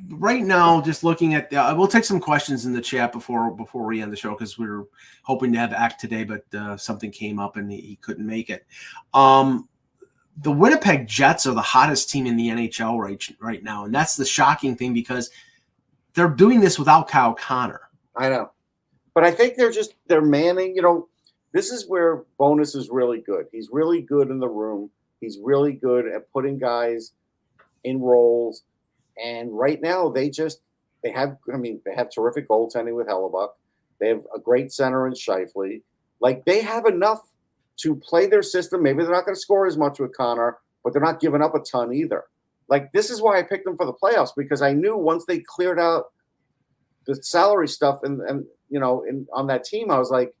right 0.09 0.43
now, 0.43 0.81
just 0.81 1.03
looking 1.03 1.33
at, 1.33 1.51
uh, 1.53 1.73
we'll 1.77 1.87
take 1.87 2.03
some 2.03 2.19
questions 2.19 2.65
in 2.65 2.73
the 2.73 2.81
chat 2.81 3.11
before 3.11 3.51
before 3.51 3.85
we 3.85 4.01
end 4.01 4.11
the 4.11 4.17
show 4.17 4.31
because 4.31 4.57
we 4.57 4.67
were 4.67 4.87
hoping 5.23 5.51
to 5.53 5.59
have 5.59 5.73
Act 5.73 5.99
today, 5.99 6.23
but 6.23 6.43
uh, 6.53 6.77
something 6.77 7.11
came 7.11 7.39
up 7.39 7.57
and 7.57 7.71
he, 7.71 7.81
he 7.81 7.95
couldn't 7.97 8.25
make 8.25 8.49
it. 8.49 8.65
Um, 9.13 9.67
the 10.41 10.51
Winnipeg 10.51 11.07
Jets 11.07 11.45
are 11.47 11.53
the 11.53 11.61
hottest 11.61 12.09
team 12.09 12.27
in 12.27 12.37
the 12.37 12.49
NHL 12.49 12.99
right 12.99 13.23
right 13.39 13.63
now, 13.63 13.85
and 13.85 13.93
that's 13.93 14.15
the 14.15 14.25
shocking 14.25 14.75
thing 14.75 14.93
because 14.93 15.31
they're 16.13 16.29
doing 16.29 16.59
this 16.59 16.77
without 16.77 17.07
Kyle 17.07 17.33
Connor. 17.33 17.81
I 18.15 18.29
know, 18.29 18.51
but 19.13 19.23
I 19.23 19.31
think 19.31 19.55
they're 19.55 19.71
just 19.71 19.95
they're 20.07 20.21
manning. 20.21 20.75
You 20.75 20.83
know, 20.83 21.07
this 21.53 21.71
is 21.71 21.87
where 21.87 22.23
Bowness 22.37 22.75
is 22.75 22.89
really 22.89 23.21
good. 23.21 23.47
He's 23.51 23.69
really 23.71 24.01
good 24.01 24.29
in 24.29 24.39
the 24.39 24.47
room. 24.47 24.91
He's 25.21 25.39
really 25.41 25.73
good 25.73 26.07
at 26.07 26.31
putting 26.31 26.59
guys 26.59 27.13
in 27.83 27.99
roles. 27.99 28.63
And 29.23 29.51
right 29.51 29.81
now, 29.81 30.09
they 30.09 30.29
just 30.29 30.61
they 31.03 31.11
have. 31.11 31.37
I 31.53 31.57
mean, 31.57 31.81
they 31.85 31.95
have 31.95 32.09
terrific 32.09 32.47
goaltending 32.47 32.95
with 32.95 33.07
Hellebuyck. 33.07 33.49
They 33.99 34.09
have 34.09 34.23
a 34.35 34.39
great 34.39 34.71
center 34.71 35.07
in 35.07 35.13
Scheifele. 35.13 35.81
Like 36.19 36.45
they 36.45 36.61
have 36.61 36.85
enough 36.85 37.27
to 37.77 37.95
play 37.95 38.27
their 38.27 38.41
system. 38.41 38.83
Maybe 38.83 39.03
they're 39.03 39.11
not 39.11 39.25
going 39.25 39.35
to 39.35 39.41
score 39.41 39.67
as 39.67 39.77
much 39.77 39.99
with 39.99 40.15
Connor, 40.15 40.57
but 40.83 40.93
they're 40.93 41.01
not 41.01 41.19
giving 41.19 41.41
up 41.41 41.55
a 41.55 41.59
ton 41.59 41.93
either. 41.93 42.25
Like 42.69 42.91
this 42.91 43.09
is 43.09 43.21
why 43.21 43.39
I 43.39 43.43
picked 43.43 43.65
them 43.65 43.77
for 43.77 43.85
the 43.85 43.93
playoffs 43.93 44.31
because 44.35 44.61
I 44.61 44.73
knew 44.73 44.97
once 44.97 45.25
they 45.25 45.39
cleared 45.39 45.79
out 45.79 46.11
the 47.05 47.15
salary 47.23 47.67
stuff 47.67 47.99
and 48.03 48.19
and 48.21 48.45
you 48.69 48.79
know 48.79 49.03
in 49.03 49.27
on 49.33 49.47
that 49.47 49.63
team, 49.63 49.89
I 49.91 49.97
was 49.97 50.11
like, 50.11 50.35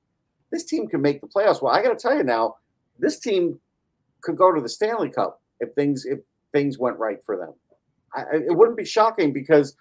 this 0.51 0.65
team 0.65 0.87
can 0.87 1.01
make 1.01 1.21
the 1.21 1.27
playoffs. 1.27 1.61
Well, 1.61 1.73
I 1.73 1.81
got 1.81 1.89
to 1.89 1.95
tell 1.95 2.15
you 2.15 2.23
now, 2.23 2.55
this 2.99 3.19
team 3.19 3.59
could 4.21 4.37
go 4.37 4.53
to 4.53 4.61
the 4.61 4.69
Stanley 4.69 5.09
Cup 5.09 5.41
if 5.59 5.73
things 5.73 6.05
if 6.05 6.19
things 6.51 6.77
went 6.77 6.97
right 6.97 7.23
for 7.25 7.37
them. 7.37 7.53
I, 8.13 8.23
it 8.33 8.55
wouldn't 8.55 8.77
be 8.77 8.85
shocking 8.85 9.33
because 9.33 9.75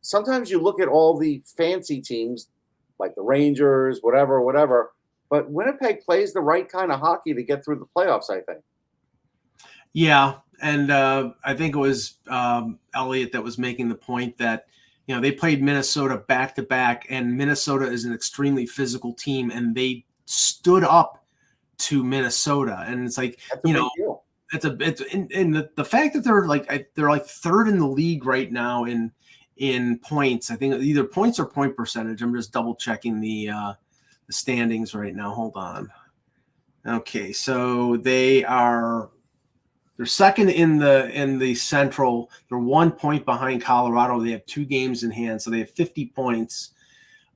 sometimes 0.00 0.50
you 0.50 0.60
look 0.60 0.80
at 0.80 0.88
all 0.88 1.18
the 1.18 1.42
fancy 1.56 2.00
teams 2.00 2.48
like 2.98 3.14
the 3.14 3.22
Rangers, 3.22 4.00
whatever, 4.00 4.40
whatever. 4.40 4.92
But 5.28 5.50
Winnipeg 5.50 6.00
plays 6.02 6.32
the 6.32 6.40
right 6.40 6.68
kind 6.68 6.92
of 6.92 7.00
hockey 7.00 7.34
to 7.34 7.42
get 7.42 7.64
through 7.64 7.80
the 7.80 7.86
playoffs. 7.96 8.30
I 8.30 8.40
think. 8.40 8.62
Yeah, 9.92 10.34
and 10.60 10.90
uh, 10.90 11.30
I 11.44 11.54
think 11.54 11.74
it 11.74 11.78
was 11.78 12.14
um, 12.28 12.78
Elliot 12.94 13.32
that 13.32 13.42
was 13.42 13.58
making 13.58 13.88
the 13.88 13.96
point 13.96 14.38
that 14.38 14.66
you 15.06 15.14
know 15.14 15.20
they 15.20 15.32
played 15.32 15.62
Minnesota 15.62 16.16
back 16.16 16.54
to 16.56 16.62
back, 16.62 17.06
and 17.10 17.36
Minnesota 17.36 17.86
is 17.86 18.04
an 18.04 18.12
extremely 18.12 18.66
physical 18.66 19.12
team, 19.14 19.50
and 19.50 19.74
they 19.74 20.04
stood 20.26 20.84
up 20.84 21.24
to 21.78 22.04
Minnesota, 22.04 22.84
and 22.86 23.04
it's 23.04 23.18
like 23.18 23.40
You 23.64 23.74
know, 23.74 23.90
deal. 23.96 24.05
It's 24.56 24.64
a 24.64 24.76
it's 24.80 25.02
and, 25.12 25.54
the, 25.54 25.70
the 25.76 25.84
fact 25.84 26.14
that 26.14 26.24
they're 26.24 26.46
like 26.46 26.70
I- 26.70 26.86
they're 26.94 27.10
like 27.10 27.26
third 27.26 27.68
in 27.68 27.78
the 27.78 27.86
league 27.86 28.26
right 28.26 28.50
now 28.50 28.84
in 28.84 29.12
in 29.56 29.98
points. 30.00 30.50
I 30.50 30.56
think 30.56 30.74
either 30.82 31.04
points 31.04 31.38
or 31.38 31.46
point 31.46 31.76
percentage. 31.76 32.22
I'm 32.22 32.34
just 32.34 32.52
double 32.52 32.74
checking 32.74 33.20
the 33.20 33.50
uh, 33.50 33.72
the 34.26 34.32
standings 34.32 34.94
right 34.94 35.14
now. 35.14 35.32
Hold 35.32 35.56
on. 35.56 35.90
Okay, 36.86 37.32
so 37.32 37.96
they 37.96 38.44
are 38.44 39.10
they're 39.96 40.06
second 40.06 40.50
in 40.50 40.78
the 40.78 41.10
in 41.10 41.38
the 41.38 41.54
central. 41.54 42.30
They're 42.48 42.58
one 42.58 42.92
point 42.92 43.24
behind 43.24 43.62
Colorado. 43.62 44.20
They 44.20 44.32
have 44.32 44.46
two 44.46 44.64
games 44.64 45.02
in 45.02 45.10
hand, 45.10 45.40
so 45.40 45.50
they 45.50 45.60
have 45.60 45.70
50 45.70 46.06
points. 46.14 46.72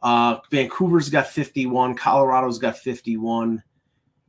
Uh, 0.03 0.39
Vancouver's 0.51 1.09
got 1.09 1.27
51. 1.27 1.95
Colorado's 1.95 2.59
got 2.59 2.79
51 2.79 3.63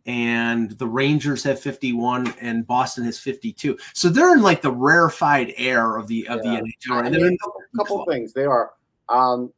and 0.05 0.71
the 0.71 0.87
Rangers 0.87 1.43
have 1.43 1.59
51 1.59 2.33
and 2.41 2.65
Boston 2.65 3.03
has 3.05 3.19
52. 3.19 3.77
So 3.93 4.09
they're 4.09 4.33
in 4.33 4.41
like 4.41 4.61
the 4.61 4.71
rarefied 4.71 5.53
air 5.57 5.97
of 5.97 6.07
the 6.07 6.27
of 6.27 6.39
Yeah. 6.43 6.51
the 6.51 6.57
NHL. 6.89 6.95
I 6.95 7.05
And 7.07 7.15
mean, 7.15 7.21
they're 7.21 7.31
a 7.73 7.77
couple, 7.77 8.05
things. 8.05 8.33
They 8.33 8.45
are. 8.45 8.71
Um, 9.09 9.51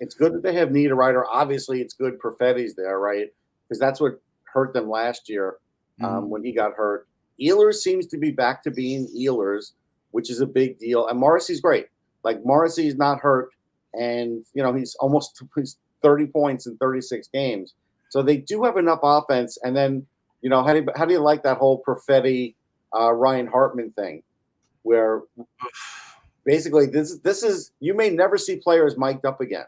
it's 0.00 0.14
good 0.14 0.32
that 0.34 0.42
they 0.42 0.54
have 0.54 0.70
Nino 0.72 0.94
Niederreiter. 0.96 1.24
Obviously, 1.30 1.80
it's 1.80 1.94
good 1.94 2.18
Perfetti's 2.18 2.74
there, 2.74 2.98
right? 2.98 3.32
Because 3.68 3.78
that's 3.78 4.00
what 4.00 4.20
hurt 4.44 4.72
them 4.72 4.88
last 4.88 5.28
year 5.28 5.56
um, 6.02 6.24
Mhm. 6.24 6.28
when 6.28 6.44
he 6.44 6.52
got 6.52 6.72
hurt. 6.74 7.06
Ehlers 7.40 7.76
seems 7.76 8.06
to 8.08 8.18
be 8.18 8.30
back 8.30 8.62
to 8.62 8.70
being 8.70 9.06
Ehlers, 9.16 9.72
which 10.10 10.30
is 10.30 10.40
a 10.40 10.46
big 10.46 10.78
deal. 10.78 11.06
And 11.08 11.18
Morrissey's 11.18 11.60
great. 11.60 11.88
Like 12.24 12.44
Morrissey's 12.44 12.96
not 12.96 13.20
hurt, 13.20 13.50
and 13.94 14.44
you 14.54 14.62
know 14.62 14.72
he's 14.72 14.94
almost 14.96 15.42
he's 15.56 15.76
30 16.02 16.26
points 16.26 16.66
in 16.66 16.76
36 16.78 17.28
games. 17.28 17.74
So 18.08 18.22
they 18.22 18.36
do 18.36 18.64
have 18.64 18.76
enough 18.76 19.00
offense. 19.02 19.58
And 19.62 19.76
then 19.76 20.06
you 20.42 20.50
know 20.50 20.62
how 20.62 20.72
do 20.72 20.80
you, 20.80 20.86
how 20.94 21.04
do 21.04 21.12
you 21.12 21.20
like 21.20 21.42
that 21.42 21.58
whole 21.58 21.82
Perfetti 21.86 22.54
uh, 22.98 23.12
Ryan 23.12 23.46
Hartman 23.46 23.90
thing, 23.92 24.22
where 24.82 25.22
basically 26.44 26.86
this 26.86 27.18
this 27.18 27.42
is 27.42 27.72
you 27.80 27.94
may 27.94 28.10
never 28.10 28.38
see 28.38 28.56
players 28.56 28.96
mic'd 28.96 29.26
up 29.26 29.40
again 29.40 29.66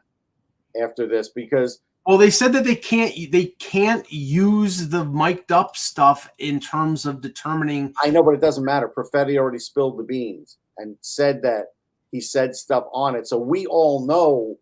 after 0.82 1.06
this 1.06 1.28
because 1.28 1.80
Well, 2.06 2.18
they 2.18 2.30
said 2.30 2.52
that 2.52 2.64
they 2.64 2.76
can't 2.76 3.14
they 3.32 3.46
can't 3.58 4.10
use 4.10 4.88
the 4.88 5.04
mic'd 5.04 5.52
up 5.52 5.76
stuff 5.76 6.30
in 6.38 6.60
terms 6.60 7.04
of 7.04 7.20
determining 7.20 7.92
I 8.02 8.10
know, 8.10 8.22
but 8.22 8.34
it 8.34 8.40
doesn't 8.40 8.64
matter. 8.64 8.88
Perfetti 8.88 9.36
already 9.36 9.58
spilled 9.58 9.98
the 9.98 10.04
beans 10.04 10.58
and 10.78 10.96
said 11.00 11.42
that 11.42 11.66
he 12.12 12.20
said 12.20 12.54
stuff 12.54 12.84
on 12.92 13.16
it, 13.16 13.26
so 13.26 13.36
we 13.36 13.66
all 13.66 14.06
know 14.06 14.58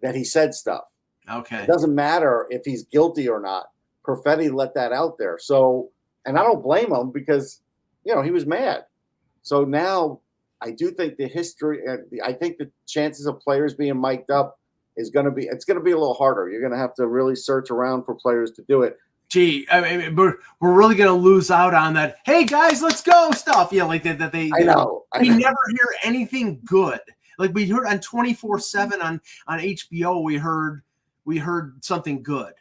that 0.00 0.14
he 0.14 0.24
said 0.24 0.54
stuff. 0.54 0.84
Okay. 1.30 1.62
It 1.62 1.66
doesn't 1.66 1.94
matter 1.94 2.46
if 2.50 2.62
he's 2.64 2.84
guilty 2.84 3.28
or 3.28 3.40
not. 3.40 3.66
Perfetti 4.06 4.52
let 4.52 4.74
that 4.74 4.92
out 4.92 5.18
there, 5.18 5.38
so 5.38 5.90
and 6.24 6.38
I 6.38 6.42
don't 6.42 6.62
blame 6.62 6.92
him 6.92 7.10
because 7.10 7.60
you 8.04 8.14
know 8.14 8.22
he 8.22 8.30
was 8.30 8.46
mad. 8.46 8.84
So 9.42 9.64
now 9.64 10.20
I 10.62 10.70
do 10.70 10.90
think 10.90 11.16
the 11.16 11.28
history. 11.28 11.82
I 12.24 12.32
think 12.32 12.58
the 12.58 12.70
chances 12.86 13.26
of 13.26 13.40
players 13.40 13.74
being 13.74 14.00
mic'd 14.00 14.30
up 14.30 14.58
is 14.96 15.10
going 15.10 15.26
to 15.26 15.30
be 15.30 15.46
it's 15.46 15.64
going 15.64 15.78
to 15.78 15.84
be 15.84 15.92
a 15.92 15.98
little 15.98 16.14
harder. 16.14 16.48
You're 16.48 16.60
going 16.60 16.72
to 16.72 16.78
have 16.78 16.94
to 16.94 17.06
really 17.06 17.36
search 17.36 17.70
around 17.70 18.04
for 18.04 18.14
players 18.14 18.50
to 18.52 18.62
do 18.62 18.82
it. 18.82 18.96
Gee, 19.28 19.66
I 19.70 19.80
mean, 19.80 20.16
we're, 20.16 20.36
we're 20.58 20.72
really 20.72 20.94
gonna 20.94 21.12
lose 21.12 21.50
out 21.50 21.74
on 21.74 21.92
that. 21.94 22.16
Hey 22.24 22.44
guys, 22.44 22.80
let's 22.80 23.02
go 23.02 23.30
stuff. 23.32 23.70
Yeah, 23.72 23.84
like 23.84 24.02
that. 24.04 24.18
That 24.18 24.32
they. 24.32 24.50
I 24.54 24.60
know. 24.60 25.04
I 25.12 25.20
we 25.20 25.28
know. 25.28 25.36
never 25.36 25.58
hear 25.70 25.88
anything 26.02 26.60
good. 26.64 26.98
Like 27.38 27.52
we 27.52 27.68
heard 27.68 27.86
on 27.86 27.98
24/7 27.98 29.02
on 29.02 29.20
on 29.46 29.58
HBO, 29.58 30.24
we 30.24 30.36
heard 30.36 30.82
we 31.28 31.36
heard 31.36 31.84
something 31.84 32.22
good. 32.22 32.54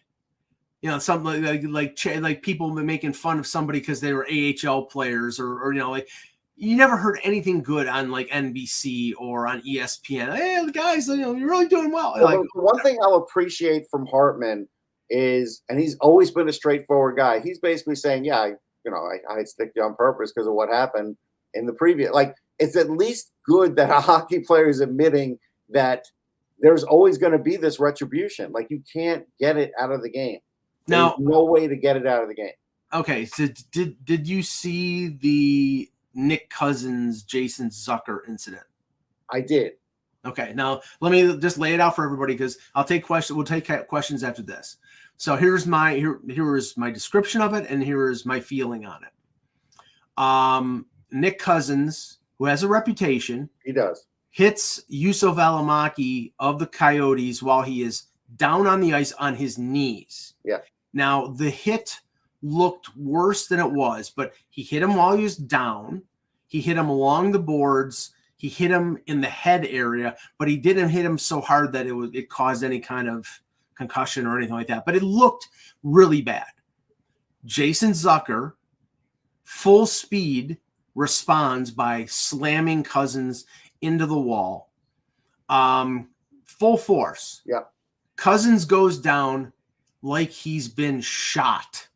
You 0.81 0.91
know, 0.91 0.99
something 0.99 1.41
like 1.41 1.63
like 1.63 2.21
like, 2.21 2.41
people 2.43 2.69
making 2.69 3.13
fun 3.13 3.39
of 3.39 3.47
somebody 3.47 3.79
because 3.79 4.01
they 4.01 4.13
were 4.13 4.27
AHL 4.29 4.83
players 4.83 5.39
or 5.39 5.63
or 5.63 5.73
you 5.73 5.79
know 5.79 5.89
like 5.89 6.09
you 6.57 6.75
never 6.75 6.97
heard 6.97 7.19
anything 7.23 7.63
good 7.63 7.87
on 7.87 8.11
like 8.11 8.27
NBC 8.27 9.13
or 9.17 9.47
on 9.47 9.61
ESPN. 9.61 10.35
Hey, 10.35 10.67
guys, 10.73 11.07
you 11.07 11.17
know, 11.17 11.33
you're 11.33 11.49
really 11.49 11.67
doing 11.67 11.91
well. 11.91 12.13
Well, 12.15 12.25
Like, 12.25 12.55
one 12.55 12.79
thing 12.81 12.97
I'll 13.01 13.15
appreciate 13.15 13.85
from 13.89 14.05
Hartman 14.07 14.67
is, 15.09 15.61
and 15.69 15.79
he's 15.79 15.95
always 15.99 16.31
been 16.31 16.49
a 16.49 16.53
straightforward 16.53 17.15
guy. 17.15 17.39
He's 17.39 17.59
basically 17.59 17.95
saying, 17.95 18.25
yeah, 18.25 18.39
I, 18.39 18.47
you 18.83 18.91
know, 18.91 19.07
I, 19.29 19.39
I 19.39 19.43
stick 19.43 19.71
you 19.75 19.83
on 19.83 19.95
purpose 19.95 20.33
because 20.33 20.47
of 20.47 20.53
what 20.53 20.69
happened 20.69 21.15
in 21.53 21.67
the 21.67 21.73
previous. 21.73 22.11
Like, 22.11 22.33
it's 22.57 22.75
at 22.75 22.89
least 22.89 23.31
good 23.45 23.75
that 23.75 23.91
a 23.91 24.01
hockey 24.01 24.39
player 24.39 24.67
is 24.67 24.81
admitting 24.81 25.37
that 25.69 26.05
there's 26.59 26.83
always 26.83 27.17
going 27.17 27.33
to 27.33 27.39
be 27.39 27.55
this 27.57 27.79
retribution. 27.79 28.51
Like, 28.51 28.67
you 28.69 28.81
can't 28.91 29.25
get 29.39 29.57
it 29.57 29.71
out 29.79 29.91
of 29.91 30.01
the 30.01 30.09
game. 30.09 30.39
Now, 30.87 31.09
There's 31.17 31.29
no 31.29 31.43
way 31.43 31.67
to 31.67 31.75
get 31.75 31.97
it 31.97 32.07
out 32.07 32.23
of 32.23 32.29
the 32.29 32.35
game. 32.35 32.51
okay, 32.93 33.25
so 33.25 33.47
did 33.71 34.03
did 34.05 34.27
you 34.27 34.41
see 34.41 35.09
the 35.09 35.89
Nick 36.13 36.49
Cousins 36.49 37.23
Jason 37.23 37.69
Zucker 37.69 38.19
incident? 38.27 38.63
I 39.31 39.41
did. 39.41 39.73
Okay, 40.25 40.53
now 40.55 40.81
let 41.01 41.11
me 41.11 41.37
just 41.37 41.57
lay 41.57 41.73
it 41.73 41.79
out 41.79 41.95
for 41.95 42.03
everybody 42.05 42.33
because 42.33 42.57
I'll 42.75 42.83
take 42.83 43.05
questions. 43.05 43.35
We'll 43.35 43.45
take 43.45 43.69
questions 43.87 44.23
after 44.23 44.41
this. 44.41 44.77
So 45.17 45.35
here's 45.35 45.65
my 45.67 45.95
here 45.95 46.19
here 46.29 46.55
is 46.55 46.75
my 46.77 46.89
description 46.91 47.41
of 47.41 47.53
it, 47.53 47.69
and 47.69 47.83
here 47.83 48.09
is 48.09 48.25
my 48.25 48.39
feeling 48.39 48.85
on 48.85 49.01
it. 49.03 49.11
Um, 50.21 50.85
Nick 51.11 51.39
Cousins, 51.39 52.19
who 52.39 52.45
has 52.45 52.63
a 52.63 52.67
reputation, 52.67 53.49
He 53.65 53.71
does. 53.73 54.05
Hits 54.37 54.83
Juuso 54.87 55.33
Välimäki 55.33 56.31
of 56.37 56.59
the 56.59 56.67
Coyotes 56.67 57.41
while 57.41 57.63
he 57.63 57.81
is 57.81 58.03
down 58.35 58.67
on 58.67 58.79
the 58.79 58.93
ice 58.93 59.11
on 59.13 59.33
his 59.35 59.57
knees. 59.57 60.35
Yeah. 60.45 60.59
Now 60.93 61.29
the 61.29 61.49
hit 61.49 61.99
looked 62.43 62.95
worse 62.95 63.47
than 63.47 63.59
it 63.59 63.71
was, 63.71 64.11
but 64.11 64.33
he 64.51 64.61
hit 64.61 64.83
him 64.83 64.93
while 64.93 65.17
he 65.17 65.23
was 65.23 65.37
down. 65.37 66.03
He 66.45 66.61
hit 66.61 66.77
him 66.77 66.87
along 66.87 67.31
the 67.31 67.39
boards. 67.39 68.11
He 68.35 68.47
hit 68.47 68.69
him 68.69 68.99
in 69.07 69.21
the 69.21 69.27
head 69.27 69.65
area, 69.65 70.15
but 70.37 70.47
he 70.47 70.55
didn't 70.55 70.89
hit 70.89 71.03
him 71.03 71.17
so 71.17 71.41
hard 71.41 71.71
that 71.71 71.87
it 71.87 71.93
was 71.93 72.11
it 72.13 72.29
caused 72.29 72.63
any 72.63 72.79
kind 72.79 73.09
of 73.09 73.27
concussion 73.75 74.27
or 74.27 74.37
anything 74.37 74.53
like 74.53 74.67
that. 74.67 74.85
But 74.85 74.95
it 74.95 75.01
looked 75.01 75.47
really 75.81 76.21
bad. 76.21 76.45
Jason 77.45 77.89
Zucker, 77.89 78.53
full 79.45 79.87
speed, 79.87 80.59
responds 80.93 81.69
by 81.71 82.05
slamming 82.05 82.83
Cousins 82.83 83.45
into 83.81 84.05
the 84.05 84.19
wall. 84.19 84.71
Um, 85.49 86.09
full 86.45 86.77
force. 86.77 87.41
Yeah. 87.45 87.63
Cousins 88.15 88.65
goes 88.65 88.99
down 88.99 89.53
like 90.01 90.29
he's 90.29 90.67
been 90.67 91.01
shot, 91.01 91.87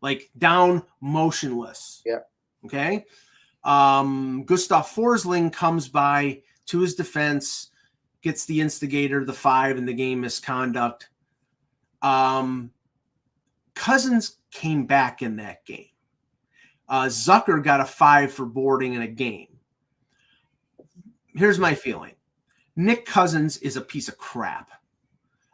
like 0.00 0.30
down 0.38 0.82
motionless. 1.00 2.02
Yeah. 2.04 2.20
Okay. 2.64 3.04
Um, 3.64 4.44
Gustav 4.44 4.86
Forsling 4.86 5.52
comes 5.52 5.88
by 5.88 6.42
to 6.66 6.80
his 6.80 6.94
defense, 6.94 7.70
gets 8.22 8.44
the 8.44 8.60
instigator, 8.60 9.24
the 9.24 9.32
five, 9.32 9.76
and 9.76 9.86
the 9.86 9.92
game 9.92 10.20
misconduct. 10.20 11.08
Um, 12.02 12.70
Cousins 13.74 14.38
came 14.50 14.86
back 14.86 15.22
in 15.22 15.36
that 15.36 15.64
game. 15.66 15.88
Uh, 16.88 17.06
Zucker 17.06 17.62
got 17.62 17.80
a 17.80 17.84
five 17.84 18.32
for 18.32 18.46
boarding 18.46 18.94
in 18.94 19.02
a 19.02 19.08
game. 19.08 19.55
Here's 21.36 21.58
my 21.58 21.74
feeling 21.74 22.14
Nick 22.76 23.04
Cousins 23.06 23.58
is 23.58 23.76
a 23.76 23.80
piece 23.80 24.08
of 24.08 24.18
crap. 24.18 24.70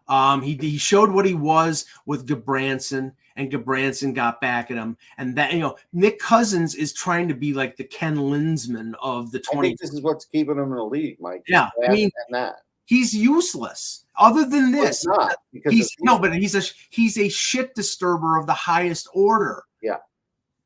Um, 0.08 0.42
he, 0.42 0.56
he 0.56 0.78
showed 0.78 1.10
what 1.10 1.24
he 1.24 1.34
was 1.34 1.86
with 2.06 2.26
Gudbranson, 2.26 3.12
and 3.36 3.50
Gudbranson 3.50 4.14
got 4.14 4.40
back 4.40 4.70
at 4.70 4.76
him. 4.76 4.96
And 5.16 5.36
that, 5.36 5.52
you 5.52 5.60
know, 5.60 5.76
Nick 5.92 6.18
Cousins 6.18 6.74
is 6.74 6.92
trying 6.92 7.28
to 7.28 7.34
be 7.34 7.54
like 7.54 7.76
the 7.76 7.84
Ken 7.84 8.16
Linseman 8.16 8.94
of 9.00 9.30
the 9.30 9.42
I 9.50 9.54
20. 9.54 9.76
this 9.80 9.92
is 9.92 10.02
what's 10.02 10.26
keeping 10.26 10.56
him 10.56 10.64
in 10.64 10.76
the 10.76 10.84
league, 10.84 11.18
Mike. 11.20 11.44
Yeah, 11.48 11.70
I 11.86 11.92
mean, 11.92 12.10
that. 12.30 12.56
he's 12.84 13.14
useless. 13.14 14.04
Other 14.16 14.44
than 14.44 14.72
this, 14.72 15.04
it's 15.04 15.06
not 15.06 15.36
because 15.52 15.72
he's 15.72 15.90
no, 16.00 16.18
but 16.18 16.34
he's 16.34 16.54
a 16.54 16.62
he's 16.90 17.16
a 17.16 17.30
shit 17.30 17.74
disturber 17.74 18.36
of 18.36 18.46
the 18.46 18.52
highest 18.52 19.08
order. 19.14 19.64
Yeah. 19.80 19.96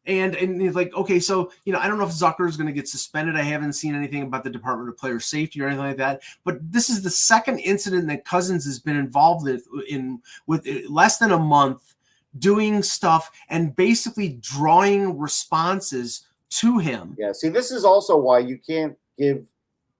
And 0.07 0.37
and 0.37 0.61
he's 0.61 0.75
like, 0.75 0.95
okay, 0.95 1.19
so 1.19 1.51
you 1.65 1.73
know, 1.73 1.79
I 1.79 1.89
don't 1.89 1.99
know 1.99 2.05
if 2.05 2.13
Zucker 2.13 2.49
is 2.49 2.57
going 2.57 2.69
to 2.69 2.73
get 2.73 2.89
suspended. 2.89 3.37
I 3.37 3.43
haven't 3.43 3.73
seen 3.73 3.95
anything 3.95 4.23
about 4.23 4.45
the 4.45 4.51
Department 4.51 4.89
of 4.89 4.97
Player 4.97 5.19
Safety 5.19 5.61
or 5.61 5.67
anything 5.67 5.85
like 5.85 5.97
that. 5.97 6.23
But 6.45 6.59
this 6.73 6.89
is 6.89 7.03
the 7.03 7.11
second 7.11 7.59
incident 7.59 8.07
that 8.09 8.25
Cousins 8.25 8.65
has 8.67 8.79
been 8.79 8.97
involved 8.97 9.45
with 9.45 9.67
in 9.89 10.21
with 10.47 10.67
less 10.89 11.19
than 11.19 11.33
a 11.33 11.39
month, 11.39 11.95
doing 12.39 12.83
stuff 12.83 13.31
and 13.49 13.75
basically 13.75 14.39
drawing 14.41 15.19
responses 15.19 16.27
to 16.51 16.79
him. 16.79 17.17
Yeah. 17.19 17.33
See, 17.33 17.49
this 17.49 17.71
is 17.71 17.85
also 17.85 18.17
why 18.17 18.39
you 18.39 18.59
can't 18.59 18.97
give 19.19 19.47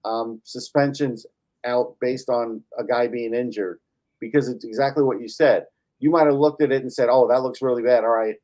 um, 0.05 0.39
suspensions 0.43 1.25
out 1.65 1.95
based 1.99 2.29
on 2.29 2.63
a 2.77 2.83
guy 2.83 3.07
being 3.07 3.33
injured 3.33 3.79
because 4.19 4.47
it's 4.49 4.65
exactly 4.65 5.03
what 5.03 5.19
you 5.21 5.27
said. 5.27 5.65
You 5.99 6.11
might 6.11 6.27
have 6.27 6.35
looked 6.35 6.61
at 6.61 6.71
it 6.71 6.81
and 6.81 6.93
said, 6.93 7.09
"Oh, 7.11 7.27
that 7.27 7.41
looks 7.41 7.61
really 7.61 7.83
bad. 7.83 8.03
All 8.03 8.11
right, 8.11 8.35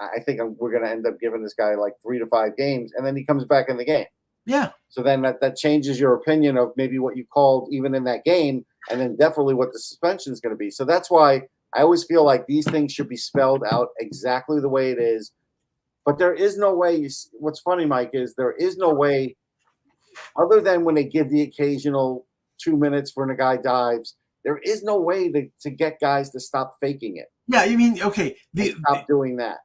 I 0.00 0.20
think 0.20 0.40
I'm, 0.40 0.56
we're 0.58 0.70
going 0.70 0.84
to 0.84 0.90
end 0.90 1.06
up 1.06 1.20
giving 1.20 1.42
this 1.42 1.54
guy 1.54 1.74
like 1.74 1.94
three 2.02 2.18
to 2.18 2.26
five 2.26 2.56
games," 2.56 2.92
and 2.96 3.06
then 3.06 3.16
he 3.16 3.24
comes 3.24 3.44
back 3.44 3.68
in 3.68 3.76
the 3.76 3.84
game. 3.84 4.06
Yeah. 4.46 4.70
So 4.88 5.02
then 5.02 5.22
that, 5.22 5.40
that 5.40 5.56
changes 5.56 5.98
your 5.98 6.14
opinion 6.14 6.58
of 6.58 6.72
maybe 6.76 6.98
what 6.98 7.16
you 7.16 7.24
called 7.24 7.68
even 7.72 7.94
in 7.94 8.04
that 8.04 8.24
game, 8.24 8.64
and 8.90 9.00
then 9.00 9.16
definitely 9.16 9.54
what 9.54 9.72
the 9.72 9.78
suspension 9.78 10.32
is 10.32 10.40
going 10.40 10.54
to 10.54 10.58
be. 10.58 10.70
So 10.70 10.84
that's 10.84 11.10
why 11.10 11.42
I 11.74 11.80
always 11.80 12.04
feel 12.04 12.24
like 12.24 12.46
these 12.46 12.70
things 12.70 12.92
should 12.92 13.08
be 13.08 13.16
spelled 13.16 13.64
out 13.70 13.88
exactly 13.98 14.60
the 14.60 14.68
way 14.68 14.90
it 14.90 14.98
is. 14.98 15.32
But 16.04 16.18
there 16.18 16.34
is 16.34 16.58
no 16.58 16.74
way. 16.74 16.96
You, 16.96 17.08
what's 17.32 17.60
funny, 17.60 17.86
Mike, 17.86 18.10
is 18.12 18.34
there 18.34 18.52
is 18.52 18.76
no 18.76 18.92
way, 18.92 19.36
other 20.36 20.60
than 20.60 20.84
when 20.84 20.94
they 20.94 21.04
give 21.04 21.30
the 21.30 21.42
occasional 21.42 22.26
two 22.58 22.76
minutes 22.76 23.12
when 23.14 23.30
a 23.30 23.36
guy 23.36 23.56
dives. 23.56 24.16
There 24.44 24.58
is 24.58 24.82
no 24.82 25.00
way 25.00 25.32
to, 25.32 25.48
to 25.62 25.70
get 25.70 25.98
guys 26.00 26.28
to 26.32 26.40
stop 26.40 26.76
faking 26.78 27.16
it. 27.16 27.28
Yeah. 27.48 27.60
I 27.60 27.74
mean, 27.76 28.02
okay. 28.02 28.36
The, 28.52 28.74
stop 28.86 29.06
doing 29.08 29.36
that. 29.36 29.60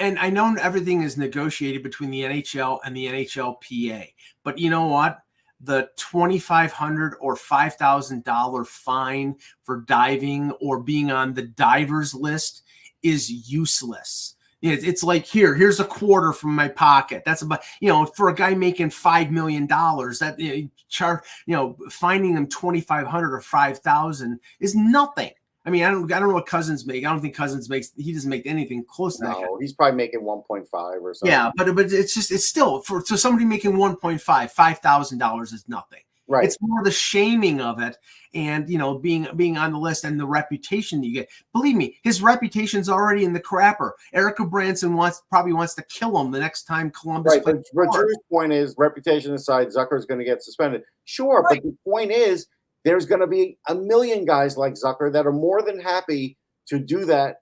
And 0.00 0.18
I 0.18 0.30
know 0.30 0.56
everything 0.60 1.02
is 1.02 1.16
negotiated 1.16 1.82
between 1.82 2.10
the 2.10 2.22
NHL 2.22 2.80
and 2.84 2.96
the 2.96 3.06
NHLPA, 3.06 4.12
but 4.42 4.58
you 4.58 4.70
know 4.70 4.86
what? 4.86 5.18
The 5.60 5.90
2,500 5.96 7.16
or 7.20 7.36
five 7.36 7.74
thousand 7.74 8.24
dollar 8.24 8.64
fine 8.64 9.36
for 9.62 9.82
diving 9.82 10.52
or 10.52 10.80
being 10.80 11.10
on 11.10 11.34
the 11.34 11.42
divers 11.42 12.14
list 12.14 12.62
is 13.02 13.30
useless. 13.30 14.36
It's 14.62 15.02
like 15.02 15.24
here, 15.24 15.54
here's 15.54 15.80
a 15.80 15.84
quarter 15.84 16.34
from 16.34 16.54
my 16.54 16.68
pocket. 16.68 17.22
That's 17.24 17.42
about 17.42 17.62
you 17.80 17.88
know 17.88 18.04
for 18.06 18.28
a 18.28 18.34
guy 18.34 18.54
making 18.54 18.90
five 18.90 19.30
million 19.30 19.66
dollars 19.66 20.18
that 20.18 20.38
you 20.38 20.62
know, 20.62 20.70
char 20.88 21.24
you 21.46 21.56
know 21.56 21.76
finding 21.90 22.34
them 22.34 22.46
twenty 22.46 22.80
five 22.80 23.06
hundred 23.06 23.34
or 23.34 23.40
five 23.40 23.78
thousand 23.78 24.38
is 24.60 24.74
nothing. 24.74 25.30
I 25.70 25.72
mean, 25.72 25.84
I 25.84 25.90
don't 25.92 26.12
I 26.12 26.18
don't 26.18 26.28
know 26.28 26.34
what 26.34 26.46
Cousins 26.46 26.84
make. 26.84 27.06
I 27.06 27.10
don't 27.10 27.20
think 27.20 27.36
Cousins 27.36 27.68
makes 27.70 27.92
he 27.96 28.12
doesn't 28.12 28.28
make 28.28 28.44
anything 28.44 28.84
close 28.88 29.18
to 29.18 29.26
that. 29.26 29.40
No, 29.40 29.56
he's 29.60 29.72
probably 29.72 29.96
making 29.96 30.22
1.5 30.22 30.66
or 30.72 31.14
something. 31.14 31.32
Yeah, 31.32 31.52
but 31.56 31.72
but 31.76 31.92
it's 31.92 32.12
just 32.12 32.32
it's 32.32 32.48
still 32.48 32.80
for 32.80 33.04
so 33.04 33.14
somebody 33.14 33.44
making 33.44 33.74
1.5, 33.74 34.50
five 34.50 34.78
thousand 34.80 35.18
dollars 35.18 35.52
is 35.52 35.64
nothing. 35.68 36.00
right. 36.26 36.44
It's 36.44 36.56
more 36.60 36.82
the 36.82 36.90
shaming 36.90 37.60
of 37.60 37.80
it 37.80 37.96
and 38.34 38.68
you 38.68 38.78
know 38.78 38.98
being 38.98 39.28
being 39.36 39.56
on 39.58 39.72
the 39.72 39.78
list 39.78 40.04
and 40.04 40.18
the 40.18 40.26
reputation 40.26 41.00
that 41.00 41.06
you 41.06 41.14
get. 41.14 41.28
Believe 41.52 41.76
me, 41.76 41.96
his 42.02 42.20
reputation's 42.20 42.88
already 42.88 43.24
in 43.24 43.32
the 43.32 43.40
crapper. 43.40 43.92
Erik 44.12 44.38
Gudbranson 44.38 44.94
wants 44.94 45.22
probably 45.30 45.52
wants 45.52 45.74
to 45.76 45.82
kill 45.84 46.20
him 46.20 46.32
the 46.32 46.40
next 46.40 46.64
time 46.64 46.90
Columbus 46.90 47.34
Right, 47.34 47.44
but 47.44 47.54
plays. 47.54 47.70
but. 47.72 47.92
Drew's 47.92 48.18
point 48.30 48.52
is 48.52 48.74
reputation 48.76 49.34
aside, 49.34 49.68
Zucker's 49.68 50.04
going 50.04 50.18
to 50.18 50.24
get 50.24 50.42
suspended. 50.42 50.82
Sure, 51.04 51.44
but 51.48 51.62
the 51.62 51.76
point 51.84 52.10
is 52.10 52.46
there's 52.84 53.06
going 53.06 53.20
to 53.20 53.26
be 53.26 53.58
a 53.68 53.74
million 53.74 54.24
guys 54.24 54.56
like 54.56 54.74
Zucker 54.74 55.12
that 55.12 55.26
are 55.26 55.32
more 55.32 55.62
than 55.62 55.80
happy 55.80 56.38
to 56.68 56.78
do 56.78 57.04
that 57.06 57.36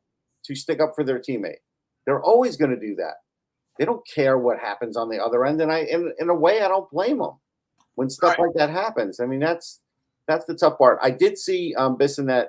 to 0.45 0.55
stick 0.55 0.81
up 0.81 0.93
for 0.95 1.05
their 1.05 1.19
teammate. 1.21 1.61
They're 2.07 2.23
always 2.23 2.57
going 2.57 2.71
to 2.71 2.81
do 2.81 2.95
that. 2.97 3.15
They 3.79 3.85
don't 3.85 4.07
care 4.13 4.39
what 4.39 4.59
happens 4.59 4.97
on 4.97 5.09
the 5.09 5.23
other 5.23 5.45
end, 5.45 5.61
and 5.61 5.71
I, 5.71 5.81
in, 5.81 6.13
in 6.19 6.29
a 6.31 6.35
way, 6.35 6.63
I 6.63 6.69
don't 6.69 6.91
blame 6.91 7.19
them 7.19 7.39
when 7.95 8.11
stuff 8.11 8.37
Right. 8.39 8.47
like 8.47 8.55
that 8.57 8.71
happens. 8.71 9.21
I 9.21 9.27
mean, 9.27 9.41
that's 9.41 9.81
that's 10.27 10.45
the 10.47 10.55
tough 10.55 10.79
part. 10.79 10.99
I 11.03 11.11
did 11.11 11.39
see 11.39 11.75
um, 11.77 11.97
Bissonnette 11.97 12.49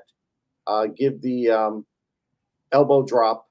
uh, 0.67 0.87
give 0.87 1.21
the 1.21 1.49
um, 1.51 1.85
elbow 2.71 3.03
drop 3.05 3.47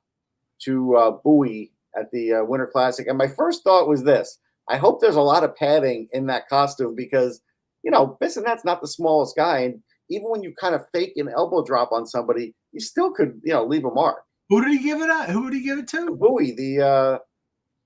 to 0.65 0.97
uh, 0.97 1.11
Buoy 1.25 1.71
at 1.97 2.11
the 2.11 2.35
uh, 2.35 2.45
Winter 2.45 2.67
Classic, 2.67 3.07
and 3.07 3.17
my 3.17 3.29
first 3.29 3.63
thought 3.63 3.89
was 3.89 4.03
this: 4.03 4.39
I 4.69 4.77
hope 4.77 5.01
there's 5.01 5.17
a 5.17 5.21
lot 5.21 5.45
of 5.45 5.55
padding 5.55 6.09
in 6.13 6.27
that 6.27 6.49
costume 6.49 6.95
because 6.97 7.41
you 7.83 7.91
know 7.91 8.17
Bissonnette's 8.23 8.65
not 8.65 8.81
the 8.81 8.89
smallest 8.89 9.37
guy, 9.37 9.61
and 9.61 9.83
even 10.11 10.31
when 10.31 10.43
you 10.43 10.55
kind 10.61 10.75
of 10.75 10.83
fake 10.93 11.13
an 11.17 11.29
elbow 11.29 11.65
drop 11.65 11.93
on 11.93 12.07
somebody, 12.07 12.55
you 12.73 12.81
still 12.81 13.11
could 13.13 13.41
you 13.45 13.53
know 13.53 13.65
leave 13.65 13.85
a 13.85 13.91
mark. 13.91 14.23
Who 14.49 14.65
did 14.65 14.73
he 14.73 14.83
give 14.83 15.01
it 15.01 15.11
at? 15.11 15.29
Who 15.29 15.51
did 15.51 15.59
he 15.59 15.65
give 15.65 15.79
it 15.79 15.89
to? 15.89 16.17
Buoy, 16.17 16.53
the 16.53 16.87
uh, 16.87 17.19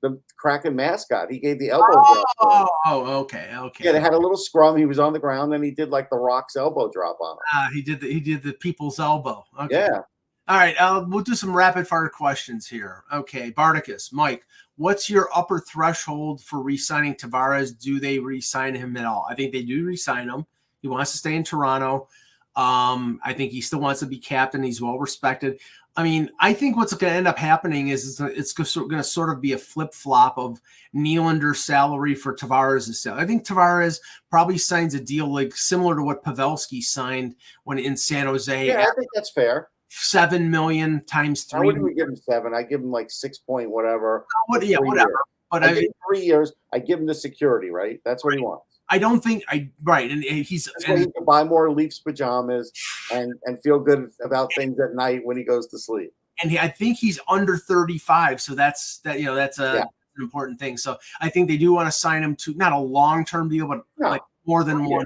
the 0.02 0.20
Kraken 0.36 0.76
mascot, 0.76 1.30
he 1.30 1.38
gave 1.38 1.58
the 1.58 1.70
elbow 1.70 1.92
drop. 1.92 2.24
Oh, 2.40 2.68
oh, 2.86 3.20
okay, 3.20 3.50
okay. 3.56 3.84
Yeah, 3.84 3.92
they 3.92 4.00
had 4.00 4.12
a 4.12 4.18
little 4.18 4.36
scrum. 4.36 4.76
He 4.76 4.84
was 4.84 4.98
on 4.98 5.12
the 5.12 5.18
ground, 5.18 5.54
and 5.54 5.64
he 5.64 5.70
did 5.70 5.90
like 5.90 6.10
the 6.10 6.16
Rock's 6.16 6.56
elbow 6.56 6.90
drop 6.92 7.18
on 7.20 7.36
him. 7.36 7.42
Uh, 7.54 7.70
he 7.70 7.82
did 7.82 8.00
the 8.00 8.12
he 8.12 8.20
did 8.20 8.42
the 8.42 8.52
people's 8.54 8.98
elbow. 8.98 9.44
Okay. 9.60 9.76
Yeah, 9.76 10.00
All 10.48 10.56
right, 10.56 10.74
uh, 10.78 11.04
we'll 11.06 11.22
do 11.22 11.34
some 11.34 11.54
rapid 11.54 11.86
fire 11.86 12.08
questions 12.08 12.66
here. 12.66 13.04
Okay, 13.12 13.52
Bardicus, 13.52 14.12
Mike, 14.12 14.44
what's 14.76 15.08
your 15.10 15.28
upper 15.34 15.60
threshold 15.60 16.42
for 16.42 16.62
re-signing 16.62 17.14
Tavares? 17.14 17.78
Do 17.78 18.00
they 18.00 18.18
re-sign 18.18 18.74
him 18.74 18.96
at 18.96 19.04
all? 19.04 19.26
I 19.28 19.34
think 19.34 19.52
they 19.52 19.62
do 19.62 19.84
re-sign 19.84 20.28
him. 20.28 20.46
He 20.80 20.88
wants 20.88 21.12
to 21.12 21.18
stay 21.18 21.36
in 21.36 21.44
Toronto. 21.44 22.08
Um, 22.56 23.20
I 23.24 23.32
think 23.32 23.52
he 23.52 23.60
still 23.60 23.80
wants 23.80 24.00
to 24.00 24.06
be 24.06 24.18
captain. 24.18 24.62
He's 24.62 24.82
well 24.82 24.98
respected. 24.98 25.60
I 25.94 26.02
mean, 26.02 26.30
I 26.40 26.54
think 26.54 26.76
what's 26.76 26.94
going 26.94 27.12
to 27.12 27.16
end 27.16 27.28
up 27.28 27.38
happening 27.38 27.88
is 27.88 28.18
it's 28.18 28.52
going 28.52 28.88
to 28.90 29.04
sort 29.04 29.30
of 29.30 29.42
be 29.42 29.52
a 29.52 29.58
flip 29.58 29.92
flop 29.92 30.38
of 30.38 30.58
Nylander's 30.94 31.62
salary 31.62 32.14
for 32.14 32.34
Tavares' 32.34 32.94
salary. 32.94 33.22
I 33.22 33.26
think 33.26 33.46
Tavares 33.46 34.00
probably 34.30 34.56
signs 34.56 34.94
a 34.94 35.00
deal 35.00 35.32
like 35.32 35.54
similar 35.54 35.94
to 35.96 36.02
what 36.02 36.24
Pavelski 36.24 36.82
signed 36.82 37.36
when 37.64 37.78
in 37.78 37.96
San 37.96 38.26
Jose. 38.26 38.66
Yeah, 38.66 38.86
I 38.90 38.94
think 38.96 39.08
that's 39.14 39.30
fair. 39.30 39.68
Seven 39.94 40.50
million 40.50 41.04
times 41.04 41.44
three. 41.44 41.60
I 41.60 41.64
wouldn't 41.64 41.96
give 41.96 42.08
him 42.08 42.16
seven. 42.16 42.54
I 42.54 42.62
give 42.62 42.80
him 42.80 42.90
like 42.90 43.10
six 43.10 43.38
point 43.38 43.70
whatever. 43.70 44.26
What, 44.46 44.64
yeah, 44.66 44.78
whatever. 44.78 45.10
Years. 45.10 45.18
But 45.50 45.64
I, 45.64 45.70
I 45.70 45.86
three 46.08 46.24
years. 46.24 46.52
I 46.72 46.78
give 46.78 46.98
him 46.98 47.04
the 47.04 47.14
security, 47.14 47.68
right? 47.70 48.00
That's 48.02 48.24
what 48.24 48.30
right. 48.30 48.38
he 48.38 48.44
wants. 48.44 48.64
I 48.88 48.98
don't 48.98 49.22
think 49.22 49.44
I 49.48 49.70
right, 49.82 50.10
and 50.10 50.22
he's 50.22 50.68
and, 50.86 50.98
he 50.98 51.04
can 51.04 51.24
buy 51.24 51.44
more 51.44 51.70
Leafs 51.70 51.98
pajamas 51.98 52.72
and 53.12 53.32
and 53.44 53.62
feel 53.62 53.78
good 53.78 54.10
about 54.24 54.50
things 54.54 54.78
at 54.80 54.94
night 54.94 55.20
when 55.24 55.36
he 55.36 55.44
goes 55.44 55.66
to 55.68 55.78
sleep. 55.78 56.12
And 56.42 56.50
he, 56.50 56.58
I 56.58 56.68
think 56.68 56.98
he's 56.98 57.20
under 57.28 57.56
thirty 57.56 57.98
five, 57.98 58.40
so 58.40 58.54
that's 58.54 58.98
that 58.98 59.18
you 59.18 59.26
know 59.26 59.34
that's 59.34 59.58
a 59.58 59.62
yeah. 59.62 59.82
an 59.82 60.22
important 60.22 60.58
thing. 60.58 60.76
So 60.76 60.98
I 61.20 61.28
think 61.28 61.48
they 61.48 61.56
do 61.56 61.72
want 61.72 61.86
to 61.86 61.92
sign 61.92 62.22
him 62.22 62.34
to 62.36 62.54
not 62.54 62.72
a 62.72 62.78
long 62.78 63.24
term 63.24 63.48
deal, 63.48 63.66
but 63.66 63.82
no. 63.98 64.10
like 64.10 64.22
more 64.46 64.64
than 64.64 64.84
one. 64.84 65.04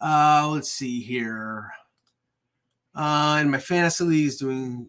Uh, 0.00 0.48
let's 0.52 0.70
see 0.70 1.00
here. 1.00 1.72
Uh, 2.96 3.36
and 3.40 3.50
my 3.50 3.58
fantasy 3.58 4.04
league 4.04 4.26
is 4.26 4.38
doing 4.38 4.88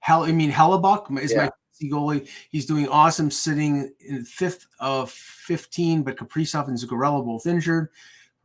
hell. 0.00 0.24
I 0.24 0.32
mean, 0.32 0.52
Hellebuyck 0.52 1.18
is 1.18 1.32
yeah. 1.32 1.44
my 1.44 1.50
goalie. 1.88 2.28
He's 2.50 2.66
doing 2.66 2.88
awesome 2.88 3.30
sitting 3.30 3.92
in 4.00 4.24
fifth 4.24 4.66
of 4.78 5.10
15, 5.10 6.02
but 6.02 6.16
Kaprizov 6.16 6.68
and 6.68 6.76
Zuccarello 6.76 7.24
both 7.24 7.46
injured. 7.46 7.88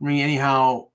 I 0.00 0.04
mean, 0.04 0.22
anyhow, 0.22 0.88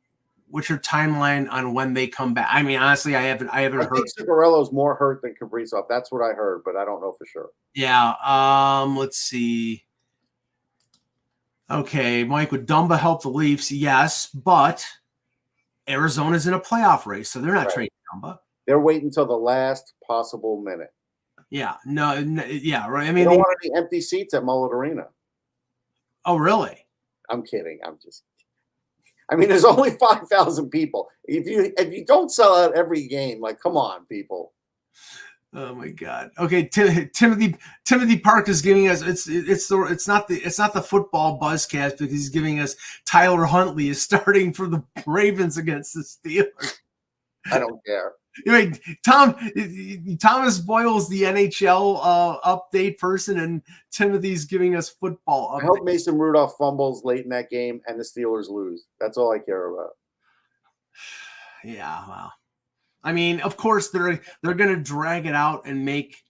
what's 0.48 0.70
your 0.70 0.80
timeline 0.80 1.52
on 1.52 1.74
when 1.74 1.94
they 1.94 2.08
come 2.08 2.34
back? 2.34 2.48
I 2.52 2.64
mean, 2.64 2.80
honestly, 2.80 3.16
I 3.16 3.22
haven't 3.22 3.50
I 3.50 3.62
haven't 3.62 3.82
I 3.82 3.86
heard. 3.86 3.96
think 3.96 4.08
Zuccarello's 4.20 4.72
more 4.72 4.96
hurt 4.96 5.22
than 5.22 5.36
Kaprizov. 5.40 5.86
That's 5.90 6.12
what 6.12 6.22
I 6.22 6.34
heard, 6.34 6.64
but 6.64 6.76
I 6.76 6.86
don't 6.86 7.02
know 7.02 7.14
for 7.14 7.26
sure. 7.26 7.50
Yeah. 7.74 8.14
Um. 8.24 8.98
Let's 8.98 9.18
see. 9.18 9.86
Okay, 11.70 12.26
Mike, 12.26 12.52
would 12.52 12.68
Dumba 12.68 13.00
help 13.00 13.22
the 13.22 13.30
Leafs? 13.30 13.72
Yes, 13.72 14.28
but 14.28 14.86
Arizona's 15.88 16.48
in 16.48 16.54
a 16.54 16.60
playoff 16.60 17.06
race, 17.06 17.30
so 17.30 17.40
they're 17.40 17.54
not 17.54 17.66
right. 17.66 17.74
trading 17.74 17.92
Dumba. 18.14 18.38
They're 18.68 18.80
waiting 18.80 19.08
until 19.08 19.26
the 19.26 19.34
last 19.34 19.94
possible 20.06 20.62
minute. 20.62 20.94
Yeah, 21.50 21.76
no, 21.86 22.22
no 22.22 22.44
yeah, 22.46 22.88
right. 22.88 23.10
I 23.10 23.12
mean, 23.12 23.26
they 23.26 23.32
don't 23.32 23.40
want 23.40 23.58
any 23.64 23.76
empty 23.76 24.00
seats 24.02 24.34
at 24.34 24.44
Mullet 24.44 24.72
Arena. 24.72 25.08
Oh, 26.26 26.38
really? 26.38 26.86
I'm 27.30 27.44
kidding. 27.44 27.80
I'm 27.86 27.98
just. 28.02 28.24
I 29.30 29.36
mean, 29.36 29.50
there's 29.50 29.66
only 29.66 29.92
five 29.92 30.28
thousand 30.30 30.70
people. 30.70 31.10
If 31.26 31.48
you 31.48 31.74
if 31.78 31.94
you 31.94 32.06
don't 32.06 32.32
sell 32.32 32.56
out 32.56 32.76
every 32.76 33.08
game, 33.08 33.42
like, 33.42 33.60
come 33.60 33.76
on, 33.78 34.06
people. 34.06 34.54
Oh 35.54 35.76
my 35.76 35.90
God. 35.90 36.32
Okay, 36.40 36.66
Tim, 36.66 37.10
Timothy 37.14 37.56
Timothy 37.84 38.18
Park 38.18 38.48
is 38.48 38.62
giving 38.62 38.88
us 38.88 39.02
it's 39.02 39.28
it's 39.28 39.68
the 39.68 39.82
it's 39.84 40.08
not 40.08 40.28
the 40.28 40.38
it's 40.40 40.58
not 40.58 40.74
the 40.74 40.82
football 40.82 41.40
buzzcast 41.40 41.98
because 41.98 42.12
he's 42.12 42.30
giving 42.30 42.60
us 42.60 42.76
Tyler 43.06 43.44
Huntley 43.46 43.90
is 43.90 44.02
starting 44.02 44.54
for 44.54 44.68
the 44.68 44.84
Ravens 45.06 45.58
against 45.58 45.94
the 45.94 46.02
Steelers. 46.02 46.76
I 47.52 47.60
don't 47.60 47.84
care. 47.86 48.14
Anyway, 48.48 48.80
Tom 49.04 49.36
Thomas 50.22 50.58
Boyle's 50.60 51.10
the 51.10 51.24
NHL 51.24 52.00
uh, 52.02 52.58
update 52.58 52.98
person, 52.98 53.40
and 53.40 53.62
Timothy's 53.92 54.46
giving 54.46 54.78
us 54.78 54.88
football. 54.88 55.52
Update. 55.52 55.64
I 55.64 55.66
hope 55.66 55.84
Mason 55.84 56.18
Rudolph 56.18 56.56
fumbles 56.58 57.04
late 57.04 57.26
in 57.26 57.30
that 57.32 57.50
game 57.50 57.82
and 57.88 58.00
the 58.00 58.04
Steelers 58.06 58.50
lose. 58.50 58.86
That's 59.02 59.18
all 59.18 59.34
I 59.34 59.40
care 59.40 59.74
about. 59.74 59.92
Yeah, 61.64 62.04
well, 62.10 62.34
I 63.04 63.12
mean, 63.12 63.42
of 63.42 63.58
course 63.58 63.90
they're 63.90 64.22
they're 64.42 64.54
going 64.54 64.76
to 64.76 64.82
drag 64.82 65.26
it 65.26 65.36
out 65.36 65.66
and 65.66 65.86
make 65.86 66.24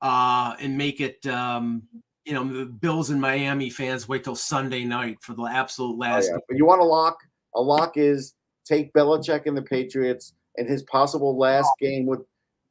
uh 0.00 0.54
and 0.58 0.78
make 0.78 1.00
it 1.00 1.26
um 1.26 1.82
you 2.24 2.32
know 2.32 2.44
the 2.44 2.66
Bills 2.66 3.10
and 3.10 3.20
Miami 3.20 3.70
fans 3.70 4.08
wait 4.08 4.24
till 4.24 4.36
Sunday 4.36 4.84
night 4.84 5.18
for 5.20 5.34
the 5.34 5.44
absolute 5.44 5.98
last. 5.98 6.28
Oh, 6.30 6.34
yeah. 6.34 6.40
But 6.48 6.56
you 6.56 6.66
want 6.66 6.80
a 6.80 6.84
lock? 6.84 7.18
A 7.54 7.60
lock 7.60 7.96
is 7.96 8.34
take 8.64 8.92
Belichick 8.92 9.46
and 9.46 9.56
the 9.56 9.62
Patriots 9.62 10.34
and 10.56 10.68
his 10.68 10.82
possible 10.84 11.36
last 11.36 11.70
game 11.80 12.06
with 12.06 12.20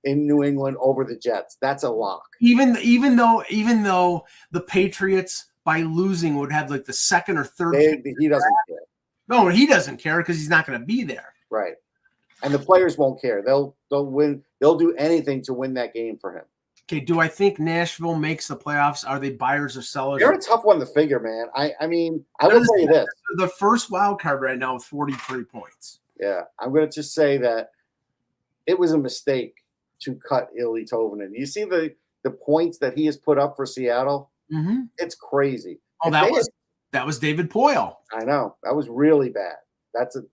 in 0.05 0.25
New 0.25 0.43
England 0.43 0.77
over 0.79 1.03
the 1.03 1.17
Jets. 1.17 1.57
That's 1.61 1.83
a 1.83 1.89
lock. 1.89 2.23
Even 2.41 2.77
even 2.81 3.15
though 3.15 3.43
even 3.49 3.83
though 3.83 4.25
the 4.51 4.61
Patriots 4.61 5.45
by 5.69 5.81
losing 5.81 6.35
would 6.35 6.51
have 6.51 6.71
like 6.71 6.85
the 6.85 6.93
second 6.93 7.37
or 7.37 7.43
third. 7.43 7.75
They, 7.75 8.15
he 8.19 8.27
doesn't 8.27 8.55
care. 8.67 8.79
No, 9.27 9.49
he 9.49 9.67
doesn't 9.67 9.97
care 9.97 10.17
because 10.17 10.37
he's 10.37 10.49
not 10.49 10.65
going 10.65 10.79
to 10.79 10.85
be 10.85 11.03
there. 11.03 11.33
Right, 11.51 11.75
and 12.43 12.53
the 12.53 12.59
players 12.59 12.97
won't 12.97 13.21
care. 13.21 13.41
They'll 13.41 13.75
they'll 13.89 14.05
win. 14.05 14.43
They'll 14.59 14.77
do 14.77 14.93
anything 14.95 15.41
to 15.43 15.53
win 15.53 15.73
that 15.75 15.93
game 15.93 16.17
for 16.19 16.35
him. 16.35 16.43
Okay, 16.89 16.99
do 16.99 17.19
I 17.19 17.27
think 17.27 17.59
Nashville 17.59 18.15
makes 18.15 18.47
the 18.47 18.57
playoffs? 18.57 19.07
Are 19.07 19.19
they 19.19 19.29
buyers 19.29 19.77
or 19.77 19.83
sellers? 19.83 20.21
They're 20.21 20.31
a 20.31 20.41
tough 20.41 20.65
one 20.65 20.79
to 20.79 20.87
figure, 20.87 21.19
man. 21.19 21.45
I 21.55 21.73
I 21.79 21.87
mean, 21.87 22.25
I 22.39 22.47
will 22.47 22.65
tell 22.65 22.79
you 22.79 22.87
this: 22.87 23.05
the 23.35 23.47
first 23.47 23.91
wild 23.91 24.19
card 24.19 24.41
right 24.41 24.57
now 24.57 24.73
with 24.73 24.83
forty 24.83 25.13
three 25.13 25.43
points. 25.43 25.99
Yeah, 26.19 26.41
I'm 26.59 26.73
going 26.73 26.89
to 26.89 26.93
just 26.93 27.13
say 27.13 27.37
that 27.37 27.69
it 28.65 28.77
was 28.77 28.91
a 28.91 28.97
mistake 28.97 29.55
to 29.99 30.15
cut 30.15 30.49
Eeli 30.59 30.89
Tolvanen. 30.89 31.29
You 31.33 31.45
see 31.45 31.63
the 31.63 31.93
the 32.23 32.31
points 32.31 32.79
that 32.79 32.97
he 32.97 33.05
has 33.05 33.17
put 33.17 33.37
up 33.37 33.55
for 33.55 33.65
Seattle? 33.65 34.31
Mm-hmm. 34.51 34.85
It's 34.97 35.15
crazy. 35.15 35.79
Oh, 36.03 36.07
if 36.07 36.13
that 36.13 36.31
was 36.31 36.47
had, 36.47 36.99
that 36.99 37.05
was 37.05 37.19
David 37.19 37.51
Poile. 37.51 37.97
I 38.11 38.23
know 38.25 38.55
that 38.63 38.75
was 38.75 38.89
really 38.89 39.29
bad. 39.29 39.57
That's 39.93 40.15
a. 40.15 40.23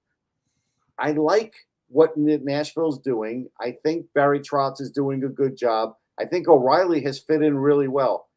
I 0.99 1.13
like 1.13 1.66
what 1.89 2.17
Nashville's 2.17 2.99
doing. 2.99 3.49
I 3.61 3.77
think 3.83 4.07
Barry 4.15 4.41
Trotz 4.41 4.81
is 4.81 4.91
doing 4.91 5.25
a 5.25 5.29
good 5.29 5.57
job. 5.57 5.95
I 6.19 6.25
think 6.25 6.49
O'Reilly 6.49 7.01
has 7.03 7.19
fit 7.19 7.43
in 7.43 7.57
really 7.57 7.89
well. 7.89 8.29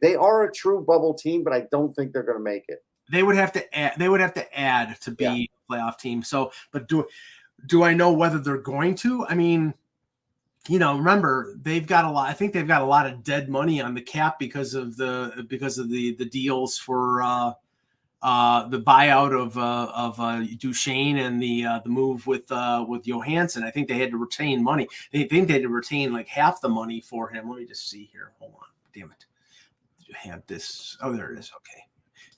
They 0.00 0.14
are 0.14 0.44
a 0.44 0.52
true 0.52 0.84
bubble 0.84 1.14
team, 1.14 1.44
but 1.44 1.52
I 1.52 1.66
don't 1.70 1.94
think 1.94 2.12
they're 2.12 2.22
going 2.22 2.38
to 2.38 2.44
make 2.44 2.64
it. 2.68 2.84
They 3.10 3.22
would 3.22 3.36
have 3.36 3.52
to 3.52 3.78
add. 3.78 3.94
They 3.98 4.08
would 4.08 4.20
have 4.20 4.34
to 4.34 4.58
add 4.58 5.00
to 5.02 5.10
be 5.10 5.24
yeah. 5.24 5.32
a 5.34 5.72
playoff 5.72 5.98
team. 5.98 6.22
So, 6.22 6.52
but 6.72 6.88
do 6.88 7.06
do 7.66 7.82
I 7.82 7.94
know 7.94 8.12
whether 8.12 8.38
they're 8.38 8.58
going 8.58 8.94
to? 8.96 9.26
I 9.26 9.34
mean, 9.34 9.74
you 10.68 10.78
know, 10.78 10.96
remember 10.96 11.56
they've 11.60 11.86
got 11.86 12.04
a 12.04 12.10
lot. 12.10 12.28
I 12.28 12.32
think 12.32 12.52
they've 12.52 12.66
got 12.66 12.82
a 12.82 12.86
lot 12.86 13.06
of 13.06 13.24
dead 13.24 13.48
money 13.48 13.80
on 13.80 13.94
the 13.94 14.00
cap 14.00 14.38
because 14.38 14.74
of 14.74 14.96
the 14.96 15.44
because 15.48 15.78
of 15.78 15.88
the 15.90 16.14
the 16.16 16.24
deals 16.24 16.78
for 16.78 17.22
uh, 17.22 17.52
uh, 18.22 18.68
the 18.68 18.80
buyout 18.80 19.38
of 19.38 19.58
uh, 19.58 19.90
of 19.94 20.20
uh, 20.20 20.42
Duchene 20.56 21.18
and 21.18 21.42
the 21.42 21.64
uh, 21.66 21.80
the 21.80 21.90
move 21.90 22.26
with 22.26 22.50
uh, 22.52 22.84
with 22.88 23.04
Johansen. 23.04 23.64
I 23.64 23.70
think 23.70 23.88
they 23.88 23.98
had 23.98 24.10
to 24.12 24.16
retain 24.16 24.62
money. 24.62 24.88
They 25.12 25.24
think 25.24 25.48
they 25.48 25.54
had 25.54 25.62
to 25.62 25.68
retain 25.68 26.12
like 26.12 26.28
half 26.28 26.60
the 26.60 26.68
money 26.68 27.00
for 27.00 27.28
him. 27.28 27.48
Let 27.48 27.58
me 27.58 27.66
just 27.66 27.90
see 27.90 28.08
here. 28.12 28.32
Hold 28.38 28.52
on. 28.54 28.68
Damn 28.94 29.10
it. 29.10 29.26
I 30.14 30.28
have 30.28 30.46
this. 30.46 30.96
Oh, 31.02 31.12
there 31.12 31.32
it 31.32 31.38
is. 31.38 31.50
Okay. 31.56 31.82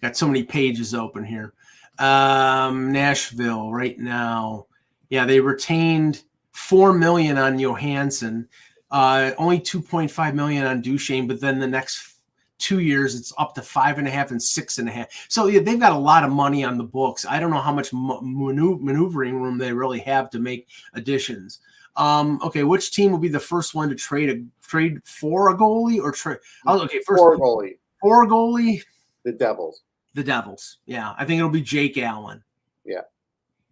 Got 0.01 0.17
so 0.17 0.27
many 0.27 0.43
pages 0.43 0.95
open 0.95 1.25
here. 1.25 1.53
Um, 1.99 2.91
Nashville 2.91 3.73
right 3.73 3.99
now. 3.99 4.67
Yeah, 5.11 5.27
they 5.27 5.41
retained 5.41 6.23
four 6.53 6.93
million 6.93 7.37
on 7.37 7.59
Johansen, 7.59 8.49
only 8.91 9.61
two 9.61 9.83
point 9.83 10.11
five 10.11 10.35
million 10.35 10.67
on 10.67 10.81
Duchene, 10.81 11.27
but 11.27 11.41
then 11.41 11.59
the 11.59 11.67
next 11.67 12.14
two 12.59 12.81
years 12.81 13.15
it's 13.15 13.33
up 13.39 13.55
to 13.55 13.63
five 13.63 13.99
and 13.99 14.09
a 14.09 14.11
half 14.11 14.31
and 14.31 14.43
six 14.43 14.79
and 14.79 14.89
a 14.89 14.93
half. 14.93 15.09
So 15.29 15.47
yeah, 15.47 15.61
they've 15.61 15.81
got 15.81 15.93
a 15.93 15.99
lot 15.99 16.25
of 16.25 16.31
money 16.31 16.65
on 16.65 16.79
the 16.79 16.85
books. 16.85 17.27
I 17.27 17.41
don't 17.41 17.51
know 17.51 17.61
how 17.61 17.73
much 17.73 17.91
maneuvering 17.93 19.41
room 19.41 19.59
they 19.59 19.73
really 19.73 20.01
have 20.01 20.31
to 20.31 20.39
make 20.39 20.69
additions. 20.95 21.61
Um, 21.97 22.41
okay, 22.43 22.65
which 22.65 22.93
team 22.93 23.13
will 23.13 23.19
be 23.19 23.29
the 23.29 23.41
first 23.41 23.75
one 23.75 23.89
to 23.89 23.95
trade 23.95 24.31
a 24.31 24.67
trade 24.67 24.99
for 25.05 25.51
a 25.51 25.57
goalie 25.57 26.03
or 26.03 26.13
trade? 26.13 26.39
Oh, 26.67 26.83
okay, 26.83 27.01
first 27.07 27.21
for 27.21 27.35
a 27.35 27.39
goalie. 27.39 27.79
For 28.01 28.27
goalie. 28.27 28.83
The 29.25 29.33
Devils. 29.33 29.83
The 30.15 30.25
Devils. 30.25 30.79
Yeah, 30.87 31.15
I 31.17 31.25
think 31.25 31.39
it'll 31.39 31.51
be 31.51 31.63
Jake 31.63 31.97
Allen. 31.99 32.43
Yeah. 32.85 33.03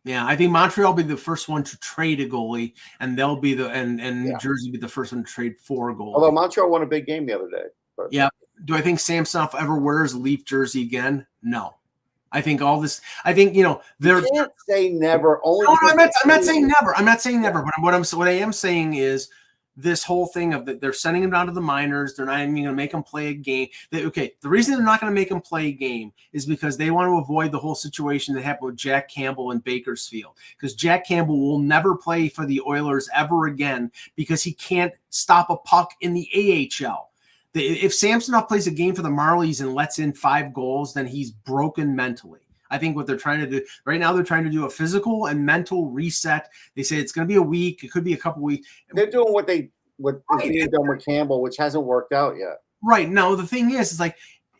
Yeah, 0.04 0.26
I 0.26 0.34
think 0.34 0.50
Montreal 0.50 0.92
will 0.92 1.02
be 1.02 1.08
the 1.08 1.16
first 1.16 1.48
one 1.48 1.62
to 1.62 1.78
trade 1.78 2.20
a 2.20 2.28
goalie, 2.28 2.74
and 2.98 3.16
they'll 3.16 3.36
be 3.36 3.54
the 3.54 3.68
and 3.70 4.00
and 4.00 4.24
yeah. 4.24 4.32
New 4.32 4.38
Jersey 4.38 4.68
will 4.68 4.72
be 4.72 4.78
the 4.78 4.88
first 4.88 5.12
one 5.12 5.24
to 5.24 5.30
trade 5.30 5.54
four 5.58 5.90
a 5.90 5.94
goalie. 5.94 6.14
Although 6.14 6.32
Montreal 6.32 6.70
won 6.70 6.82
a 6.82 6.86
big 6.86 7.06
game 7.06 7.26
the 7.26 7.34
other 7.34 7.48
day. 7.48 7.64
But. 7.96 8.12
Yeah. 8.12 8.28
Do 8.64 8.76
I 8.76 8.80
think 8.80 9.00
Samsonov 9.00 9.54
ever 9.58 9.76
wears 9.76 10.14
Leaf 10.14 10.44
jersey 10.44 10.82
again? 10.82 11.26
No. 11.42 11.74
I 12.32 12.40
think 12.40 12.62
all 12.62 12.80
this. 12.80 13.00
I 13.24 13.34
think 13.34 13.54
you 13.54 13.62
know 13.62 13.82
they're. 14.00 14.20
You 14.20 14.30
can't 14.32 14.52
say 14.66 14.88
never. 14.90 15.40
Only. 15.44 15.66
No, 15.66 15.76
I'm 15.82 15.96
not. 15.96 16.10
I'm 16.22 16.28
not 16.28 16.44
saying 16.44 16.66
never. 16.66 16.96
I'm 16.96 17.04
not 17.04 17.20
saying 17.20 17.42
never. 17.42 17.62
But 17.62 17.74
what 17.80 17.94
I'm 17.94 18.04
what 18.18 18.28
I 18.28 18.32
am 18.32 18.52
saying 18.52 18.94
is 18.94 19.28
this 19.76 20.04
whole 20.04 20.26
thing 20.26 20.52
of 20.52 20.66
that 20.66 20.80
they're 20.80 20.92
sending 20.92 21.22
him 21.22 21.30
down 21.30 21.46
to 21.46 21.52
the 21.52 21.60
minors. 21.60 22.14
They're 22.14 22.26
not 22.26 22.40
even 22.40 22.54
going 22.54 22.64
to 22.66 22.72
make 22.72 22.92
him 22.92 23.02
play 23.02 23.28
a 23.28 23.34
game. 23.34 23.68
They, 23.90 24.04
okay, 24.06 24.34
the 24.40 24.48
reason 24.48 24.74
they're 24.74 24.84
not 24.84 25.00
going 25.00 25.10
to 25.10 25.18
make 25.18 25.30
him 25.30 25.40
play 25.40 25.68
a 25.68 25.72
game 25.72 26.12
is 26.32 26.46
because 26.46 26.76
they 26.76 26.90
want 26.90 27.08
to 27.08 27.18
avoid 27.18 27.52
the 27.52 27.58
whole 27.58 27.74
situation 27.74 28.34
that 28.34 28.42
happened 28.42 28.66
with 28.66 28.76
Jack 28.76 29.08
Campbell 29.08 29.50
in 29.52 29.58
Bakersfield. 29.60 30.36
Because 30.56 30.74
Jack 30.74 31.06
Campbell 31.06 31.40
will 31.40 31.58
never 31.58 31.96
play 31.96 32.28
for 32.28 32.46
the 32.46 32.60
Oilers 32.66 33.08
ever 33.14 33.46
again 33.46 33.90
because 34.14 34.42
he 34.42 34.52
can't 34.52 34.92
stop 35.10 35.48
a 35.50 35.56
puck 35.56 35.92
in 36.00 36.14
the 36.14 36.70
AHL. 36.84 37.11
If 37.55 37.94
Samsonov 37.94 38.48
plays 38.48 38.66
a 38.66 38.70
game 38.70 38.94
for 38.94 39.03
the 39.03 39.11
Marlies 39.11 39.61
and 39.61 39.74
lets 39.74 39.98
in 39.98 40.12
five 40.12 40.55
goals, 40.55 40.94
then 40.94 41.07
he's 41.07 41.30
broken 41.30 41.94
mentally. 41.94 42.40
I 42.70 42.78
think 42.78 42.96
what 42.96 43.07
they're 43.07 43.18
trying 43.18 43.40
to 43.40 43.46
do 43.46 43.62
right 43.84 44.00
now, 44.00 44.14
they're 44.14 44.24
trying 44.24 44.44
to 44.44 44.50
do 44.50 44.64
a 44.64 44.70
physical 44.70 45.26
and 45.26 45.44
mental 45.44 45.90
reset. 45.90 46.48
They 46.74 46.82
say 46.82 46.96
it's 46.96 47.12
going 47.12 47.28
to 47.28 47.30
be 47.30 47.36
a 47.36 47.42
week. 47.42 47.84
It 47.84 47.90
could 47.92 48.05
be 48.05 48.14
a 48.14 48.16
couple 48.16 48.42
weeks. 48.42 48.66
They're 48.92 49.11
doing 49.11 49.32
what 49.32 49.46
they 49.46 49.70
what 49.98 50.14
is 50.16 50.22
Right. 50.30 50.48
being 50.48 50.70
done 50.70 50.88
with 50.88 51.05
Campbell, 51.05 51.42
which 51.42 51.59
hasn't 51.59 51.84
worked 51.84 52.14
out 52.14 52.36
yet. 52.38 52.62
Right. 52.82 53.09
No, 53.11 53.36
the 53.36 53.46
thing 53.46 53.70
is, 53.72 53.90
it's 53.90 54.00
like 54.00 54.16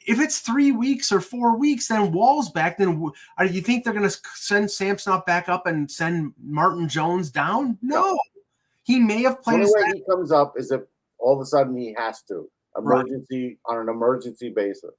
if 0.07 0.21
it's 0.21 0.41
three 0.41 0.73
weeks 0.73 1.11
or 1.11 1.21
four 1.23 1.57
weeks, 1.57 1.89
then 1.89 2.13
Woll's 2.13 2.51
back. 2.51 2.77
Then 2.77 2.89
w- 2.95 3.13
are 3.39 3.47
you 3.47 3.63
think 3.63 3.83
they're 3.85 3.95
going 3.95 4.09
to 4.09 4.17
send 4.35 4.71
Samsonov 4.71 5.25
back 5.25 5.49
up 5.49 5.67
and 5.67 5.91
send 5.91 6.35
Martin 6.45 6.89
Jones 6.89 7.31
down? 7.31 7.79
No. 7.81 8.19
He 8.83 8.99
may 9.01 9.23
have 9.23 9.41
played 9.43 9.63
The 9.65 9.73
way 9.75 9.93
he 9.95 10.05
comes 10.11 10.31
up 10.33 10.55
is 10.59 10.71
if 10.71 10.83
all 11.19 11.35
of 11.35 11.41
a 11.41 11.47
sudden 11.47 11.77
he 11.77 11.95
has 11.97 12.21
to 12.25 12.49
emergency 12.77 13.59
on 13.67 13.79
an 13.79 13.89
emergency 13.89 14.51
basis. 14.51 14.91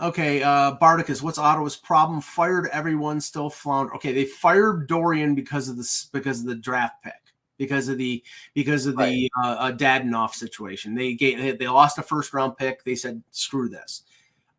Okay, 0.00 0.42
uh 0.42 0.76
Bardicus, 0.76 1.22
what's 1.22 1.38
Ottawa's 1.38 1.76
problem? 1.76 2.20
Fired 2.20 2.68
everyone, 2.72 3.20
still 3.20 3.50
flounder. 3.50 3.94
Okay, 3.96 4.12
they 4.12 4.24
fired 4.24 4.88
Dorion 4.88 5.34
because 5.34 5.68
of 5.68 5.76
this 5.76 6.08
because 6.12 6.40
of 6.40 6.46
the 6.46 6.54
draft 6.54 7.02
pick, 7.02 7.20
because 7.56 7.88
of 7.88 7.98
the 7.98 8.22
because 8.54 8.86
of 8.86 8.96
the 8.96 9.30
uh, 9.42 9.56
uh 9.58 9.72
Dadonov 9.72 10.34
situation. 10.34 10.94
They 10.94 11.14
gave 11.14 11.38
they, 11.38 11.52
they 11.52 11.68
lost 11.68 11.98
a 11.98 12.02
first 12.02 12.32
round 12.32 12.56
pick. 12.56 12.84
They 12.84 12.94
said 12.94 13.22
screw 13.32 13.68
this. 13.68 14.02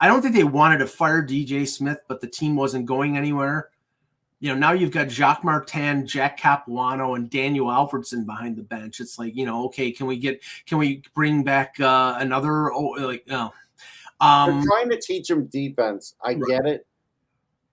I 0.01 0.07
don't 0.07 0.21
think 0.21 0.35
they 0.35 0.43
wanted 0.43 0.77
to 0.79 0.87
fire 0.87 1.25
DJ 1.25 1.67
Smith, 1.67 1.99
but 2.07 2.21
the 2.21 2.27
team 2.27 2.55
wasn't 2.55 2.85
going 2.85 3.17
anywhere. 3.17 3.69
You 4.41 4.49
know, 4.49 4.55
now 4.55 4.71
you've 4.71 4.91
got 4.91 5.09
Jacques 5.09 5.43
Martin, 5.43 6.07
Jack 6.07 6.39
Capuano, 6.39 7.15
and 7.15 7.29
Daniel 7.29 7.67
Alfredsson 7.67 8.25
behind 8.25 8.55
the 8.55 8.63
bench. 8.63 8.99
It's 9.01 9.19
like, 9.19 9.35
you 9.35 9.45
know, 9.45 9.65
okay, 9.65 9.91
can 9.91 10.07
we 10.07 10.17
get 10.17 10.41
can 10.65 10.77
we 10.77 11.03
bring 11.13 11.43
back 11.43 11.75
uh 11.79 12.15
another 12.19 12.71
oh 12.71 12.91
like 12.99 13.25
oh 13.29 13.51
um 14.21 14.55
they're 14.55 14.63
trying 14.65 14.89
to 14.89 14.99
teach 14.99 15.29
him 15.29 15.47
defense. 15.47 16.15
I 16.23 16.33
Right. 16.33 16.41
get 16.47 16.65
it. 16.65 16.87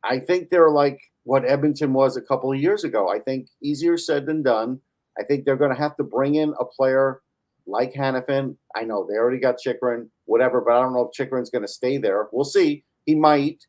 I 0.03 0.19
think 0.19 0.51
they're 0.51 0.71
like 0.71 1.01
what 1.25 1.45
Edmonton 1.45 1.93
was 1.93 2.17
a 2.17 2.23
couple 2.23 2.53
of 2.53 2.61
years 2.61 2.85
ago. 2.85 3.09
I 3.09 3.19
think 3.21 3.49
easier 3.61 3.97
said 3.97 4.27
than 4.27 4.43
done. 4.43 4.81
I 5.19 5.25
think 5.25 5.45
they're 5.45 5.57
going 5.57 5.75
to 5.75 5.81
have 5.81 5.97
to 5.97 6.05
bring 6.05 6.37
in 6.37 6.53
a 6.61 6.65
player 6.65 7.21
like 7.67 7.93
Hanifin. 7.95 8.57
I 8.77 8.85
know 8.85 9.07
they 9.09 9.17
already 9.17 9.41
got 9.41 9.59
Chychrun, 9.59 10.09
whatever, 10.27 10.61
but 10.61 10.77
I 10.77 10.83
don't 10.83 10.93
know 10.93 11.11
if 11.11 11.13
Chychrun's 11.13 11.51
going 11.51 11.63
to 11.65 11.69
stay 11.69 11.99
there. 11.99 12.29
We'll 12.33 12.45
see. 12.45 12.85
He 13.07 13.15
might. 13.15 13.67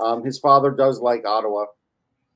Um, 0.00 0.24
his 0.24 0.38
father 0.38 0.70
does 0.70 1.00
like 1.00 1.24
Ottawa. 1.24 1.66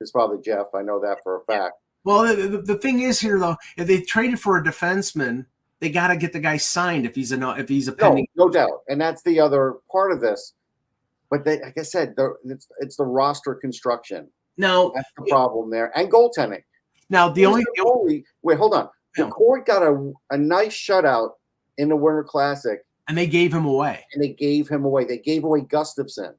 His 0.03 0.11
father 0.11 0.37
Jeff, 0.37 0.67
I 0.75 0.83
know 0.83 1.01
that 1.01 1.19
for 1.23 1.37
a 1.41 1.45
fact. 1.45 1.75
Well, 2.05 2.25
the, 2.35 2.59
the, 2.59 2.75
thing 2.75 3.03
is 3.03 3.21
here 3.21 3.39
though, 3.39 3.57
if 3.77 3.87
they 3.87 4.01
traded 4.01 4.41
for 4.41 4.57
a 4.59 4.63
defenseman, 4.65 5.47
they 5.79 5.89
got 5.89 6.09
to 6.09 6.17
get 6.17 6.33
the 6.33 6.41
guy 6.41 6.57
signed 6.57 7.07
if 7.07 7.15
he's 7.15 7.31
a 7.31 7.37
no- 7.37 7.53
if 7.53 7.69
he's 7.69 7.87
a 7.87 7.93
No, 7.93 7.97
pending. 7.97 8.27
no 8.35 8.49
doubt, 8.49 8.83
and 8.89 9.01
that's 9.01 9.23
the 9.23 9.39
other 9.39 9.77
part 9.91 10.11
of 10.11 10.21
this. 10.21 10.55
But 11.31 11.45
they, 11.45 11.61
like 11.63 11.79
I 11.79 11.83
said, 11.83 12.15
it's 12.45 12.67
it's 12.81 12.97
the 12.97 13.05
roster 13.05 13.55
construction. 13.55 14.29
Now, 14.59 14.91
That's 14.95 15.09
the 15.17 15.25
problem 15.31 15.71
there, 15.71 15.97
and 15.97 16.11
goaltending. 16.11 16.63
now 17.09 17.29
the 17.31 17.47
only 17.47 17.63
the 17.63 17.83
goalie? 17.83 18.25
Wait, 18.43 18.59
hold 18.59 18.75
on. 18.75 18.89
Yeah. 19.17 19.27
Daccord 19.31 19.65
got 19.65 19.83
a, 19.83 20.13
a 20.31 20.37
nice 20.37 20.75
shutout 20.75 21.31
in 21.79 21.89
the 21.89 21.97
Winter 21.97 22.25
Classic, 22.25 22.85
and 23.09 23.17
they 23.17 23.27
gave 23.29 23.53
him 23.55 23.65
away. 23.65 24.05
and 24.13 24.23
they 24.23 24.31
gave 24.35 24.69
him 24.69 24.85
away. 24.85 25.05
They 25.05 25.19
gave 25.19 25.45
away 25.45 25.61
Gustavsson. 25.61 26.35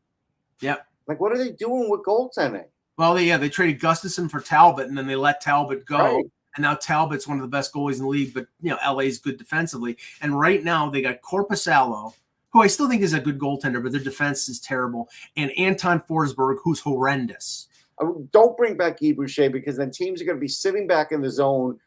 Yep. 0.59 0.85
Like, 1.07 1.19
what 1.19 1.31
are 1.31 1.37
they 1.37 1.51
doing 1.51 1.89
with 1.89 2.01
goaltending? 2.05 2.65
Well, 2.97 3.15
they, 3.15 3.25
yeah, 3.25 3.37
they 3.37 3.49
traded 3.49 3.81
Gustavsson 3.81 4.29
for 4.29 4.39
Talbot, 4.39 4.87
and 4.87 4.97
then 4.97 5.07
they 5.07 5.15
let 5.15 5.41
Talbot 5.41 5.85
go. 5.85 6.17
Right. 6.17 6.25
And 6.55 6.61
now 6.61 6.75
Talbot's 6.75 7.27
one 7.27 7.37
of 7.37 7.41
the 7.41 7.47
best 7.47 7.73
goalies 7.73 7.95
in 7.95 8.03
the 8.03 8.07
league, 8.07 8.33
but 8.33 8.45
you 8.61 8.69
know 8.69 8.77
LA's 8.93 9.17
good 9.17 9.37
defensively. 9.37 9.97
And 10.21 10.39
right 10.39 10.63
now 10.63 10.89
they 10.89 11.01
got 11.01 11.21
Korpisalo, 11.21 12.13
who 12.51 12.61
I 12.61 12.67
still 12.67 12.87
think 12.87 13.01
is 13.01 13.13
a 13.13 13.19
good 13.19 13.39
goaltender, 13.39 13.81
but 13.81 13.91
their 13.91 14.03
defense 14.03 14.47
is 14.47 14.59
terrible, 14.59 15.09
and 15.35 15.51
Anton 15.57 16.01
Forsberg, 16.07 16.57
who's 16.63 16.79
horrendous. 16.79 17.69
Oh, 17.99 18.27
don't 18.31 18.55
bring 18.55 18.77
back 18.77 18.99
Guy 18.99 19.13
Boucher 19.13 19.49
because 19.49 19.77
then 19.77 19.89
teams 19.89 20.21
are 20.21 20.25
going 20.25 20.37
to 20.37 20.41
be 20.41 20.47
sitting 20.47 20.87
back 20.87 21.11
in 21.11 21.21
the 21.21 21.29
zone 21.29 21.79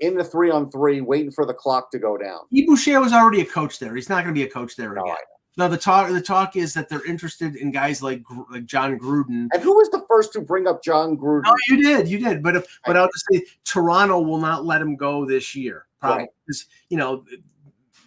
in 0.00 0.16
the 0.16 0.24
three 0.24 0.50
on 0.50 0.70
three, 0.70 1.00
waiting 1.00 1.30
for 1.30 1.46
the 1.46 1.54
clock 1.54 1.90
to 1.92 1.98
go 1.98 2.16
down. 2.16 2.40
Guy 2.54 2.64
Boucher 2.66 3.00
was 3.00 3.12
already 3.12 3.40
a 3.40 3.46
coach 3.46 3.78
there. 3.78 3.94
He's 3.94 4.08
not 4.08 4.24
going 4.24 4.34
to 4.34 4.38
be 4.38 4.46
a 4.46 4.50
coach 4.50 4.76
there 4.76 4.94
No, 4.94 5.02
again. 5.02 5.16
No, 5.58 5.68
the 5.68 5.76
talk 5.78 6.10
the 6.10 6.20
talk 6.20 6.54
is 6.56 6.74
that 6.74 6.88
they're 6.88 7.04
interested 7.06 7.56
in 7.56 7.70
guys 7.70 8.02
like 8.02 8.22
like 8.50 8.66
John 8.66 8.98
Gruden. 8.98 9.48
And 9.52 9.62
who 9.62 9.74
was 9.74 9.88
the 9.90 10.04
first 10.06 10.32
to 10.34 10.40
bring 10.40 10.66
up 10.66 10.82
John 10.82 11.16
Gruden? 11.16 11.44
No, 11.44 11.54
you 11.68 11.82
did, 11.82 12.08
you 12.08 12.18
did, 12.18 12.42
but 12.42 12.56
if, 12.56 12.78
but 12.84 12.96
I'll 12.96 13.08
just 13.08 13.24
say 13.32 13.42
Toronto 13.64 14.20
will 14.20 14.38
not 14.38 14.66
let 14.66 14.82
him 14.82 14.96
go 14.96 15.24
this 15.24 15.54
year, 15.54 15.86
probably 16.00 16.24
Right. 16.24 16.28
because 16.46 16.66
you 16.90 16.98
know 16.98 17.24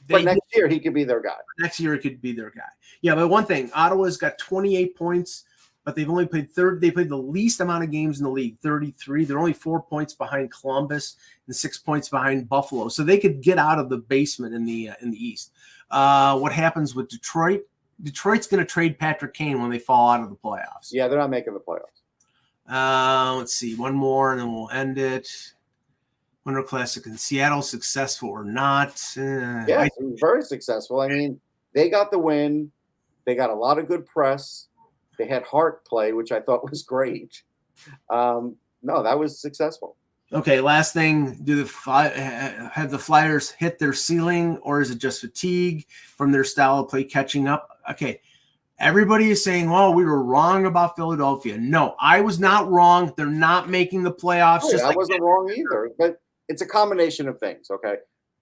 but 0.08 0.24
next 0.24 0.42
year 0.56 0.68
he 0.68 0.80
could 0.80 0.94
be 0.94 1.04
their 1.04 1.22
guy. 1.22 1.36
next 1.60 1.80
year 1.80 1.94
he 1.94 2.00
could 2.00 2.22
be 2.22 2.32
their 2.34 2.50
guy. 2.50 2.70
Yeah, 3.02 3.16
but 3.16 3.28
one 3.28 3.46
thing, 3.46 3.70
Ottawa's 3.74 4.18
got 4.18 4.38
28 4.40 4.96
points, 4.96 5.44
but 5.86 5.96
they've 5.96 6.10
only 6.10 6.26
played 6.26 6.52
third. 6.52 6.82
They 6.82 6.92
played 6.92 7.10
the 7.10 7.16
least 7.18 7.62
amount 7.62 7.84
of 7.84 7.92
games 7.92 8.20
in 8.20 8.24
the 8.24 8.30
league, 8.32 8.58
33. 8.60 9.26
They're 9.26 9.40
only 9.40 9.54
four 9.54 9.82
points 9.82 10.14
behind 10.14 10.52
Columbus 10.52 11.16
and 11.48 11.56
six 11.56 11.78
points 11.78 12.10
behind 12.10 12.50
Buffalo, 12.50 12.90
so 12.90 13.04
they 13.04 13.18
could 13.20 13.42
get 13.42 13.58
out 13.60 13.80
of 13.80 13.90
the 13.90 13.98
basement 13.98 14.54
in 14.56 14.66
the 14.66 14.90
uh, 14.90 14.96
in 15.02 15.12
the 15.12 15.24
East. 15.24 15.52
Uh, 15.92 16.38
what 16.40 16.52
happens 16.52 16.96
with 16.96 17.10
Detroit? 17.10 17.62
Detroit's 18.02 18.48
going 18.48 18.60
to 18.60 18.66
trade 18.66 18.98
Patrick 19.00 19.34
Kane 19.34 19.62
when 19.62 19.70
they 19.70 19.80
fall 19.80 20.10
out 20.10 20.22
of 20.24 20.30
the 20.30 20.36
playoffs. 20.36 20.90
Yeah, 20.92 21.08
they're 21.08 21.20
not 21.20 21.30
making 21.30 21.54
the 21.54 21.60
playoffs. 21.60 22.02
Uh, 22.72 23.36
let's 23.36 23.54
see, 23.54 23.76
one 23.76 23.96
more, 23.96 24.32
and 24.32 24.40
then 24.40 24.54
we'll 24.54 24.70
end 24.70 24.98
it. 24.98 25.28
Winter 26.46 26.64
Classic 26.64 27.06
in 27.06 27.18
Seattle, 27.18 27.62
successful 27.62 28.30
or 28.30 28.44
not? 28.46 28.92
Uh, 29.18 29.66
Yeah, 29.68 29.82
I- 29.82 29.90
very 30.20 30.44
successful. 30.44 31.02
I 31.02 31.08
mean, 31.10 31.40
they 31.74 31.90
got 31.90 32.12
the 32.12 32.20
win. 32.20 32.72
They 33.26 33.36
got 33.36 33.50
a 33.50 33.56
lot 33.56 33.78
of 33.80 33.88
good 33.88 34.06
press. 34.06 34.68
They 35.18 35.28
had 35.28 35.44
Hart 35.44 35.84
play, 35.86 36.14
which 36.14 36.32
I 36.32 36.40
thought 36.40 36.70
was 36.70 36.84
great. 36.84 37.44
Um, 38.10 38.56
no, 38.82 39.04
that 39.04 39.18
was 39.20 39.42
successful. 39.42 39.98
Okay, 40.32 40.62
last 40.62 40.94
thing: 40.94 41.40
Do 41.44 41.56
the 41.56 41.66
fly, 41.66 42.10
have 42.10 42.92
the 42.92 43.00
Flyers 43.00 43.50
hit 43.50 43.80
their 43.80 43.94
ceiling, 43.94 44.58
or 44.58 44.80
is 44.80 44.92
it 44.92 45.00
just 45.00 45.22
fatigue 45.22 45.88
from 46.16 46.32
their 46.32 46.44
style 46.44 46.80
of 46.80 46.90
play 46.90 47.04
catching 47.04 47.48
up? 47.48 47.80
Okay, 47.90 48.22
everybody 48.78 49.32
is 49.32 49.44
saying, 49.44 49.72
"Well, 49.72 49.94
we 49.94 50.06
were 50.06 50.24
wrong 50.24 50.68
about 50.68 50.96
Philadelphia." 50.96 51.58
No, 51.58 51.96
I 52.00 52.22
was 52.22 52.40
not 52.40 52.70
wrong. 52.70 53.12
They're 53.18 53.26
not 53.26 53.70
making 53.70 54.04
the 54.04 54.14
playoffs. 54.14 54.62
Oh, 54.66 54.72
just 54.72 54.84
I 54.84 54.90
like 54.90 54.98
wasn't 54.98 55.22
wrong 55.22 55.52
either, 55.56 55.92
but 55.98 56.22
it's 56.48 56.62
a 56.62 56.68
combination 56.68 57.28
of 57.28 57.40
things. 57.40 57.72
Okay, 57.72 57.96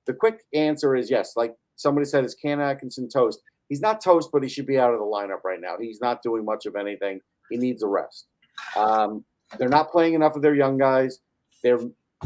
the 0.05 0.13
quick 0.13 0.43
answer 0.53 0.93
is 0.93 1.09
yes. 1.09 1.37
Like 1.37 1.55
somebody 1.77 2.05
said, 2.05 2.25
is 2.25 2.35
Cam 2.35 2.59
Atkinson 2.59 3.07
toast? 3.07 3.39
He's 3.69 3.81
not 3.81 4.03
toast, 4.03 4.29
but 4.33 4.43
he 4.43 4.49
should 4.49 4.65
be 4.65 4.77
out 4.77 4.93
of 4.93 4.99
the 4.99 5.05
lineup 5.05 5.43
right 5.45 5.61
now. 5.61 5.75
He's 5.79 6.01
not 6.01 6.21
doing 6.21 6.43
much 6.43 6.65
of 6.65 6.75
anything. 6.75 7.21
He 7.49 7.55
needs 7.55 7.81
a 7.81 7.87
rest. 7.87 8.27
Um, 8.75 9.23
they're 9.57 9.69
not 9.69 9.89
playing 9.89 10.15
enough 10.15 10.35
of 10.35 10.41
their 10.41 10.55
young 10.55 10.77
guys. 10.77 11.19
They're 11.63 11.79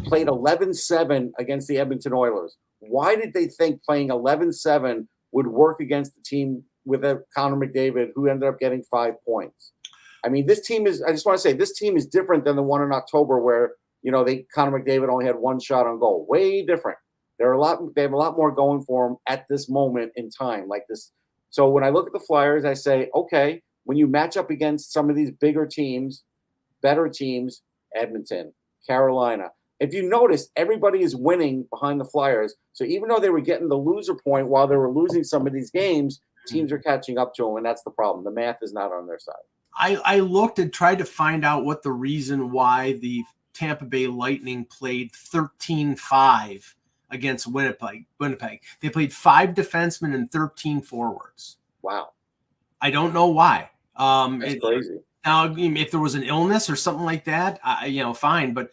played 0.04 0.28
11-7 0.28 1.32
against 1.38 1.68
the 1.68 1.78
Edmonton 1.78 2.14
Oilers. 2.14 2.56
Why 2.80 3.16
did 3.16 3.34
they 3.34 3.48
think 3.48 3.84
playing 3.84 4.10
11-7 4.10 5.08
would 5.32 5.48
work 5.48 5.80
against 5.80 6.16
the 6.16 6.22
team 6.24 6.64
with 6.86 7.04
a 7.04 7.24
Connor 7.36 7.58
McDavid 7.58 8.10
who 8.16 8.28
ended 8.28 8.50
up 8.50 8.60
getting 8.60 8.84
five 8.84 9.14
points? 9.26 9.72
I 10.24 10.30
mean, 10.30 10.46
this 10.46 10.66
team 10.66 10.86
is. 10.86 11.02
I 11.02 11.12
just 11.12 11.26
want 11.26 11.38
to 11.38 11.42
say 11.42 11.54
this 11.54 11.74
team 11.74 11.98
is 11.98 12.06
different 12.06 12.46
than 12.46 12.56
the 12.56 12.62
one 12.62 12.84
in 12.84 12.92
October 12.92 13.40
where 13.40 13.74
you 14.04 14.12
know 14.12 14.24
they 14.24 14.46
Connor 14.54 14.80
McDavid 14.80 15.10
only 15.10 15.26
had 15.26 15.36
one 15.36 15.60
shot 15.60 15.88
on 15.88 16.00
goal. 16.00 16.26
Way 16.30 16.64
different. 16.64 16.98
They're 17.40 17.54
a 17.54 17.60
lot. 17.60 17.80
They 17.96 18.04
have 18.04 18.14
a 18.14 18.18
lot 18.18 18.38
more 18.38 18.52
going 18.52 18.84
for 18.84 19.08
them 19.08 19.18
at 19.28 19.46
this 19.50 19.68
moment 19.68 20.12
in 20.16 20.30
time, 20.30 20.68
like 20.68 20.84
this. 20.88 21.12
So 21.50 21.70
when 21.70 21.84
I 21.84 21.90
look 21.90 22.08
at 22.08 22.14
the 22.14 22.20
Flyers, 22.20 22.66
I 22.66 22.74
say, 22.74 23.10
okay, 23.16 23.62
when 23.86 23.98
you 23.98 24.08
match 24.08 24.38
up 24.38 24.52
against 24.52 24.94
some 24.94 25.10
of 25.10 25.16
these 25.16 25.32
bigger 25.32 25.66
teams, 25.66 26.24
better 26.82 27.10
teams, 27.10 27.64
Edmonton, 27.96 28.54
Carolina. 28.86 29.52
If 29.80 29.94
you 29.94 30.08
notice, 30.08 30.50
everybody 30.56 31.02
is 31.02 31.16
winning 31.16 31.66
behind 31.72 32.00
the 32.00 32.06
Flyers. 32.06 32.56
So 32.74 32.84
even 32.84 33.10
though 33.10 33.20
they 33.20 33.32
were 33.32 33.42
getting 33.42 33.68
the 33.68 33.76
loser 33.76 34.14
point 34.14 34.48
while 34.48 34.68
they 34.68 34.76
were 34.76 34.92
losing 34.92 35.24
some 35.24 35.48
of 35.48 35.54
these 35.54 35.72
games, 35.72 36.22
teams 36.48 36.72
are 36.72 36.78
catching 36.78 37.18
up 37.18 37.34
to 37.36 37.44
them, 37.44 37.58
and 37.58 37.66
that's 37.66 37.84
the 37.84 37.92
problem. 37.92 38.24
The 38.24 38.32
math 38.32 38.58
is 38.62 38.74
not 38.74 38.92
on 38.92 39.08
their 39.08 39.20
side. 39.20 39.36
I, 39.76 39.96
I 40.06 40.20
looked 40.20 40.60
and 40.60 40.72
tried 40.72 41.00
to 41.00 41.06
find 41.06 41.46
out 41.46 41.66
what 41.66 41.82
the 41.82 41.92
reason 41.92 42.52
why 42.52 42.94
the 42.94 43.24
Tampa 43.54 43.86
Bay 43.86 44.08
Lightning 44.08 44.66
played 44.66 45.12
13-5 45.14 46.74
against 47.10 47.48
Winnipeg. 47.48 48.06
Winnipeg. 48.20 48.62
They 48.82 48.90
played 48.90 49.14
five 49.14 49.52
defensemen 49.52 50.14
and 50.14 50.32
13 50.32 50.82
forwards. 50.82 51.58
Wow, 51.82 52.10
I 52.80 52.92
don't 52.92 53.14
know 53.14 53.28
why. 53.28 53.70
Um, 53.96 54.40
that's 54.40 54.54
it- 54.54 54.62
crazy. 54.62 55.00
Now, 55.26 55.54
if 55.56 55.92
there 55.92 56.00
was 56.00 56.16
an 56.16 56.24
illness 56.24 56.70
or 56.70 56.76
something 56.76 57.06
like 57.06 57.26
that, 57.26 57.60
I, 57.64 57.86
you 57.86 58.02
know, 58.02 58.14
fine. 58.14 58.54
But 58.54 58.72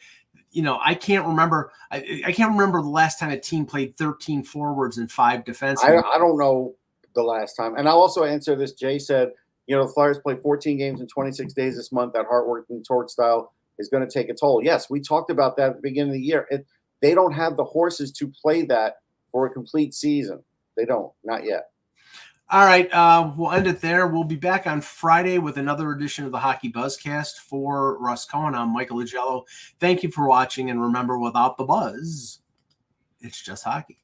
you 0.51 0.63
know, 0.63 0.79
I 0.83 0.95
can't 0.95 1.27
remember. 1.27 1.73
I, 1.91 2.23
I 2.27 2.33
can't 2.33 2.53
remember 2.53 2.81
the 2.81 2.89
last 2.89 3.19
time 3.19 3.31
a 3.31 3.39
team 3.39 3.67
played 3.67 3.97
13 3.97 4.43
forwards 4.45 4.99
and 4.99 5.11
five 5.11 5.41
I, 5.41 5.43
defensemen. 5.43 6.03
I 6.05 6.19
don't 6.19 6.39
know 6.39 6.75
the 7.15 7.23
last 7.23 7.55
time. 7.55 7.75
And 7.77 7.89
I'll 7.89 7.99
also 7.99 8.25
answer 8.25 8.57
this. 8.57 8.73
Jay 8.73 8.99
said, 8.99 9.31
you 9.67 9.77
know, 9.77 9.87
the 9.87 9.93
Flyers 9.93 10.19
play 10.19 10.37
14 10.37 10.79
games 10.79 11.01
in 11.01 11.07
26 11.07 11.53
days 11.53 11.77
this 11.77 11.93
month. 11.93 12.15
That 12.15 12.27
hard 12.27 12.49
working 12.49 12.83
toward 12.83 13.11
style 13.11 13.53
is 13.79 13.89
going 13.89 14.07
to 14.07 14.11
take 14.11 14.31
a 14.31 14.35
toll. 14.35 14.63
Yes, 14.65 14.89
we 14.89 15.01
talked 15.01 15.31
about 15.31 15.57
that 15.59 15.71
at 15.71 15.77
the 15.77 15.83
beginning 15.83 16.11
of 16.11 16.15
the 16.15 16.23
year. 16.23 16.47
It, 16.51 16.67
they 17.03 17.15
don't 17.15 17.33
have 17.33 17.57
the 17.57 17.65
horses 17.65 18.11
to 18.13 18.33
play 18.43 18.65
that 18.67 18.97
for 19.31 19.47
a 19.47 19.51
complete 19.51 19.95
season. 19.95 20.43
They 20.77 20.85
don't, 20.85 21.13
not 21.25 21.45
yet. 21.45 21.65
All 22.51 22.65
right, 22.65 22.91
uh, 22.95 23.31
we'll 23.37 23.53
end 23.53 23.67
it 23.67 23.83
there. 23.83 24.07
We'll 24.07 24.25
be 24.25 24.35
back 24.35 24.67
on 24.67 24.81
Friday 24.81 25.37
with 25.37 25.59
another 25.59 25.93
edition 25.93 26.25
of 26.25 26.33
the 26.33 26.39
Hockey 26.39 26.73
Buzzcast. 26.73 27.37
For 27.41 27.99
Russ 27.99 28.25
Cohen, 28.25 28.55
I'm 28.55 28.73
Michael 28.73 28.97
Augello. 28.99 29.45
Thank 29.79 30.03
you 30.03 30.11
for 30.11 30.27
watching, 30.27 30.71
and 30.71 30.81
remember, 30.81 31.19
without 31.19 31.59
the 31.59 31.65
buzz, 31.65 32.39
it's 33.21 33.43
just 33.43 33.65
hockey. 33.65 33.99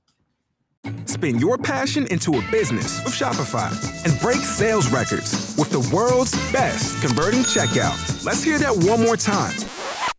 Spin 1.07 1.39
your 1.39 1.57
passion 1.57 2.07
into 2.09 2.35
a 2.39 2.43
business 2.51 3.03
with 3.03 3.15
Shopify 3.15 3.73
and 4.05 4.21
break 4.21 4.43
sales 4.43 4.91
records 4.91 5.57
with 5.57 5.71
the 5.71 5.91
world's 5.95 6.35
best 6.53 7.01
converting 7.01 7.41
checkout. 7.41 8.27
Let's 8.27 8.43
hear 8.43 8.59
that 8.59 8.77
one 8.77 9.03
more 9.03 9.17
time. 9.17 9.55